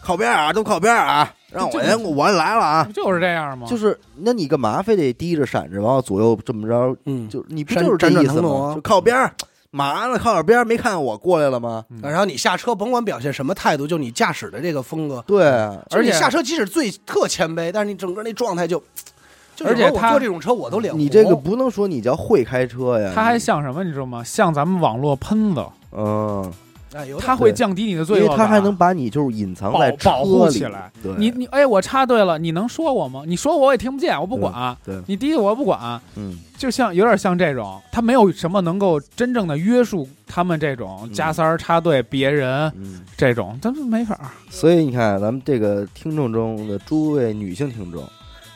[0.00, 3.66] 靠边啊，都靠边啊，让我就先我来了啊不，就是这样吗？
[3.68, 8.72] 就是那你干嘛非得低着闪着，然后左右这么着，嗯，就你不就是这意思吗？
[8.74, 9.34] 就靠边儿，
[9.70, 10.18] 嘛呢？
[10.18, 11.84] 靠点边，没看见我过来了吗？
[11.90, 18.82] 嗯然后你下车，甭管表现什么态度，就你驾驶的这个风格，对啊，而且下车即使最特谦卑，但是你整个那状态就，
[19.54, 21.00] 就而且坐这种车我都脸红。
[21.00, 24.24] 你这个不能说你叫会开车呀，他还像什么，你知道吗？
[24.24, 26.52] 像咱们网络喷子，嗯，
[26.92, 30.90] 哎，有它会降低你的因罪恶感，为它还能把你就是隐藏在保保护车里起来。
[31.02, 33.22] 对，你你哎，我插队了，你能说我吗？
[33.26, 34.76] 你说我我也听不见，我不管。
[34.84, 41.12] 对，你滴我不管，嗯，就像有点像这种，他没有什么能够真正的约束他们这种嗯。
[41.12, 44.26] 加塞儿插队别人嗯，这种，咱们没法儿。
[44.50, 48.02] 所以你看，咱们这个听众中的诸位女性听众，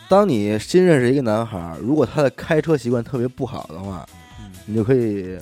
[0.09, 4.05] 当你新认识一个男孩儿，如果他的开车习惯特别不好的话，
[4.67, 5.39] 你就可以，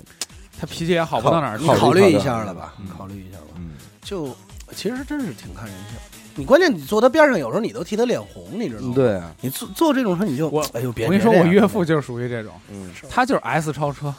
[0.59, 1.91] 他脾气也好不到哪儿去你考。
[1.91, 2.73] 虑一下了吧？
[2.79, 3.45] 嗯考虑一下吧。
[3.57, 3.71] 嗯，
[4.01, 4.27] 就
[4.75, 5.97] 其实真是挺看人性。
[6.35, 11.05] 你关键你坐他边上，有时候你都替他脸红，你知道吗？，对啊，你坐坐这种车你就我哎呦别。
[11.05, 14.13] 我跟你说，我岳父就是属于这种，嗯他就是 S 超车，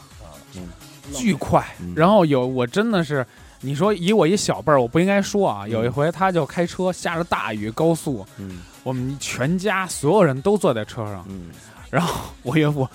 [0.55, 0.69] 嗯
[1.13, 1.93] 巨快嗯。
[1.95, 3.25] 然后有我真的是，
[3.59, 5.63] 你说以我一小辈儿，我不应该说啊。
[5.65, 11.49] 嗯有一回他就开车，下着大雨，高速，嗯我们全家所有人都坐在车上，嗯，
[11.89, 12.87] 然后我岳父，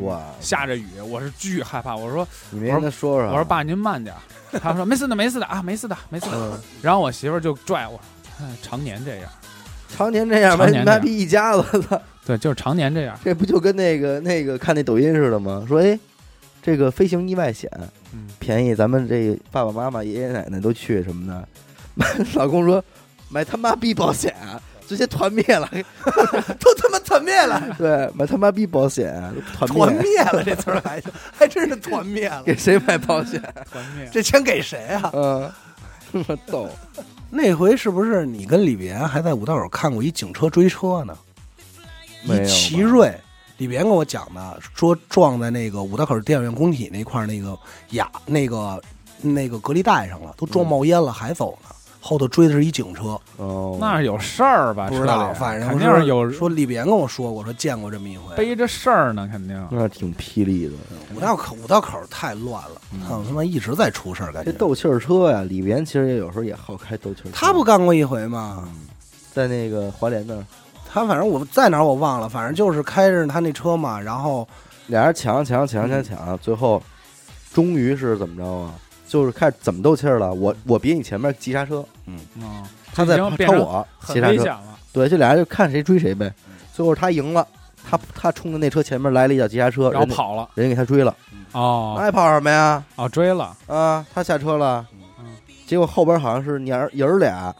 [0.00, 1.94] 哇，下着雨，我是巨害怕。
[1.94, 3.28] 我说你没跟他说说？
[3.28, 4.58] 我说，爸您慢点儿。
[4.58, 6.32] 他说没事的没事的啊没事的没事的。
[6.34, 7.98] 嗯，然后我媳妇儿就拽我，
[8.40, 9.30] 哎常年这样，
[9.88, 13.18] 常年这样，妈常年这样妈逼一家子，操，对，就是常年这样。
[13.24, 15.64] 这不就跟那个那个看那抖音似的吗？
[15.66, 15.98] 说哎，
[16.60, 17.70] 这个飞行意外险
[18.12, 21.48] 嗯，便宜，咱们这爸爸妈妈、爷爷奶奶都去什么的。
[22.34, 22.82] 老公说
[23.28, 24.60] 买他妈逼保险啊，
[24.92, 25.66] 直接团灭了。
[26.60, 29.18] 都他妈团灭了， 对，买他妈逼保险，
[29.54, 31.02] 团团灭，了这词儿还
[31.34, 32.42] 还真是团灭了。
[32.44, 33.40] 给谁买保险？
[33.72, 34.06] 团灭。
[34.12, 35.10] 这钱给谁啊？
[35.14, 35.50] 嗯，
[36.46, 36.68] 逗，
[37.30, 41.16] 那回是不是你跟李别还在五道口看过一警车追车呢？
[42.24, 43.18] 没有吧一奇瑞，
[43.56, 47.58] 李别跟我讲的，说撞在那个五道口电影院工体那块儿那个
[47.92, 48.78] 雅那个
[49.22, 51.70] 那个隔离带上了，都撞冒烟了，还走呢。
[52.04, 54.88] 后头追的是一警车，哦，那是有事儿吧？
[54.88, 58.34] 不知道，反正肯定是有说李别跟我说过，说见过这么一回。
[58.34, 59.68] 背着事儿呢，肯定。
[59.70, 60.72] 那挺霹雳的。
[61.14, 64.50] 五道口五道口太乱了，他他妈一直在出事儿，感觉。
[64.50, 67.30] 这斗气儿车呀，里边其实也有时候也好开斗气儿。
[67.32, 68.64] 他不干过一回吗？
[68.66, 68.88] 嗯
[69.32, 70.44] 在那个华联那儿，
[70.86, 74.46] 他反正我在哪儿我忘了，反正就是开着他那车嘛，然后
[74.88, 76.82] 俩人抢抢抢抢抢，最后
[77.54, 78.74] 终于是怎么着啊？
[79.12, 80.32] 就是开始怎么斗气儿了？
[80.32, 82.18] 我我比你前面急刹车，嗯，
[82.94, 84.78] 他在超我很急刹车，危险了。
[84.90, 86.32] 对，这俩人就看谁追谁呗。
[86.72, 87.46] 最后他赢了，
[87.84, 90.48] 他他冲着那车前面来了一脚急刹车，人家然后跑了。
[90.54, 91.14] 人家给他追了，
[91.52, 92.82] 哦那还跑什么呀？
[92.96, 93.54] 哦，追了。
[93.66, 94.86] 啊，他下车了
[95.18, 95.26] 嗯，
[95.66, 97.54] 结果后边好像是娘儿爷儿俩，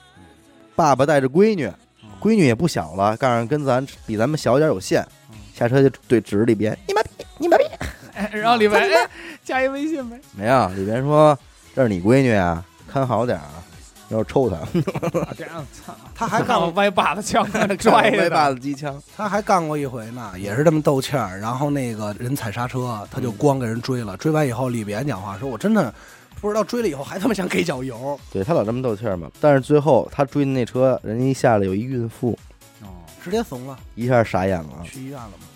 [0.75, 1.71] 爸爸带着闺女，
[2.19, 7.65] 闺女也不小了，告诉跟咱比咱们小一点有限嗯，下车就对指着里边，你妈逼，你妈逼，
[8.15, 9.09] 哎然后李白哎
[9.45, 10.21] 加一微信呗。
[10.37, 11.39] 没有，李白说
[11.75, 13.63] 这是你闺女啊，看好点儿啊，
[14.11, 15.95] 要是抽她，啊 这样，操！
[16.15, 17.45] 他还干过歪把子枪
[17.79, 18.51] 拽歪把。
[18.51, 25.93] 子机枪，他还干过一回呢，也是这么斗气儿，然后那个人踩刹车，他就光给人追了，追完以后李白讲话说：“我真的
[26.41, 28.19] 不知道追了以后还他妈想给脚油。
[28.31, 29.29] 对他老这么斗气儿嘛。
[29.41, 32.39] 但是最后他追的那车，人家一下来有一孕妇，
[32.83, 32.87] 哦，
[33.25, 35.47] 直接怂了，一下傻眼了，去医院了嘛。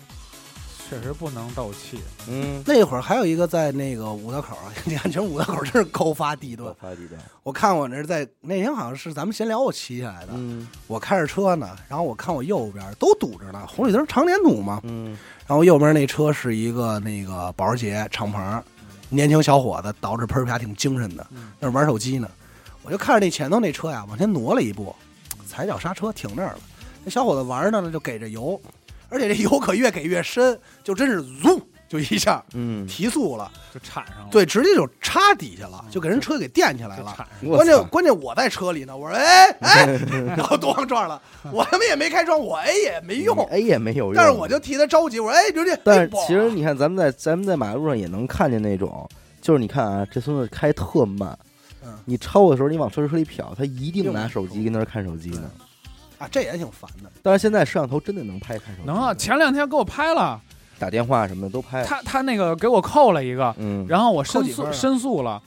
[0.89, 1.99] 确实不能斗气。
[2.29, 6.73] 嗯，那会儿还有一个在那个五道口啊，你看，其实五道口真是高发地段。
[6.79, 14.79] 发地段，我看我那是在那天好像是咱们闲聊我骑起来的，嗯我开着车呢，然后我看我右边都堵着呢，红绿灯常年堵嘛。
[14.83, 18.61] 嗯然后右边那车是一个那个保时捷敞篷，
[19.09, 21.25] 年轻小伙子捯饬喷儿啪挺精神的，
[21.59, 22.29] 那玩手机呢。
[22.83, 24.95] 我就看着那前头那车呀往前挪了一步，
[25.45, 26.59] 踩脚刹车停那儿了。
[27.03, 28.59] 那小伙子玩呢就给着油，
[29.09, 37.13] 而且这油可越给越深，就真是嗖就一下嗯，提速了，就铲上了，对，直接就插底下了，就给人车给垫起来了。
[37.15, 39.85] 铲上我关键关键我在车里呢，我说哎 哎，
[40.35, 41.21] 然后咣撞了，
[41.53, 49.07] 我他妈也没开窗，我哎也没用，，A 也没有用，但是我就替他着急，我说哎刘弟，但是其实你看，咱们在咱们在马路上也能看见那种，
[49.41, 51.37] 就是你看啊，这孙子开特慢，
[51.85, 55.49] 嗯你超的时候你往车车里瞟，他一定拿手机跟那儿看手机呢。
[56.17, 57.11] 啊，这也挺烦的。
[57.21, 59.13] 但是现在摄像头真的能拍开手机，能啊！
[59.13, 60.41] 前两天给我拍了，
[60.79, 61.83] 打电话什么的都拍。
[61.83, 65.41] 他他那个给我扣了一个，嗯，然后我申诉扣几分啊申诉了，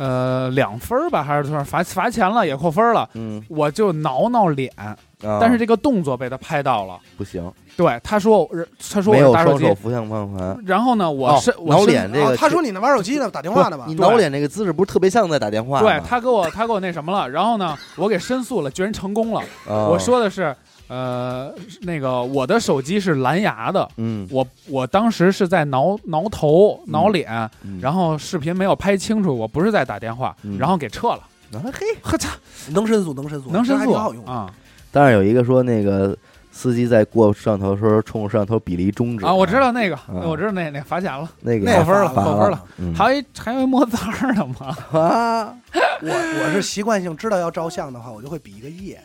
[0.00, 3.06] 呃，两分儿吧，还是多少罚罚钱了，也扣分了。
[3.12, 4.96] 嗯，我就挠挠脸，啊
[5.38, 6.98] 但是这个动作被他拍到了。
[7.18, 8.48] 不行，对，他说
[8.90, 10.64] 他说我没有打手机双手，扶向方向盘。
[10.64, 13.94] 然后呢，我哦是我挠脸这个啊，他说你那玩手机呢，打电话呢吧你？
[13.96, 15.80] 挠脸那个姿势不是特别像在打电话？
[15.82, 19.40] 对他给我他给我那什么了，然后呢，我给申诉了，居然成功了。
[19.68, 20.56] 啊我说的是，
[20.90, 27.78] 呃，那个我的手机是蓝牙的，嗯，我我当时是在挠挠头、挠脸，嗯。
[27.80, 30.58] 然后视频没有拍清楚，我不是在打电话，嗯。
[30.58, 31.20] 然后给撤了。
[31.52, 32.28] 啊嘿，呵嚓，
[32.72, 34.32] 能申诉，能申诉，能申诉还挺好用的。
[34.32, 34.52] 啊。
[34.90, 36.16] 但是有一个说那个
[36.52, 39.24] 司机在过摄像头的时候冲着摄像头比了一中指。
[39.24, 39.32] 啊！
[39.32, 41.30] 我知道那个，嗯我知道那那罚钱了。
[41.40, 41.64] 那个。
[41.64, 42.94] 那扣分了罚扣分了，嗯。
[42.94, 44.76] 还有一还有一摸脏儿的吗？
[44.92, 45.54] 啊，
[46.02, 49.00] 我我是习惯性知道要照相的话，我就会比一个耶，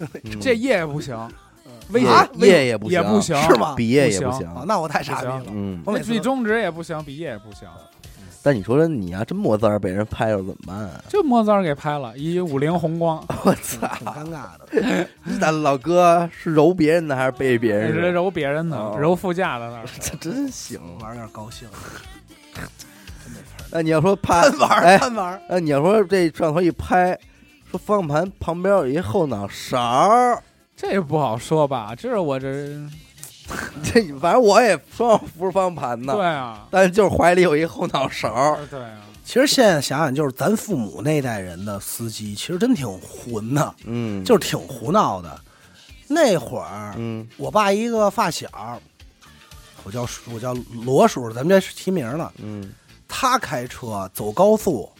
[0.00, 1.30] 嗯这页也不行，啊
[2.34, 5.44] 叶也不也不行，是吗比叶也不行不行啊，那我太傻逼了。
[5.50, 7.68] 嗯，我每次比中指也不行，比业也不行，
[8.42, 11.02] 但你说说你要，真摸字儿被人拍了怎么办啊？
[11.08, 13.86] 就摸脏儿给拍了，一五菱宏光， 我操！
[13.98, 15.08] 挺尴尬的。
[15.40, 18.12] 那老哥是揉别人的还是背别是人的？
[18.12, 19.84] 揉别人的哦，揉副驾的那儿。
[20.00, 20.78] 这真行。
[21.00, 21.66] 玩儿有点高兴，
[23.70, 25.40] 那你要说拍贪玩儿哎，贪玩儿。
[25.48, 27.18] 那你要说这摄像头一拍，
[27.74, 30.40] 说方向盘旁边有一后脑勺儿，
[30.76, 31.92] 这也不好说吧？
[31.96, 32.46] 这是我这
[33.82, 38.64] 这反正我也双手扶着方向盘呢，对啊，但是就是怀里有一后脑勺儿。
[38.70, 45.40] 对啊，其实现在想想，就是咱父母那代人的司机，其实真挺混的，嗯，就是挺胡闹的。
[46.06, 48.48] 那会儿，嗯我爸一个发小，
[49.82, 52.32] 我叫我叫罗叔，咱们这是提名了。
[52.38, 52.72] 嗯
[53.06, 54.90] 他开车走高速，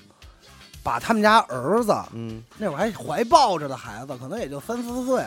[0.84, 5.24] 把他们家儿子嗯那会儿还怀抱着的孩子，可能也就三四岁，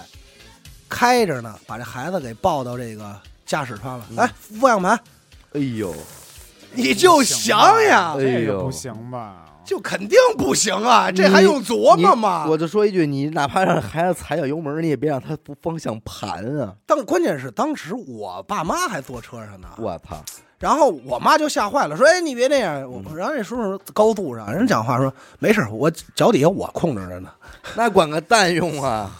[0.87, 3.13] 开着呢，把这孩子给抱到这个
[3.45, 4.05] 驾驶舱了。
[4.11, 4.99] 嗯来，扶方向盘，
[5.53, 5.93] 哎呦，
[6.73, 7.59] 你就想
[7.89, 9.43] 想，哎呦这个不行吧？
[9.65, 11.11] 就肯定不行啊！
[11.11, 12.45] 这还用琢磨吗？
[12.47, 16.73] 我就说一句，你哪怕让孩子踩脚油门，你也别让他扶方向盘啊！
[16.85, 20.23] 当关键是当时我爸妈还坐车上呢，我操，
[20.59, 22.81] 然后我妈就吓坏了，说：“哎，你别那样。
[22.89, 27.29] 我”然后那叔叔高速上人讲话说：“没事，我脚底下我控制着呢。
[27.77, 29.11] 那管个蛋用啊！”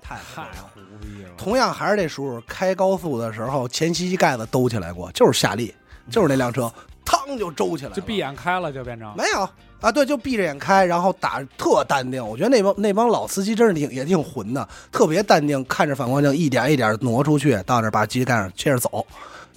[0.00, 1.30] 太太胡逼了。
[1.36, 5.74] 同样还是那叔叔开高速的时候，前机盖子兜起来过，就是下力，
[6.08, 6.72] 就是那辆车，
[7.04, 9.48] 嘡就周起来了，就闭眼开了，就变成没有
[9.80, 9.90] 啊？
[9.90, 12.24] 对，就闭着眼开，然后打特淡定。
[12.24, 19.04] 我觉得那帮那帮老司机真是挺也挺混的，特别淡定，看着反光镜一点一点挪出去，到那把机盖上接着走，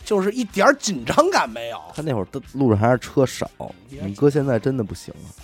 [0.05, 1.77] 就是一点紧张感没有。
[1.93, 3.49] 他那会儿的路上还是车少，
[3.89, 5.43] 你哥现在真的不行了。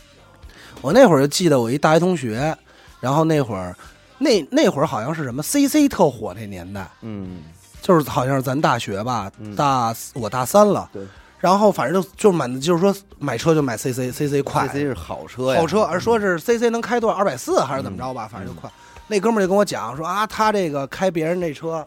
[0.81, 2.55] 我那会儿就记得我一大学同学，
[2.99, 3.75] 然后那会儿
[4.17, 7.41] 那那会儿好像是什么 CC 特火那年代，嗯，
[7.81, 9.55] 就是好像是咱大学吧，嗯。
[9.55, 11.05] 大我大三了，对。
[11.39, 14.67] 然后反正就就满就是说买车就买 CC，CC 快。
[14.67, 17.17] CC 是好车呀，好车，而说是 CC 能开多少？
[17.17, 18.69] 二百四还是怎么着吧，反正就快。
[19.07, 21.85] 那哥们儿就跟我讲说啊，他这个开别人那车，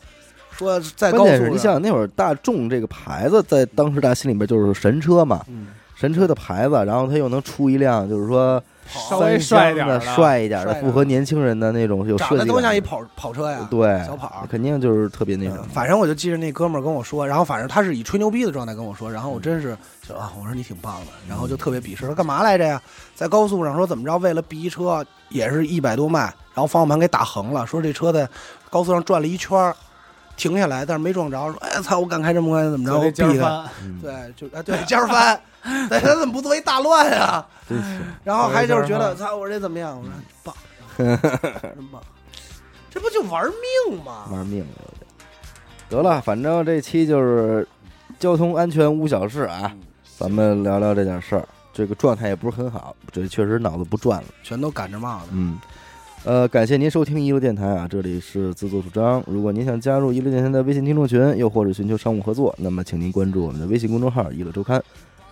[0.56, 12.52] 说在高速关键是你想想那会儿大众这个牌子在当时大家心里边就是神车嘛，嗯神车的牌子，然后他又能出一辆就是说稍微帅一点的、帅一点的，符合年轻人的那种有长设计感的。
[12.52, 15.66] 得都像一跑跑车呀，对，小跑肯定就是特别那什嗯么。
[15.72, 19.74] 反正我就记着那哥们儿跟我说，然后反正他是以吹牛逼的状态跟我说，然后我真是
[20.06, 22.82] 就啊，我说你挺棒的，然后就特别鄙视他干嘛来着呀？
[23.14, 28.28] 在高速上说怎么着，为了避一车也是一百多迈，然后方向盘给打横了，说这车在
[28.68, 29.74] 高速上转了一圈儿，
[30.36, 32.98] 停下来，但是没撞着，说哎操，我敢开这么快，怎么着？
[32.98, 35.40] 我就这避开，尖儿翻，嗯，对，就啊对尖儿翻，
[35.88, 37.46] 对，他怎么不做一大乱啊？
[37.68, 38.00] 真行。
[38.24, 39.98] 然后还就是觉得，操，我这怎么样？
[39.98, 40.12] 我说
[40.42, 40.54] 棒，
[40.96, 42.02] 真棒，
[42.90, 43.44] 这不就玩
[43.88, 44.26] 命吗？
[44.30, 45.06] 玩命了，有点。
[45.88, 47.66] 得了，反正这期就是
[48.18, 49.80] 交通安全无小事啊，嗯
[50.16, 51.46] 咱们聊聊这点事儿。
[51.72, 54.28] 这个状态也不是很好，这确实脑子不转了。
[54.44, 55.26] 全都赶着骂的。
[55.32, 55.58] 嗯，
[56.24, 59.22] 呃，感谢您收听一路电台啊，这里是自作主张。
[59.26, 64.82] 如果您想加入一路电台的微信听众群，又或者寻求商务合作，那么请您关注我们的微信公众号“一乐周刊”。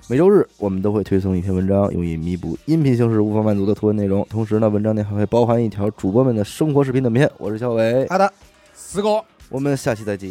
[0.07, 4.23] 每周日我们都会推送一篇文章，用以弥补音频形式无法满足的图文内容。
[4.29, 7.31] 同时呢，文章内还会包含一条主播们的生活视频短片。
[7.39, 8.31] 我是小伟，好的，
[8.75, 9.25] 四哥。
[9.49, 10.31] 我们下期再见。